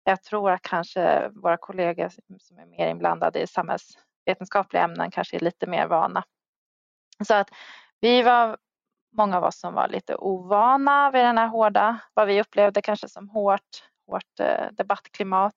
jag 0.05 0.23
tror 0.23 0.51
att 0.51 0.63
kanske 0.63 1.29
våra 1.29 1.57
kollegor 1.57 2.09
som 2.39 2.59
är 2.59 2.67
mer 2.67 2.89
inblandade 2.89 3.41
i 3.41 3.47
samhällsvetenskapliga 3.47 4.83
ämnen 4.83 5.11
kanske 5.11 5.37
är 5.37 5.41
lite 5.41 5.67
mer 5.67 5.87
vana. 5.87 6.25
Så 7.25 7.35
att 7.35 7.51
vi 8.01 8.23
var 8.23 8.57
många 9.13 9.37
av 9.37 9.45
oss 9.45 9.61
som 9.61 9.75
var 9.75 9.89
lite 9.89 10.17
ovana 10.17 11.11
vid 11.11 11.25
den 11.25 11.39
här 11.39 11.49
hårda, 11.49 11.99
vad 12.15 12.27
vi 12.27 12.41
upplevde 12.41 12.83
kanske 12.83 13.09
som 13.09 13.29
hårt, 13.29 13.85
hårt 14.07 14.41
eh, 14.41 14.67
debattklimat 14.73 15.57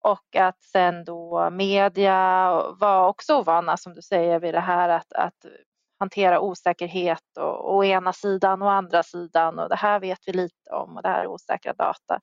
och 0.00 0.36
att 0.36 0.62
sen 0.62 1.04
då 1.04 1.50
media 1.50 2.52
var 2.72 3.08
också 3.08 3.38
ovana 3.38 3.76
som 3.76 3.94
du 3.94 4.02
säger 4.02 4.40
vid 4.40 4.54
det 4.54 4.60
här 4.60 4.88
att, 4.88 5.12
att 5.12 5.46
hantera 5.98 6.40
osäkerhet 6.40 7.36
och 7.38 7.74
å 7.74 7.84
ena 7.84 8.12
sidan 8.12 8.62
och 8.62 8.72
andra 8.72 9.02
sidan 9.02 9.58
och 9.58 9.68
det 9.68 9.76
här 9.76 10.00
vet 10.00 10.18
vi 10.26 10.32
lite 10.32 10.70
om 10.70 10.96
och 10.96 11.02
det 11.02 11.08
här 11.08 11.22
är 11.22 11.26
osäkra 11.26 11.72
data. 11.72 12.20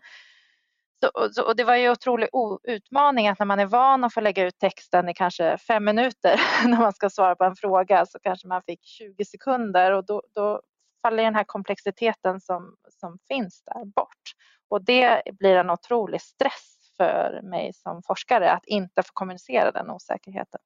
Så, 1.36 1.44
och 1.44 1.56
det 1.56 1.64
var 1.64 1.76
ju 1.76 1.92
otrolig 1.92 2.30
utmaning 2.64 3.28
att 3.28 3.40
när 3.40 3.46
man 3.46 3.60
är 3.60 3.66
van 3.66 4.04
att 4.04 4.14
få 4.14 4.22
lägga 4.22 4.46
ut 4.46 4.60
texten 4.60 5.10
i 5.10 5.14
kanske 5.14 5.58
fem 5.58 5.86
minuter 5.86 6.42
när 6.68 6.78
man 6.78 6.94
ska 6.94 7.10
svara 7.10 7.36
på 7.36 7.44
en 7.44 7.56
fråga 7.56 8.06
så 8.06 8.20
kanske 8.20 8.48
man 8.48 8.62
fick 8.62 8.86
20 8.86 9.26
sekunder 9.26 9.92
och 9.92 10.06
då, 10.06 10.22
då 10.36 10.62
faller 11.02 11.24
den 11.24 11.36
här 11.36 11.44
komplexiteten 11.44 12.42
som, 12.42 12.76
som 12.90 13.18
finns 13.28 13.64
där 13.66 13.86
bort. 13.86 14.22
Och 14.70 14.86
det 14.86 15.22
blir 15.32 15.56
en 15.56 15.70
otrolig 15.70 16.22
stress 16.22 16.74
för 16.98 17.42
mig 17.44 17.74
som 17.74 18.04
forskare 18.04 18.52
att 18.52 18.66
inte 18.66 19.04
få 19.04 19.10
kommunicera 19.14 19.72
den 19.72 19.90
osäkerheten. 19.92 20.60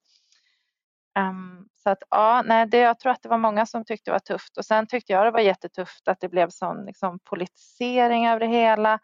Um, 1.18 1.68
så 1.84 1.90
att 1.90 2.04
ja, 2.10 2.44
nej, 2.46 2.66
det, 2.66 2.78
jag 2.78 3.00
tror 3.00 3.12
att 3.12 3.24
det 3.24 3.30
var 3.30 3.38
många 3.38 3.66
som 3.66 3.86
tyckte 3.86 4.12
det 4.12 4.14
var 4.14 4.20
tufft. 4.20 4.58
Och 4.58 4.66
sen 4.66 4.88
tyckte 4.88 5.14
jag 5.14 5.26
det 5.26 5.32
var 5.32 5.40
jättetufft 5.40 6.08
att 6.08 6.20
det 6.20 6.30
blev 6.30 6.50
sån 6.50 6.86
liksom, 6.86 7.20
politisering 7.20 8.28
över 8.28 8.40
det 8.40 8.48
hela. 8.48 9.00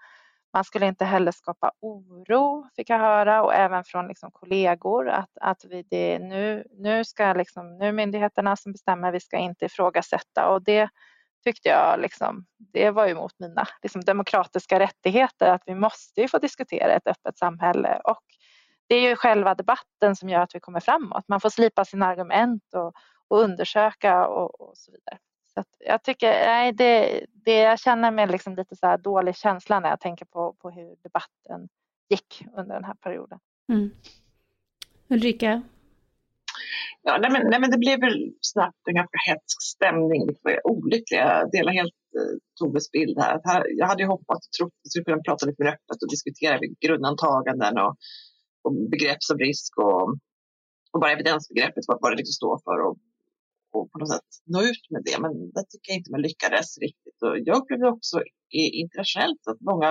Man 0.53 0.63
skulle 0.63 0.85
inte 0.87 1.05
heller 1.05 1.31
skapa 1.31 1.71
oro, 1.79 2.69
fick 2.75 2.89
jag 2.89 2.99
höra, 2.99 3.43
och 3.43 3.53
även 3.53 3.83
från 3.83 4.07
liksom 4.07 4.31
kollegor 4.31 5.09
att, 5.09 5.29
att 5.41 5.65
vi 5.65 5.83
det, 5.89 6.19
nu, 6.19 6.63
nu 6.71 7.05
ska 7.05 7.33
liksom, 7.33 7.77
nu 7.77 7.91
myndigheterna 7.91 8.55
som 8.55 8.71
bestämmer, 8.71 9.11
vi 9.11 9.19
ska 9.19 9.37
inte 9.37 9.65
ifrågasätta. 9.65 10.49
Och 10.49 10.63
det 10.63 10.89
tyckte 11.43 11.69
jag 11.69 11.99
liksom, 11.99 12.45
det 12.57 12.91
var 12.91 13.07
ju 13.07 13.15
mot 13.15 13.39
mina 13.39 13.67
liksom, 13.83 14.01
demokratiska 14.01 14.79
rättigheter. 14.79 15.49
Att 15.49 15.63
vi 15.65 15.75
måste 15.75 16.21
ju 16.21 16.27
få 16.27 16.37
diskutera 16.37 16.93
ett 16.93 17.07
öppet 17.07 17.37
samhälle. 17.37 18.01
Och 18.03 18.23
det 18.87 18.95
är 18.95 19.09
ju 19.09 19.15
själva 19.15 19.55
debatten 19.55 20.15
som 20.15 20.29
gör 20.29 20.39
att 20.41 20.55
vi 20.55 20.59
kommer 20.59 20.79
framåt. 20.79 21.27
Man 21.27 21.39
får 21.39 21.49
slipa 21.49 21.85
sina 21.85 22.05
argument 22.05 22.63
och, 22.73 22.93
och 23.27 23.39
undersöka 23.39 24.27
och, 24.27 24.61
och 24.61 24.77
så 24.77 24.91
vidare. 24.91 25.17
Så 25.53 25.63
jag 25.79 26.03
tycker, 26.03 26.27
nej, 26.27 26.73
det, 26.73 27.25
det, 27.45 27.57
jag 27.59 27.79
känner 27.79 28.11
mig 28.11 28.27
liksom 28.27 28.55
lite 28.55 28.75
så 28.75 28.97
dålig 28.97 29.35
känsla 29.35 29.79
när 29.79 29.89
jag 29.89 29.99
tänker 29.99 30.25
på, 30.25 30.53
på 30.53 30.69
hur 30.69 30.95
debatten 31.03 31.69
gick 32.09 32.45
under 32.57 32.75
den 32.75 32.83
här 32.83 32.93
perioden. 32.93 33.39
Mm. 33.69 33.91
Ulrika? 35.09 35.61
Ja, 37.01 37.17
nej 37.21 37.31
men, 37.31 37.41
nej 37.49 37.59
men 37.59 37.71
det 37.71 37.77
blev 37.77 37.99
väl 37.99 38.33
snabbt 38.41 38.87
en 38.87 38.95
ganska 38.95 39.17
hetsk 39.27 39.61
stämning, 39.61 40.27
vilket 40.27 40.43
var 40.43 40.67
olyckligt. 40.67 41.11
Jag 41.11 41.51
delar 41.51 41.71
helt 41.71 41.93
eh, 42.17 42.33
Toves 42.59 42.91
bild 42.91 43.19
här. 43.19 43.41
här. 43.43 43.63
Jag 43.77 43.87
hade 43.87 44.03
ju 44.03 44.07
hoppats 44.07 44.47
och 44.47 44.51
trott 44.51 44.73
att 44.73 44.81
vi 44.83 44.89
skulle 44.89 45.03
kunna 45.05 45.23
prata 45.23 45.45
lite 45.45 45.63
mer 45.63 45.69
öppet 45.69 46.03
och 46.03 46.09
diskutera 46.09 46.59
grundantaganden 46.85 47.77
och, 47.77 47.95
och 48.63 48.73
begrepp 48.93 49.21
som 49.23 49.37
risk 49.37 49.77
och, 49.77 50.03
och 50.93 50.99
bara 51.01 51.11
evidensbegreppet, 51.11 51.83
vad, 51.87 51.97
vad 52.01 52.11
det 52.11 52.17
liksom 52.17 52.37
står 52.41 52.55
för 52.65 52.77
och 52.87 52.97
och 53.77 53.91
på 53.91 53.97
något 53.99 54.11
sätt 54.15 54.29
nå 54.53 54.59
ut 54.71 54.83
med 54.93 55.01
det. 55.07 55.17
Men 55.23 55.31
det 55.55 55.63
tycker 55.71 55.87
jag 55.91 55.97
inte 55.99 56.15
man 56.15 56.27
lyckades 56.29 56.67
riktigt. 56.85 57.17
Och 57.25 57.33
jag 57.47 57.55
upplevde 57.59 57.87
också 57.95 58.15
internationellt 58.83 59.43
att 59.51 59.61
många, 59.71 59.89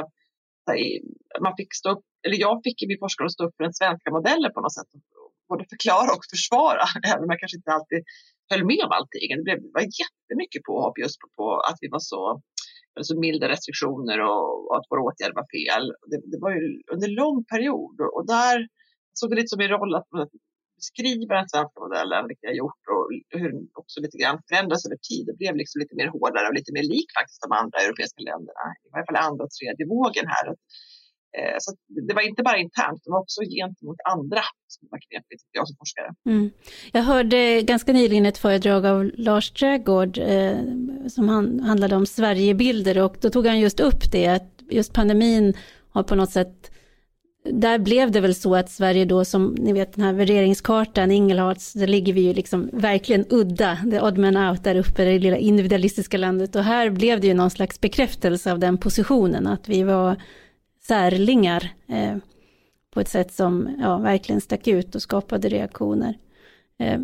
man 1.47 1.55
fick 1.61 1.71
stå 1.81 1.89
upp, 1.95 2.05
eller 2.25 2.39
jag 2.47 2.57
fick 2.67 2.79
i 2.83 2.87
min 2.91 3.03
forskare 3.05 3.31
stå 3.37 3.43
upp 3.47 3.57
för 3.57 3.65
den 3.69 3.79
svenska 3.81 4.09
modellen 4.19 4.51
på 4.55 4.61
något 4.61 4.77
sätt. 4.79 4.91
Både 5.51 5.63
förklara 5.75 6.11
och 6.17 6.25
försvara, 6.35 6.85
även 7.11 7.23
om 7.25 7.31
jag 7.33 7.41
kanske 7.41 7.59
inte 7.61 7.77
alltid 7.79 8.01
höll 8.51 8.65
med 8.73 8.83
om 8.87 8.93
allting. 8.99 9.29
Det, 9.39 9.45
blev, 9.47 9.59
det 9.67 9.75
var 9.79 9.87
jättemycket 10.03 10.63
påhopp 10.69 10.97
just 11.05 11.19
på, 11.21 11.27
på 11.39 11.47
att 11.69 11.79
vi 11.83 11.89
var 11.95 12.03
så, 12.13 12.21
alltså 12.99 13.15
milda 13.27 13.49
restriktioner 13.49 14.19
och, 14.31 14.47
och 14.69 14.77
att 14.77 14.87
våra 14.91 15.03
åtgärder 15.09 15.37
var 15.41 15.49
fel. 15.57 15.85
Det, 16.11 16.19
det 16.33 16.41
var 16.45 16.51
ju 16.57 16.63
under 16.95 17.09
lång 17.21 17.39
period 17.53 17.97
och, 18.05 18.13
och 18.17 18.27
där 18.27 18.57
såg 19.19 19.31
det 19.31 19.37
lite 19.37 19.53
som 19.53 19.59
min 19.59 19.75
roll 19.77 19.95
att 19.95 20.09
beskriva 20.83 21.33
den 21.41 21.49
svenska 21.53 21.79
modellen, 21.85 22.23
vilket 22.29 22.49
jag 22.51 22.57
gjort 22.63 22.83
och 22.93 23.05
hur 23.41 23.51
den 23.55 23.65
också 23.83 23.97
lite 24.05 24.19
grann 24.21 24.39
förändras 24.49 24.87
över 24.87 24.99
tid. 25.09 25.25
Det 25.29 25.37
blev 25.41 25.55
liksom 25.61 25.77
lite 25.83 25.95
mer 26.01 26.09
hårdare 26.15 26.47
och 26.49 26.57
lite 26.59 26.73
mer 26.77 26.87
lik 26.95 27.09
faktiskt 27.19 27.45
de 27.47 27.53
andra 27.61 27.79
europeiska 27.85 28.21
länderna, 28.31 28.65
i 28.87 28.89
varje 28.95 29.07
fall 29.09 29.25
andra 29.29 29.43
och 29.47 29.55
tredje 29.59 29.85
vågen 29.95 30.27
här. 30.35 30.47
Eh, 31.39 31.57
så 31.59 31.73
det 32.09 32.15
var 32.15 32.23
inte 32.23 32.43
bara 32.43 32.59
internt, 32.59 33.01
det 33.05 33.11
var 33.11 33.21
också 33.21 33.41
gentemot 33.41 33.97
andra 34.15 34.43
som 34.67 34.89
var 34.91 34.99
knepigt, 34.99 35.43
jag 35.53 35.69
som 35.69 35.77
forskare. 35.77 36.11
Mm. 36.27 36.51
Jag 36.93 37.03
hörde 37.03 37.63
ganska 37.63 37.93
nyligen 37.93 38.27
ett 38.27 38.39
föredrag 38.39 38.87
av 38.87 39.11
Lars 39.15 39.51
Trägård 39.51 40.19
eh, 40.19 40.59
som 41.09 41.29
han, 41.29 41.61
handlade 41.61 41.97
om 41.97 42.07
Sverigebilder 42.07 42.99
och 42.99 43.17
då 43.21 43.31
tog 43.31 43.47
han 43.47 43.61
just 43.61 43.81
upp 43.81 44.13
det, 44.13 44.27
att 44.27 44.63
just 44.71 44.93
pandemin 44.93 45.55
har 45.91 46.03
på 46.03 46.15
något 46.15 46.31
sätt 46.31 46.73
där 47.45 47.79
blev 47.79 48.11
det 48.11 48.21
väl 48.21 48.35
så 48.35 48.55
att 48.55 48.71
Sverige 48.71 49.05
då 49.05 49.25
som 49.25 49.57
ni 49.59 49.73
vet 49.73 49.93
den 49.93 50.05
här 50.05 50.13
värderingskartan, 50.13 51.11
Ingelharts, 51.11 51.73
där 51.73 51.87
ligger 51.87 52.13
vi 52.13 52.21
ju 52.21 52.33
liksom 52.33 52.71
verkligen 52.73 53.27
udda, 53.31 53.79
the 53.91 54.01
odd 54.01 54.19
man 54.19 54.37
out 54.37 54.65
där 54.65 54.77
uppe, 54.77 55.05
det 55.05 55.19
lilla 55.19 55.37
individualistiska 55.37 56.19
landet. 56.19 56.57
Och 56.57 56.65
här 56.65 56.91
blev 56.91 57.21
det 57.21 57.27
ju 57.27 57.35
någon 57.35 57.51
slags 57.51 57.81
bekräftelse 57.81 58.53
av 58.53 58.59
den 58.59 58.79
positionen, 58.79 59.47
att 59.47 59.69
vi 59.69 59.83
var 59.83 60.17
särlingar 60.87 61.73
eh, 61.89 62.17
på 62.95 63.01
ett 63.01 63.09
sätt 63.09 63.33
som 63.33 63.77
ja, 63.81 63.99
verkligen 63.99 64.41
stack 64.41 64.69
ut 64.69 64.95
och 64.95 65.03
skapade 65.03 65.49
reaktioner. 65.49 66.19
Eh, 66.79 67.01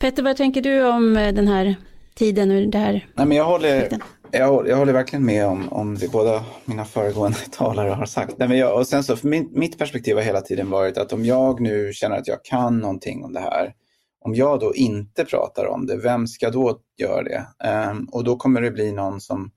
Petter, 0.00 0.22
vad 0.22 0.36
tänker 0.36 0.62
du 0.62 0.88
om 0.88 1.16
eh, 1.16 1.34
den 1.34 1.48
här 1.48 1.76
tiden 2.14 2.50
och 2.50 2.68
det 2.68 2.78
här? 2.78 3.06
Nej, 3.14 3.26
men 3.26 3.36
jag 3.36 3.44
håller, 3.44 3.88
jag, 4.30 4.68
jag 4.68 4.76
håller 4.76 4.92
verkligen 4.92 5.24
med 5.24 5.46
om, 5.46 5.68
om 5.68 5.94
det 5.94 6.12
båda 6.12 6.44
mina 6.64 6.84
föregående 6.84 7.38
talare 7.50 7.90
har 7.90 8.06
sagt. 8.06 8.38
Nej, 8.38 8.48
men 8.48 8.58
jag, 8.58 8.78
och 8.78 8.86
sen 8.86 9.04
så, 9.04 9.16
min, 9.22 9.48
mitt 9.52 9.78
perspektiv 9.78 10.16
har 10.16 10.22
hela 10.22 10.40
tiden 10.40 10.70
varit 10.70 10.98
att 10.98 11.12
om 11.12 11.24
jag 11.24 11.60
nu 11.60 11.92
känner 11.92 12.16
att 12.16 12.28
jag 12.28 12.44
kan 12.44 12.78
någonting 12.78 13.24
om 13.24 13.32
det 13.32 13.40
här, 13.40 13.74
om 14.20 14.34
jag 14.34 14.60
då 14.60 14.74
inte 14.74 15.24
pratar 15.24 15.66
om 15.66 15.86
det, 15.86 15.96
vem 15.96 16.26
ska 16.26 16.50
då 16.50 16.78
göra 16.96 17.22
det? 17.22 17.46
Um, 17.90 18.08
och 18.12 18.24
då 18.24 18.36
kommer 18.36 18.60
det 18.60 18.70
bli 18.70 18.92
någon 18.92 19.20
som, 19.20 19.50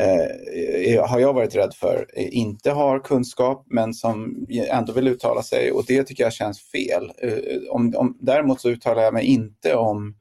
Eh, 0.00 0.94
eh, 0.94 1.06
har 1.06 1.20
jag 1.20 1.32
varit 1.32 1.54
rädd 1.54 1.74
för, 1.74 2.06
eh, 2.14 2.28
inte 2.30 2.70
har 2.70 2.98
kunskap 2.98 3.66
men 3.70 3.94
som 3.94 4.46
ändå 4.70 4.92
vill 4.92 5.08
uttala 5.08 5.42
sig 5.42 5.72
och 5.72 5.84
det 5.86 6.04
tycker 6.04 6.24
jag 6.24 6.32
känns 6.32 6.70
fel. 6.70 7.12
Eh, 7.18 7.58
om, 7.70 7.94
om, 7.96 8.18
däremot 8.20 8.60
så 8.60 8.70
uttalar 8.70 9.02
jag 9.02 9.14
mig 9.14 9.24
inte 9.24 9.74
om 9.74 10.16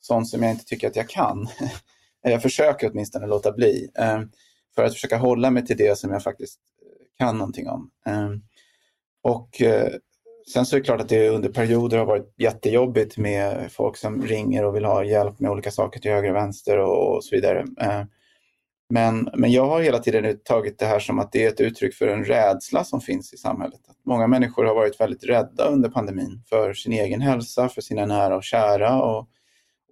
sånt 0.00 0.28
som 0.28 0.42
jag 0.42 0.52
inte 0.52 0.64
tycker 0.64 0.88
att 0.88 0.96
jag 0.96 1.08
kan. 1.08 1.48
Jag 2.24 2.42
försöker 2.42 2.90
åtminstone 2.90 3.26
låta 3.26 3.52
bli 3.52 3.90
eh, 3.98 4.20
för 4.74 4.84
att 4.84 4.92
försöka 4.92 5.16
hålla 5.16 5.50
mig 5.50 5.66
till 5.66 5.76
det 5.76 5.98
som 5.98 6.12
jag 6.12 6.22
faktiskt 6.22 6.60
eh, 6.82 7.24
kan 7.26 7.38
någonting 7.38 7.68
om. 7.68 7.90
Eh, 8.06 8.30
och 9.22 9.62
eh, 9.62 9.92
sen 10.52 10.66
så 10.66 10.76
är 10.76 10.80
det 10.80 10.84
klart 10.84 11.00
att 11.00 11.08
det 11.08 11.28
under 11.28 11.48
perioder 11.48 11.98
har 11.98 12.06
varit 12.06 12.34
jättejobbigt 12.38 13.16
med 13.16 13.72
folk 13.72 13.96
som 13.96 14.22
ringer 14.22 14.64
och 14.64 14.76
vill 14.76 14.84
ha 14.84 15.04
hjälp 15.04 15.40
med 15.40 15.50
olika 15.50 15.70
saker 15.70 16.00
till 16.00 16.10
höger 16.10 16.30
och 16.30 16.36
vänster 16.36 16.78
och, 16.78 17.24
så 17.24 17.36
vidare. 17.36 17.64
Men, 18.92 19.28
men 19.34 19.52
jag 19.52 19.66
har 19.66 19.80
hela 19.80 19.98
tiden 19.98 20.38
tagit 20.44 20.78
det 20.78 20.86
här 20.86 20.98
som 20.98 21.18
att 21.18 21.32
det 21.32 21.44
är 21.44 21.48
ett 21.48 21.60
uttryck 21.60 21.94
för 21.94 22.08
en 22.08 22.24
rädsla 22.24 22.84
som 22.84 23.00
finns 23.00 23.32
i 23.32 23.36
samhället. 23.36 23.80
Att 23.88 23.96
många 24.04 24.26
människor 24.26 24.64
har 24.64 24.74
varit 24.74 25.00
väldigt 25.00 25.24
rädda 25.24 25.68
under 25.68 25.88
pandemin 25.88 26.42
för 26.48 26.74
sin 26.74 26.92
egen 26.92 27.20
hälsa, 27.20 27.68
för 27.68 27.80
sina 27.80 28.06
nära 28.06 28.36
och 28.36 28.44
kära 28.44 29.02
och 29.02 29.28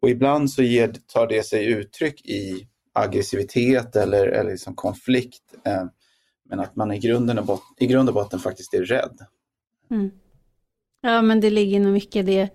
Och 0.03 0.11
ibland 0.11 0.51
så 0.51 0.63
ger, 0.63 0.93
tar 1.07 1.27
det 1.27 1.47
sig 1.47 1.67
uttryck 1.67 2.27
i 2.27 2.69
aggressivitet 2.93 3.97
eller, 3.97 4.27
eller 4.27 4.51
liksom 4.51 4.75
konflikt. 4.75 5.55
Eh, 5.67 5.85
men 6.49 6.61
att 6.61 6.77
man 6.77 6.93
i, 6.93 6.99
grunden 6.99 7.39
och 7.39 7.47
bot, 7.47 7.63
i 7.79 7.87
grund 7.87 8.09
och 8.09 8.15
botten 8.15 8.39
faktiskt 8.39 8.75
är 8.75 8.85
rädd. 8.85 9.19
Mm. 9.91 10.11
Ja, 11.01 11.23
men 11.23 11.41
det 11.41 11.51
ligger 11.51 11.81
nog 11.81 11.93
mycket 11.93 12.17
i 12.17 12.23
det. 12.23 12.49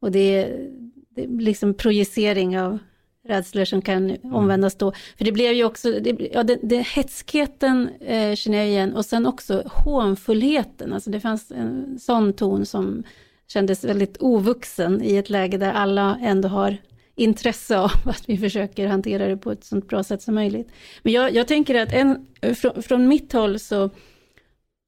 Och 0.00 0.10
det 0.10 0.36
är, 0.36 0.70
det 1.10 1.22
är 1.24 1.28
liksom 1.28 1.74
projicering 1.74 2.60
av 2.60 2.78
rädslor 3.26 3.64
som 3.64 3.82
kan 3.82 4.10
mm. 4.10 4.34
omvändas 4.34 4.74
då. 4.74 4.92
För 5.18 5.24
det 5.24 5.32
blev 5.32 5.52
ju 5.52 5.64
också, 5.64 5.90
det, 5.90 6.30
ja, 6.32 6.42
det, 6.42 6.58
det, 6.62 6.86
hetskheten 6.86 7.88
eh, 8.00 8.34
känner 8.34 8.58
jag 8.58 8.66
igen 8.66 8.94
och 8.94 9.04
sen 9.04 9.26
också 9.26 9.62
hånfullheten. 9.66 10.92
Alltså 10.92 11.10
det 11.10 11.20
fanns 11.20 11.50
en 11.50 11.98
sån 11.98 12.32
ton 12.32 12.66
som 12.66 13.02
kändes 13.48 13.84
väldigt 13.84 14.16
ovuxen 14.20 15.02
i 15.02 15.16
ett 15.16 15.30
läge 15.30 15.56
där 15.58 15.72
alla 15.72 16.18
ändå 16.22 16.48
har 16.48 16.76
intresse 17.14 17.78
av 17.78 17.90
att 18.04 18.28
vi 18.28 18.38
försöker 18.38 18.86
hantera 18.86 19.26
det 19.26 19.36
på 19.36 19.52
ett 19.52 19.64
så 19.64 19.76
bra 19.76 20.02
sätt 20.02 20.22
som 20.22 20.34
möjligt. 20.34 20.68
Men 21.02 21.12
jag, 21.12 21.34
jag 21.34 21.48
tänker 21.48 21.74
att 21.74 21.92
en, 21.92 22.26
från, 22.54 22.82
från 22.82 23.08
mitt 23.08 23.32
håll 23.32 23.58
så 23.58 23.90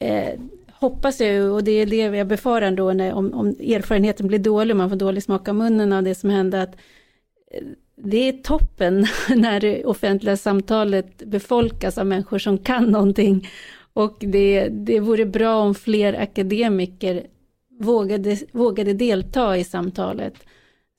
eh, 0.04 0.40
hoppas 0.80 1.20
jag 1.20 1.52
och 1.52 1.64
det 1.64 1.72
är 1.72 1.86
det 1.86 1.96
jag 1.96 2.26
befarar 2.26 2.70
då, 2.70 2.92
när, 2.92 3.12
om, 3.12 3.34
om 3.34 3.48
erfarenheten 3.48 4.26
blir 4.26 4.38
dålig, 4.38 4.76
man 4.76 4.90
får 4.90 4.96
dålig 4.96 5.22
smak 5.22 5.48
av 5.48 5.54
munnen 5.54 5.92
av 5.92 6.02
det 6.02 6.14
som 6.14 6.30
hände, 6.30 6.62
att 6.62 6.76
eh, 7.50 7.62
det 8.04 8.28
är 8.28 8.32
toppen 8.32 9.06
när 9.36 9.60
det 9.60 9.84
offentliga 9.84 10.36
samtalet 10.36 11.16
befolkas 11.24 11.98
av 11.98 12.06
människor 12.06 12.38
som 12.38 12.58
kan 12.58 12.84
någonting. 12.84 13.48
Och 13.92 14.16
det, 14.20 14.68
det 14.68 15.00
vore 15.00 15.26
bra 15.26 15.56
om 15.56 15.74
fler 15.74 16.20
akademiker 16.20 17.26
vågade, 17.80 18.38
vågade 18.52 18.92
delta 18.92 19.56
i 19.56 19.64
samtalet. 19.64 20.34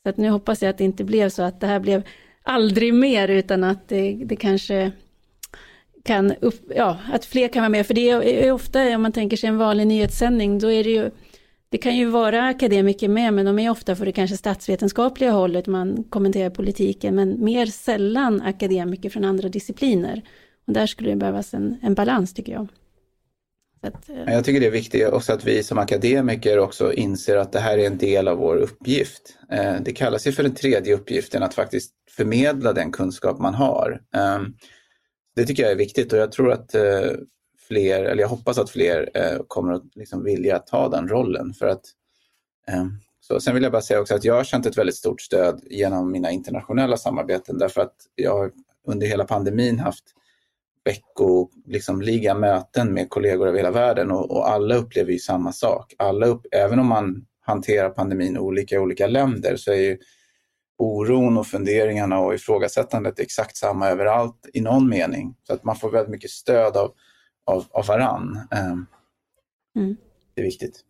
Så 0.04 0.10
att 0.10 0.18
nu 0.18 0.30
hoppas 0.30 0.62
jag 0.62 0.70
att 0.70 0.78
det 0.78 0.84
inte 0.84 1.04
blev 1.04 1.30
så 1.30 1.44
att 1.44 1.60
det 1.60 1.68
här 1.68 1.80
blev 1.80 2.04
aldrig 2.44 2.94
mer, 2.94 3.28
utan 3.28 3.64
att 3.64 3.88
det, 3.88 4.22
det 4.26 4.36
kanske 4.36 4.92
kan 6.04 6.34
upp, 6.42 6.72
ja, 6.76 6.98
att 7.14 7.26
fler 7.26 7.48
kan 7.48 7.62
vara 7.62 7.70
med. 7.70 7.88
För 7.88 7.94
det 7.94 8.10
är 8.10 8.52
ofta, 8.52 8.96
om 8.96 9.02
man 9.02 9.12
tänker 9.12 9.38
sig 9.38 9.50
en 9.50 9.58
vanlig 9.58 9.88
nyhetssändning, 9.88 10.60
då 10.60 10.72
är 10.72 10.84
det 10.84 10.90
ju, 10.90 11.12
det 11.70 11.78
kan 11.78 11.98
ju 11.98 12.06
vara 12.06 12.44
akademiker 12.44 13.10
med, 13.10 13.34
men 13.34 13.46
de 13.46 13.60
är 13.60 13.70
ofta 13.70 13.96
för 13.96 14.06
det 14.06 14.12
kanske 14.12 14.38
statsvetenskapliga 14.38 15.32
hållet, 15.32 15.68
man 15.68 16.04
kommenterar 16.04 16.50
politiken, 16.50 17.16
men 17.16 17.44
mer 17.44 17.66
sällan 17.66 18.42
akademiker 18.42 19.10
från 19.10 19.26
andra 19.26 19.50
discipliner. 19.50 20.22
Och 20.68 20.74
där 20.74 20.88
skulle 20.88 21.10
det 21.10 21.16
behövas 21.16 21.54
en, 21.54 21.78
en 21.82 21.94
balans 21.94 22.34
tycker 22.34 22.52
jag. 22.52 22.68
Att, 23.82 24.10
eh, 24.10 24.34
jag 24.34 24.46
tycker 24.46 24.60
det 24.60 24.66
är 24.66 24.72
viktigt 24.72 25.08
också 25.08 25.34
att 25.34 25.46
vi 25.46 25.64
som 25.64 25.78
akademiker 25.78 26.60
också 26.60 26.94
inser 26.94 27.38
att 27.38 27.52
det 27.52 27.60
här 27.60 27.78
är 27.78 27.88
en 27.88 27.98
del 27.98 28.28
av 28.28 28.38
vår 28.38 28.58
uppgift. 28.58 29.38
Eh, 29.52 29.76
det 29.82 29.92
kallas 29.92 30.28
ju 30.28 30.32
för 30.32 30.44
den 30.44 30.56
tredje 30.56 30.94
uppgiften, 30.94 31.44
att 31.44 31.54
faktiskt 31.54 31.94
förmedla 32.12 32.74
den 32.74 32.92
kunskap 32.92 33.40
man 33.40 33.54
har. 33.54 34.02
Eh, 34.16 34.40
det 35.36 35.46
tycker 35.46 35.64
jag 35.64 35.72
är 35.72 35.76
viktigt 35.76 36.14
och 36.14 36.20
jag 36.20 36.32
tror 36.32 36.52
att 36.52 36.76
eh, 36.76 37.12
fler, 37.70 38.04
eller 38.04 38.22
jag 38.22 38.30
hoppas 38.30 38.58
att 38.58 38.70
fler 38.70 39.10
eh, 39.14 39.40
kommer 39.48 39.74
att 39.74 39.96
liksom 39.96 40.24
vilja 40.24 40.60
ta 40.60 40.90
den 40.90 41.08
rollen. 41.08 41.54
För 41.54 41.68
att, 41.68 41.82
eh, 42.68 42.86
så 43.20 43.40
sen 43.40 43.54
vill 43.54 43.64
jag 43.64 43.72
bara 43.72 43.82
säga 43.82 44.02
också 44.02 44.16
att 44.16 44.24
jag 44.24 44.36
har 44.36 44.44
känt 44.44 44.66
ett 44.66 44.78
väldigt 44.78 44.96
stort 44.96 45.22
stöd 45.22 45.62
genom 45.70 46.12
mina 46.12 46.32
internationella 46.32 46.98
samarbeten 46.98 47.58
därför 47.58 47.82
att 47.82 47.96
jag 48.16 48.32
har 48.32 48.52
under 48.88 49.08
hela 49.08 49.26
pandemin 49.26 49.80
haft 49.80 50.04
veckoliga 50.86 51.50
liksom, 51.66 52.00
möten 52.40 52.94
med 52.94 53.10
kollegor 53.10 53.48
över 53.48 53.58
hela 53.58 53.72
världen 53.72 54.12
och, 54.12 54.32
och, 54.32 54.50
alla 54.50 54.76
upplever 54.76 55.12
ju 55.12 55.20
samma 55.20 55.52
sak. 55.52 55.94
Alla 55.98 56.26
upp, 56.26 56.46
även 56.52 56.80
om 56.80 56.88
man 56.88 57.26
hanterar 57.42 57.90
pandemin 57.90 58.38
olika 58.38 58.76
i 58.76 58.80
olika 58.80 59.08
länder 59.08 59.56
så 59.56 59.72
är 59.72 59.82
ju 59.82 59.98
oron 60.78 61.38
och 61.38 61.48
funderingarna 61.48 62.20
och 62.20 62.34
ifrågasättandet 62.34 63.20
exakt 63.20 63.58
samma 63.58 63.90
överallt 63.90 64.50
i 64.54 64.62
någon 64.62 64.90
mening. 64.90 65.36
Så 65.48 65.54
att 65.54 65.64
man 65.64 65.76
får 65.76 65.92
väldigt 65.92 66.12
mycket 66.12 66.32
stöd 66.32 66.78
av, 66.78 66.94
av, 67.50 67.66
av 67.72 67.86
varann. 67.86 68.40
Um, 68.72 68.86
mm. 69.76 69.98
Det 70.34 70.42
är 70.42 70.46
viktigt. 70.46 70.84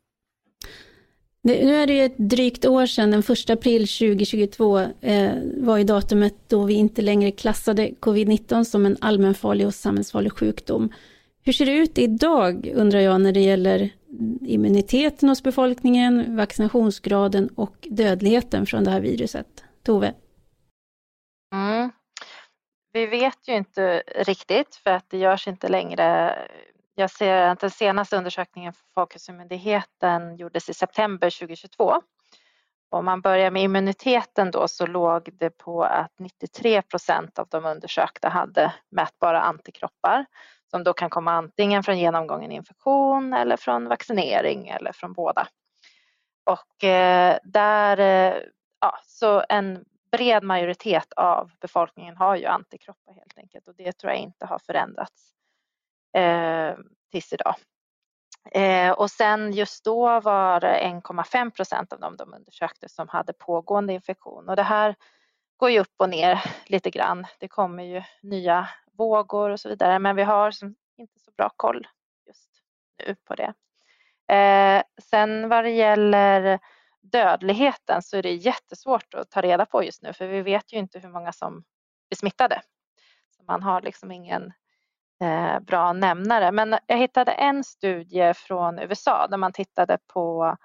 Nu 1.41 1.75
är 1.75 1.87
det 1.87 1.99
ett 1.99 2.17
drygt 2.17 2.65
år 2.65 2.85
sedan, 2.85 3.11
den 3.11 3.19
1 3.19 3.49
april 3.49 3.81
2022 3.81 4.79
eh, 4.79 5.31
var 5.57 5.77
ju 5.77 5.83
datumet 5.83 6.35
då 6.47 6.63
vi 6.63 6.73
inte 6.73 7.01
längre 7.01 7.31
klassade 7.31 7.89
covid-19 7.99 8.63
som 8.63 8.85
en 8.85 8.97
allmänfarlig 9.01 9.67
och 9.67 9.73
samhällsfarlig 9.73 10.33
sjukdom. 10.33 10.89
Hur 11.41 11.53
ser 11.53 11.65
det 11.65 11.71
ut 11.71 11.97
idag, 11.97 12.71
undrar 12.75 12.99
jag, 12.99 13.21
när 13.21 13.31
det 13.31 13.39
gäller 13.39 13.89
immuniteten 14.41 15.29
hos 15.29 15.43
befolkningen, 15.43 16.35
vaccinationsgraden 16.35 17.49
och 17.55 17.87
dödligheten 17.91 18.65
från 18.65 18.83
det 18.83 18.91
här 18.91 19.01
viruset? 19.01 19.63
Tove? 19.83 20.13
Mm. 21.53 21.91
Vi 22.91 23.05
vet 23.05 23.47
ju 23.47 23.55
inte 23.55 24.03
riktigt 24.15 24.75
för 24.75 24.91
att 24.91 25.09
det 25.09 25.17
görs 25.17 25.47
inte 25.47 25.67
längre 25.67 26.35
jag 26.99 27.11
ser 27.11 27.41
att 27.41 27.59
den 27.59 27.69
senaste 27.69 28.17
undersökningen 28.17 28.73
för 28.73 28.83
Folkhälsomyndigheten 28.93 30.35
gjordes 30.35 30.69
i 30.69 30.73
september 30.73 31.39
2022. 31.39 32.01
Om 32.89 33.05
man 33.05 33.21
börjar 33.21 33.51
med 33.51 33.63
immuniteten 33.63 34.51
då 34.51 34.67
så 34.67 34.85
låg 34.85 35.29
det 35.33 35.49
på 35.49 35.83
att 35.83 36.11
93 36.19 36.81
procent 36.81 37.39
av 37.39 37.47
de 37.47 37.65
undersökta 37.65 38.29
hade 38.29 38.73
mätbara 38.91 39.41
antikroppar 39.41 40.25
som 40.71 40.83
då 40.83 40.93
kan 40.93 41.09
komma 41.09 41.31
antingen 41.31 41.83
från 41.83 41.99
genomgången 41.99 42.51
infektion 42.51 43.33
eller 43.33 43.57
från 43.57 43.87
vaccinering 43.87 44.67
eller 44.67 44.91
från 44.91 45.13
båda. 45.13 45.47
Och 46.45 46.83
eh, 46.83 47.37
där, 47.43 47.99
eh, 47.99 48.41
ja, 48.81 48.99
så 49.03 49.43
en 49.49 49.85
bred 50.11 50.43
majoritet 50.43 51.13
av 51.13 51.51
befolkningen 51.61 52.17
har 52.17 52.35
ju 52.35 52.45
antikroppar 52.45 53.13
helt 53.13 53.37
enkelt 53.37 53.67
och 53.67 53.75
det 53.75 53.97
tror 53.97 54.11
jag 54.13 54.21
inte 54.21 54.45
har 54.45 54.59
förändrats 54.59 55.33
eh, 56.17 56.75
tills 57.11 57.33
idag. 57.33 57.55
Eh, 58.51 58.91
och 58.91 59.11
sen 59.11 59.51
just 59.51 59.83
då 59.83 60.19
var 60.19 60.59
det 60.59 60.81
1,5 60.83 61.51
procent 61.51 61.93
av 61.93 61.99
dem 61.99 62.17
de 62.17 62.33
undersökte 62.33 62.89
som 62.89 63.07
hade 63.07 63.33
pågående 63.33 63.93
infektion 63.93 64.49
och 64.49 64.55
det 64.55 64.63
här 64.63 64.95
går 65.57 65.69
ju 65.69 65.79
upp 65.79 65.93
och 65.97 66.09
ner 66.09 66.43
lite 66.65 66.89
grann. 66.89 67.27
Det 67.39 67.47
kommer 67.47 67.83
ju 67.83 68.03
nya 68.21 68.69
vågor 68.91 69.49
och 69.49 69.59
så 69.59 69.69
vidare 69.69 69.99
men 69.99 70.15
vi 70.15 70.23
har 70.23 70.53
inte 70.97 71.19
så 71.19 71.31
bra 71.37 71.49
koll 71.55 71.87
just 72.27 72.49
nu 72.99 73.15
på 73.15 73.35
det. 73.35 73.53
Eh, 74.35 74.83
sen 75.01 75.49
vad 75.49 75.63
det 75.63 75.69
gäller 75.69 76.59
dödligheten 77.01 78.01
så 78.01 78.17
är 78.17 78.23
det 78.23 78.33
jättesvårt 78.33 79.13
att 79.13 79.31
ta 79.31 79.41
reda 79.41 79.65
på 79.65 79.83
just 79.83 80.01
nu 80.03 80.13
för 80.13 80.27
vi 80.27 80.41
vet 80.41 80.73
ju 80.73 80.77
inte 80.77 80.99
hur 80.99 81.09
många 81.09 81.31
som 81.31 81.63
är 82.09 82.15
smittade. 82.15 82.61
Så 83.37 83.43
man 83.43 83.63
har 83.63 83.81
liksom 83.81 84.11
ingen 84.11 84.53
eh, 85.23 85.59
bra 85.59 85.93
nämnare. 85.93 86.51
Men 86.51 86.77
jag 86.87 86.97
hittade 86.97 87.31
en 87.31 87.63
studie 87.63 88.33
från 88.33 88.79
USA 88.79 89.27
där 89.27 89.37
man 89.37 89.53
tittade 89.53 89.97
på 90.13 90.57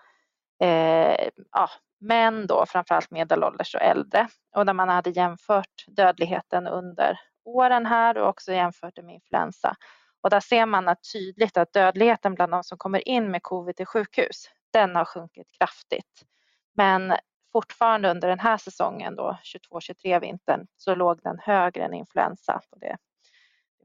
eh, 0.60 1.28
ja, 1.52 1.70
män 2.00 2.46
då, 2.46 2.66
framförallt 2.66 3.10
medelålders 3.10 3.74
och 3.74 3.82
äldre 3.82 4.28
och 4.56 4.66
där 4.66 4.72
man 4.72 4.88
hade 4.88 5.10
jämfört 5.10 5.84
dödligheten 5.86 6.66
under 6.66 7.20
åren 7.44 7.86
här 7.86 8.18
och 8.18 8.28
också 8.28 8.52
jämfört 8.52 8.96
det 8.96 9.02
med 9.02 9.14
influensa. 9.14 9.76
Och 10.22 10.30
där 10.30 10.40
ser 10.40 10.66
man 10.66 10.88
att 10.88 10.98
tydligt 11.12 11.56
att 11.56 11.72
dödligheten 11.72 12.34
bland 12.34 12.52
de 12.52 12.64
som 12.64 12.78
kommer 12.78 13.08
in 13.08 13.30
med 13.30 13.42
covid 13.42 13.76
till 13.76 13.86
sjukhus, 13.86 14.48
den 14.74 14.96
har 14.96 15.04
sjunkit 15.04 15.52
kraftigt. 15.58 16.24
Men 16.72 17.16
fortfarande 17.52 18.10
under 18.10 18.28
den 18.28 18.40
här 18.40 18.56
säsongen 18.56 19.16
då, 19.16 19.38
22-23 19.70 20.20
vintern, 20.20 20.66
så 20.76 20.94
låg 20.94 21.22
den 21.22 21.38
högre 21.38 21.84
än 21.84 21.94
influensa 21.94 22.60
på 22.70 22.78
det 22.78 22.96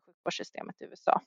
sjukvårdssystemet 0.05 0.81
i 0.81 0.85
USA. 0.85 1.21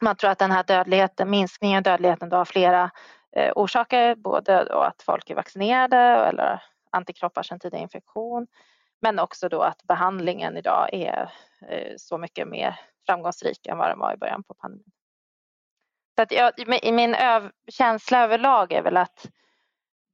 Man 0.00 0.16
tror 0.16 0.30
att 0.30 0.38
den 0.38 0.50
här 0.50 0.64
dödligheten, 0.64 1.30
minskningen 1.30 1.78
av 1.78 1.82
dödligheten 1.82 2.28
då 2.28 2.36
har 2.36 2.44
flera 2.44 2.90
eh, 3.36 3.52
orsaker, 3.56 4.14
både 4.14 4.64
då 4.64 4.78
att 4.78 5.02
folk 5.02 5.30
är 5.30 5.34
vaccinerade 5.34 5.96
eller 5.96 6.62
antikroppar 6.92 7.42
sedan 7.42 7.60
tidigare 7.60 7.82
infektion, 7.82 8.46
men 9.00 9.18
också 9.18 9.48
då 9.48 9.62
att 9.62 9.82
behandlingen 9.82 10.56
idag 10.56 10.88
är 10.92 11.32
eh, 11.68 11.94
så 11.96 12.18
mycket 12.18 12.48
mer 12.48 12.80
framgångsrik 13.06 13.66
än 13.66 13.78
vad 13.78 13.90
den 13.90 13.98
var 13.98 14.14
i 14.14 14.16
början 14.16 14.42
på 14.42 14.54
pandemin. 14.54 14.92
Så 16.18 16.22
att 16.22 16.32
jag, 16.32 16.52
min 16.94 17.14
öv, 17.14 17.50
känsla 17.68 18.24
överlag 18.24 18.72
är 18.72 18.82
väl 18.82 18.96
att 18.96 19.26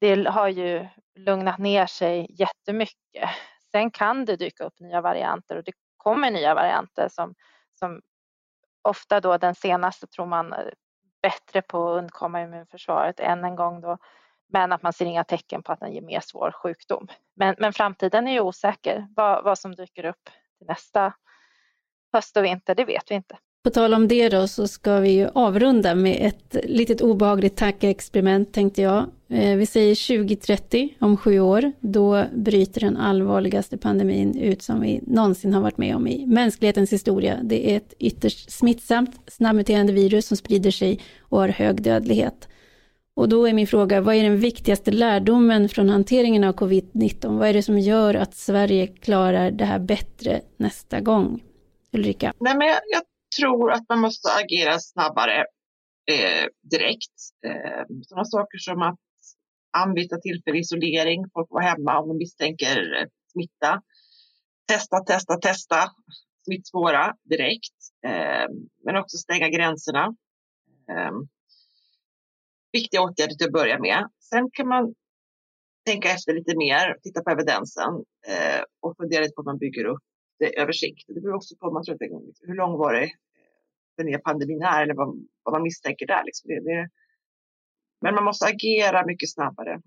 det 0.01 0.29
har 0.29 0.49
ju 0.49 0.89
lugnat 1.15 1.59
ner 1.59 1.87
sig 1.87 2.27
jättemycket. 2.31 3.31
Sen 3.73 3.91
kan 3.91 4.25
det 4.25 4.37
dyka 4.37 4.65
upp 4.65 4.81
nya 4.81 5.01
varianter 5.01 5.57
och 5.57 5.65
det 5.65 5.73
kommer 5.97 6.31
nya 6.31 6.55
varianter 6.55 7.09
som 7.09 7.35
som 7.73 8.03
ofta 8.83 9.21
då 9.21 9.39
den 9.39 9.55
senaste 9.55 10.07
tror 10.07 10.27
man 10.27 10.53
eh, 10.53 10.69
bättre 11.23 11.63
på 11.63 11.93
att 11.93 11.99
undkomma 11.99 12.43
immunförsvaret 12.43 13.21
än 13.21 13.45
en 13.45 13.57
gång 13.57 13.81
då. 13.81 13.99
Men 14.49 14.73
att 14.73 14.83
man 14.83 14.93
ser 14.93 15.07
inga 15.07 15.25
tecken 15.25 15.63
på 15.63 15.73
att 15.73 15.81
den 15.81 15.93
ger 15.93 16.03
mer 16.03 16.21
svår 16.21 16.51
sjukdom. 16.51 17.09
Men, 17.35 17.55
men 17.59 17.73
framtiden 17.73 18.29
är 18.29 18.33
ju 18.33 18.41
osäker. 18.41 19.07
Vad, 19.17 19.45
vad 19.45 19.59
som 19.59 19.75
dyker 19.75 20.05
upp 20.05 20.31
till 20.59 20.67
nästa 20.67 21.13
höst 22.13 22.37
och 22.37 22.45
vinter, 22.45 22.75
det 22.75 22.85
vet 22.85 23.11
vi 23.11 23.15
inte. 23.15 23.39
På 23.65 23.71
tal 23.71 23.95
om 23.95 24.09
det 24.09 24.29
då 24.29 24.49
så 24.49 24.69
ska 24.69 24.99
vi 24.99 25.11
ju 25.11 25.29
avrunda 25.35 25.95
med 25.95 26.17
ett 26.21 26.57
litet 26.65 27.01
obehagligt 27.01 27.57
tankeexperiment 27.57 28.53
tänkte 28.53 28.83
jag. 28.83 29.07
Eh, 29.29 29.57
vi 29.57 29.67
säger 29.67 30.19
2030, 30.19 30.97
om 31.01 31.17
sju 31.17 31.41
år, 31.41 31.73
då 31.81 32.25
bryter 32.35 32.81
den 32.81 32.97
allvarligaste 32.97 33.79
pandemin 33.79 34.39
ut 34.39 34.62
som 34.62 34.81
vi 34.81 35.01
någonsin 35.07 35.55
har 35.55 35.61
varit 35.61 35.79
med 35.79 35.97
om 35.97 36.07
i 36.07 36.27
mänsklighetens 36.27 36.93
historia. 36.93 37.39
Det 37.43 37.73
är 37.73 37.77
ett 37.77 37.95
ytterst 37.99 38.51
smittsamt, 38.51 39.21
snabbmuterande 39.27 39.93
virus 39.93 40.27
som 40.27 40.37
sprider 40.37 40.71
sig 40.71 41.01
och 41.21 41.39
har 41.39 41.49
hög 41.49 41.83
dödlighet. 41.83 42.49
Och 43.15 43.29
då 43.29 43.49
är 43.49 43.53
min 43.53 43.67
fråga, 43.67 44.01
vad 44.01 44.15
är 44.15 44.23
den 44.23 44.39
viktigaste 44.39 44.91
lärdomen 44.91 45.69
från 45.69 45.89
hanteringen 45.89 46.45
av 46.45 46.55
covid-19? 46.55 47.39
Vad 47.39 47.49
är 47.49 47.53
det 47.53 47.62
som 47.62 47.79
gör 47.79 48.15
att 48.15 48.35
Sverige 48.35 48.87
klarar 48.87 49.51
det 49.51 49.65
här 49.65 49.79
bättre 49.79 50.41
nästa 50.57 51.01
gång? 51.01 51.43
Ulrika? 51.93 52.33
Nej, 52.41 52.57
men 52.57 52.69
jag, 52.69 52.79
jag 52.91 53.03
tror 53.37 53.72
att 53.72 53.89
man 53.89 54.01
måste 54.01 54.28
agera 54.32 54.78
snabbare 54.78 55.47
eh, 56.11 56.47
direkt. 56.62 57.18
Eh, 57.47 57.85
sådana 58.03 58.24
saker 58.24 58.59
som 58.59 58.82
att 58.82 58.99
anvisa 59.76 60.16
tillfällig 60.16 60.61
isolering, 60.61 61.24
folk 61.32 61.49
får 61.49 61.55
vara 61.55 61.64
hemma 61.64 61.99
om 61.99 62.09
de 62.09 62.18
misstänker 62.18 63.01
eh, 63.01 63.09
smitta. 63.32 63.82
Testa, 64.68 65.05
testa, 65.05 65.35
testa, 65.37 65.91
smittspåra 66.45 67.14
direkt, 67.22 67.78
eh, 68.07 68.49
men 68.85 68.97
också 68.97 69.16
stänga 69.16 69.49
gränserna. 69.49 70.05
Eh, 70.91 71.12
viktiga 72.72 73.01
åtgärder 73.01 73.35
till 73.35 73.47
att 73.47 73.53
börja 73.53 73.78
med. 73.78 74.09
Sen 74.30 74.51
kan 74.53 74.68
man 74.68 74.95
tänka 75.87 76.09
efter 76.11 76.35
lite 76.35 76.57
mer, 76.57 76.97
titta 77.03 77.22
på 77.22 77.30
evidensen 77.30 77.93
eh, 78.28 78.62
och 78.80 78.97
fundera 78.97 79.22
lite 79.22 79.35
på 79.35 79.43
hur 79.43 79.47
man 79.53 79.59
bygger 79.59 79.85
upp 79.85 80.03
det 80.39 80.61
över 80.61 80.72
sikt. 80.72 81.05
Det 81.07 81.20
beror 81.20 81.35
också 81.35 81.57
på 81.57 81.70
man 81.70 81.85
tror 81.85 81.99
hur 82.47 82.55
långvarig 82.55 83.12
den 83.97 84.07
nya 84.07 84.18
pandemin 84.18 84.62
är 84.62 84.82
eller 84.82 84.95
vad, 84.95 85.09
vad 85.43 85.53
man 85.53 85.62
misstänker 85.62 86.07
där. 86.07 86.24
Liksom. 86.24 86.49
Det, 86.49 86.61
det, 86.61 86.89
men 88.01 88.14
man 88.14 88.24
måste 88.24 88.47
agera 88.47 89.07
mycket 89.07 89.32
snabbare. 89.32 89.80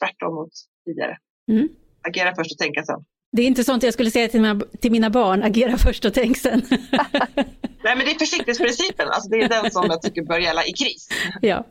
Tvärtom 0.00 0.34
mot 0.34 0.52
tidigare. 0.84 1.18
Mm. 1.50 1.68
Agera 2.02 2.34
först 2.34 2.52
och 2.52 2.58
tänka 2.58 2.82
sen. 2.84 3.04
Det 3.32 3.42
är 3.42 3.46
inte 3.46 3.64
sånt 3.64 3.82
jag 3.82 3.94
skulle 3.94 4.10
säga 4.10 4.28
till 4.28 4.40
mina, 4.40 4.60
till 4.80 4.92
mina 4.92 5.10
barn, 5.10 5.42
agera 5.42 5.76
först 5.76 6.04
och 6.04 6.14
tänk 6.14 6.36
sen. 6.36 6.62
Nej 7.84 7.96
men 7.96 7.98
det 7.98 8.10
är 8.10 8.18
försiktighetsprincipen, 8.18 9.08
alltså 9.08 9.28
det 9.30 9.36
är 9.36 9.48
den 9.48 9.70
som 9.70 9.86
jag 9.86 10.02
tycker 10.02 10.22
bör 10.22 10.38
gälla 10.38 10.64
i 10.64 10.72
kris. 10.72 11.08
Ja. 11.42 11.66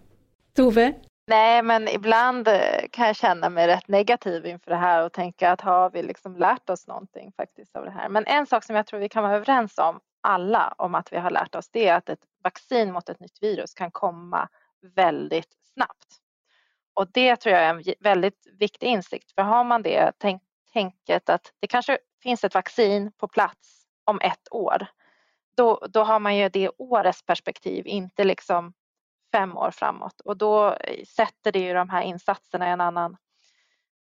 Tove? 0.55 0.93
Nej, 1.30 1.63
men 1.63 1.88
ibland 1.88 2.47
eh, 2.47 2.88
kan 2.91 3.07
jag 3.07 3.15
känna 3.15 3.49
mig 3.49 3.67
rätt 3.67 3.88
negativ 3.88 4.45
inför 4.45 4.71
det 4.71 4.78
här 4.78 5.05
och 5.05 5.13
tänka 5.13 5.51
att 5.51 5.61
har 5.61 5.89
vi 5.89 6.03
liksom 6.03 6.36
lärt 6.36 6.69
oss 6.69 6.88
någonting 6.88 7.32
faktiskt 7.38 7.75
av 7.75 7.86
det 7.86 7.91
här. 7.91 8.09
Men 8.09 8.25
en 8.25 8.47
sak 8.47 8.63
som 8.63 8.75
jag 8.75 8.88
tror 8.88 8.99
vi 8.99 9.09
kan 9.09 9.23
vara 9.23 9.36
överens 9.36 9.78
om 9.78 9.99
alla 10.21 10.75
om 10.78 10.95
att 10.95 11.13
vi 11.13 11.17
har 11.17 11.30
lärt 11.30 11.55
oss 11.55 11.69
det 11.69 11.88
är 11.88 11.95
att 11.95 12.09
ett 12.09 12.25
vaccin 12.43 12.91
mot 12.91 13.09
ett 13.09 13.19
nytt 13.19 13.43
virus 13.43 13.73
kan 13.73 13.91
komma 13.91 14.49
väldigt 14.95 15.53
snabbt. 15.73 16.17
Och 16.93 17.11
det 17.11 17.36
tror 17.36 17.55
jag 17.55 17.63
är 17.63 17.69
en 17.69 17.84
väldigt 17.99 18.47
viktig 18.59 18.88
insikt, 18.88 19.32
för 19.32 19.41
har 19.41 19.63
man 19.63 19.82
det 19.82 20.11
tänk, 20.17 20.41
tänket 20.73 21.30
att 21.30 21.53
det 21.59 21.67
kanske 21.67 21.97
finns 22.23 22.43
ett 22.43 22.55
vaccin 22.55 23.11
på 23.11 23.28
plats 23.28 23.86
om 24.03 24.19
ett 24.21 24.47
år, 24.51 24.88
då, 25.57 25.88
då 25.89 26.03
har 26.03 26.19
man 26.19 26.36
ju 26.36 26.49
det 26.49 26.69
årets 26.78 27.25
perspektiv, 27.25 27.88
inte 27.88 28.23
liksom 28.23 28.73
fem 29.32 29.57
år 29.57 29.71
framåt 29.71 30.21
och 30.21 30.38
då 30.38 30.78
sätter 31.15 31.51
det 31.51 31.59
ju 31.59 31.73
de 31.73 31.89
här 31.89 32.01
insatserna 32.01 32.69
i 32.69 32.71
en 32.71 32.82
annan 32.82 33.17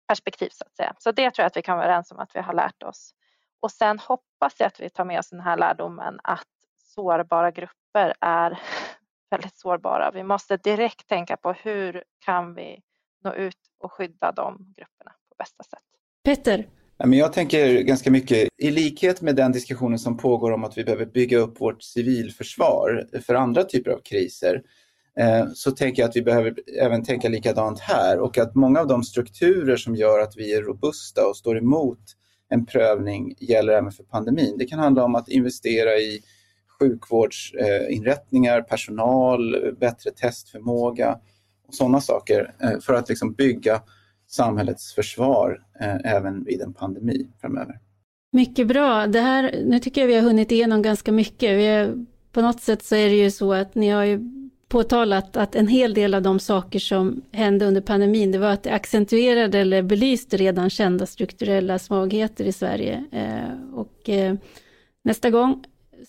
perspektiv 0.07 0.49
så 0.51 0.65
att 0.65 0.75
säga. 0.75 0.93
Så 0.99 1.11
det 1.11 1.31
tror 1.31 1.43
jag 1.43 1.47
att 1.47 1.57
vi 1.57 1.61
kan 1.61 1.77
vara 1.77 1.85
överens 1.85 2.11
om 2.11 2.19
att 2.19 2.31
vi 2.33 2.39
har 2.39 2.53
lärt 2.53 2.83
oss. 2.83 3.13
Och 3.59 3.71
sen 3.71 3.99
hoppas 3.99 4.55
jag 4.59 4.67
att 4.67 4.79
vi 4.79 4.89
tar 4.89 5.05
med 5.05 5.19
oss 5.19 5.29
den 5.29 5.39
här 5.39 5.57
lärdomen 5.57 6.19
att 6.23 6.47
sårbara 6.77 7.51
grupper 7.51 8.13
är 8.21 8.59
väldigt 9.29 9.55
sårbara. 9.55 10.11
Vi 10.11 10.23
måste 10.23 10.57
direkt 10.57 11.07
tänka 11.07 11.37
på 11.37 11.53
hur 11.53 12.03
kan 12.25 12.55
vi 12.55 12.81
nå 13.23 13.33
ut 13.33 13.57
och 13.79 13.91
skydda 13.91 14.31
de 14.31 14.73
grupperna 14.77 15.11
på 15.29 15.35
bästa 15.37 15.63
sätt. 15.63 15.83
Petter? 16.23 16.69
Jag 16.97 17.33
tänker 17.33 17.81
ganska 17.81 18.11
mycket 18.11 18.49
i 18.57 18.71
likhet 18.71 19.21
med 19.21 19.35
den 19.35 19.51
diskussionen 19.51 19.99
som 19.99 20.17
pågår 20.17 20.51
om 20.51 20.63
att 20.63 20.77
vi 20.77 20.83
behöver 20.83 21.05
bygga 21.05 21.37
upp 21.37 21.61
vårt 21.61 21.83
civilförsvar 21.83 23.07
för 23.25 23.35
andra 23.35 23.63
typer 23.63 23.91
av 23.91 23.99
kriser 23.99 24.55
eh, 24.55 24.61
Eh, 25.19 25.47
så 25.53 25.71
tänker 25.71 26.01
jag 26.01 26.09
att 26.09 26.15
vi 26.15 26.21
behöver 26.21 26.53
även 26.81 27.03
tänka 27.03 27.29
likadant 27.29 27.79
här 27.79 28.19
och 28.19 28.37
att 28.37 28.55
många 28.55 28.79
av 28.79 28.87
de 28.87 29.03
strukturer 29.03 29.77
som 29.77 29.95
gör 29.95 30.19
att 30.19 30.37
vi 30.37 30.53
är 30.53 30.61
robusta 30.61 31.27
och 31.27 31.37
står 31.37 31.57
emot 31.57 31.99
en 32.49 32.65
prövning 32.65 33.35
gäller 33.39 33.73
även 33.73 33.91
för 33.91 34.03
pandemin. 34.03 34.55
Det 34.57 34.65
kan 34.65 34.79
handla 34.79 35.03
om 35.03 35.15
att 35.15 35.29
investera 35.29 35.97
i 35.97 36.19
sjukvårdsinrättningar, 36.79 38.57
eh, 38.57 38.63
personal, 38.63 39.73
bättre 39.79 40.11
testförmåga 40.11 41.19
och 41.67 41.73
sådana 41.73 42.01
saker 42.01 42.53
eh, 42.59 42.79
för 42.79 42.93
att 42.93 43.09
liksom 43.09 43.33
bygga 43.33 43.81
samhällets 44.27 44.93
försvar 44.93 45.61
även 46.03 46.43
vid 46.43 46.61
en 46.61 46.73
pandemi 46.73 47.29
framöver. 47.41 47.79
Mycket 48.31 48.67
bra. 48.67 49.07
Det 49.07 49.19
här, 49.19 49.63
nu 49.65 49.79
tycker 49.79 50.01
jag 50.01 50.07
vi 50.07 50.15
har 50.15 50.21
hunnit 50.21 50.51
igenom 50.51 50.81
ganska 50.81 51.11
mycket. 51.11 51.57
Vi 51.57 51.65
är, 51.65 52.05
på 52.31 52.41
något 52.41 52.61
sätt 52.61 52.83
så 52.83 52.95
är 52.95 53.09
det 53.09 53.15
ju 53.15 53.31
så 53.31 53.53
att 53.53 53.75
ni 53.75 53.89
har 53.89 54.03
ju 54.03 54.19
påtalat 54.75 55.37
att 55.37 55.55
en 55.55 55.67
hel 55.67 55.93
del 55.93 56.13
av 56.13 56.21
de 56.21 56.39
saker 56.39 56.79
som 56.79 57.21
hände 57.31 57.65
under 57.65 57.81
pandemin, 57.81 58.31
det 58.31 58.37
var 58.37 58.49
att 58.49 58.63
det 58.63 58.73
accentuerade 58.73 59.59
eller 59.59 59.81
belyste 59.81 60.37
redan 60.37 60.69
kända 60.69 61.05
strukturella 61.05 61.79
svagheter 61.79 62.45
i 62.45 62.51
Sverige. 62.51 63.03
Eh, 63.11 63.73
och 63.73 64.09
eh, 64.09 64.35
nästa 65.03 65.29
gång 65.29 65.63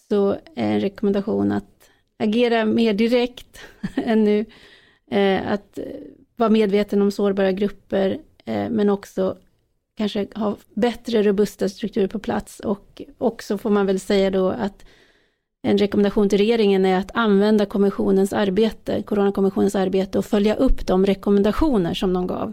så 0.08 0.30
är 0.30 0.72
en 0.72 0.80
rekommendation 0.80 1.52
att 1.52 1.90
agera 2.18 2.64
mer 2.64 2.94
direkt 2.94 3.60
än 3.94 4.24
nu. 4.24 4.44
Eh, 5.10 5.52
att 5.52 5.78
vara 6.36 6.50
medveten 6.50 7.02
om 7.02 7.10
sårbara 7.10 7.52
grupper, 7.52 8.18
men 8.70 8.90
också 8.90 9.36
kanske 9.96 10.26
ha 10.34 10.56
bättre 10.74 11.22
robusta 11.22 11.68
strukturer 11.68 12.08
på 12.08 12.18
plats 12.18 12.60
och 12.60 13.02
också 13.18 13.58
får 13.58 13.70
man 13.70 13.86
väl 13.86 14.00
säga 14.00 14.30
då 14.30 14.48
att 14.48 14.84
en 15.66 15.78
rekommendation 15.78 16.28
till 16.28 16.38
regeringen 16.38 16.84
är 16.84 16.98
att 16.98 17.10
använda 17.14 17.66
kommissionens 17.66 18.32
arbete, 18.32 19.02
coronakommissionens 19.02 19.74
arbete 19.74 20.18
och 20.18 20.24
följa 20.24 20.54
upp 20.54 20.86
de 20.86 21.06
rekommendationer 21.06 21.94
som 21.94 22.12
de 22.12 22.26
gav 22.26 22.52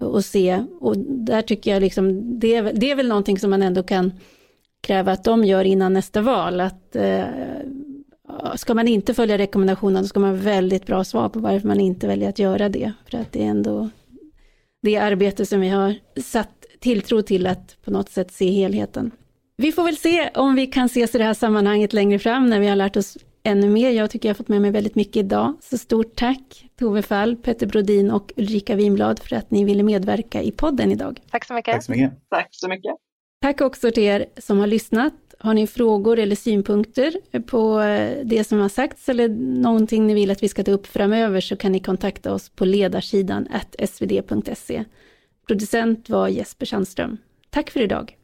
och 0.00 0.24
se. 0.24 0.64
Och 0.80 0.98
där 0.98 1.42
tycker 1.42 1.70
jag 1.70 1.80
liksom, 1.80 2.38
det 2.40 2.54
är, 2.54 2.72
det 2.74 2.90
är 2.90 2.96
väl 2.96 3.08
någonting 3.08 3.38
som 3.38 3.50
man 3.50 3.62
ändå 3.62 3.82
kan 3.82 4.12
kräva 4.80 5.12
att 5.12 5.24
de 5.24 5.44
gör 5.44 5.64
innan 5.64 5.92
nästa 5.92 6.20
val. 6.20 6.60
Att, 6.60 6.96
eh, 6.96 7.24
ska 8.56 8.74
man 8.74 8.88
inte 8.88 9.14
följa 9.14 9.38
rekommendationerna, 9.38 10.00
då 10.00 10.08
ska 10.08 10.20
man 10.20 10.30
ha 10.30 10.36
väldigt 10.36 10.86
bra 10.86 11.04
svar 11.04 11.28
på 11.28 11.38
varför 11.38 11.68
man 11.68 11.80
inte 11.80 12.06
väljer 12.06 12.28
att 12.28 12.38
göra 12.38 12.68
det. 12.68 12.92
För 13.10 13.18
att 13.18 13.32
det 13.32 13.44
är 13.44 13.48
ändå 13.48 13.88
det 14.82 14.96
arbete 14.96 15.46
som 15.46 15.60
vi 15.60 15.68
har 15.68 15.94
satt 16.20 16.66
tilltro 16.78 17.22
till 17.22 17.46
att 17.46 17.76
på 17.84 17.90
något 17.90 18.10
sätt 18.10 18.32
se 18.32 18.50
helheten. 18.50 19.10
Vi 19.62 19.72
får 19.72 19.84
väl 19.84 19.96
se 19.96 20.30
om 20.34 20.54
vi 20.54 20.66
kan 20.66 20.86
ses 20.86 21.14
i 21.14 21.18
det 21.18 21.24
här 21.24 21.34
sammanhanget 21.34 21.92
längre 21.92 22.18
fram 22.18 22.46
när 22.46 22.60
vi 22.60 22.66
har 22.66 22.76
lärt 22.76 22.96
oss 22.96 23.16
ännu 23.42 23.68
mer. 23.68 23.90
Jag 23.90 24.10
tycker 24.10 24.28
jag 24.28 24.34
har 24.34 24.36
fått 24.36 24.48
med 24.48 24.62
mig 24.62 24.70
väldigt 24.70 24.94
mycket 24.94 25.16
idag. 25.16 25.54
Så 25.60 25.78
stort 25.78 26.16
tack 26.16 26.70
Tove 26.78 27.02
Fall, 27.02 27.36
Petter 27.36 27.66
Brodin 27.66 28.10
och 28.10 28.32
Ulrika 28.36 28.76
Wimblad 28.76 29.18
för 29.18 29.36
att 29.36 29.50
ni 29.50 29.64
ville 29.64 29.82
medverka 29.82 30.42
i 30.42 30.52
podden 30.52 30.92
idag. 30.92 31.20
Tack 31.30 31.44
så 31.44 31.54
mycket. 31.54 31.72
Tack 31.72 31.84
så 31.84 31.90
mycket. 31.90 32.12
Tack 32.30 32.48
så 32.50 32.68
mycket. 32.68 32.96
Tack 33.42 33.60
också 33.60 33.90
till 33.90 34.02
er 34.02 34.26
som 34.36 34.58
har 34.58 34.66
lyssnat. 34.66 35.14
Har 35.38 35.54
ni 35.54 35.66
frågor 35.66 36.18
eller 36.18 36.36
synpunkter 36.36 37.40
på 37.40 37.78
det 38.24 38.44
som 38.44 38.60
har 38.60 38.68
sagts 38.68 39.08
eller 39.08 39.28
någonting 39.62 40.06
ni 40.06 40.14
vill 40.14 40.30
att 40.30 40.42
vi 40.42 40.48
ska 40.48 40.64
ta 40.64 40.70
upp 40.70 40.86
framöver 40.86 41.40
så 41.40 41.56
kan 41.56 41.72
ni 41.72 41.80
kontakta 41.80 42.32
oss 42.32 42.48
på 42.48 42.64
ledarsidan 42.64 43.48
svd.se. 43.78 44.84
Producent 45.46 46.08
var 46.08 46.28
Jesper 46.28 46.66
Sandström. 46.66 47.16
Tack 47.50 47.70
för 47.70 47.80
idag. 47.80 48.17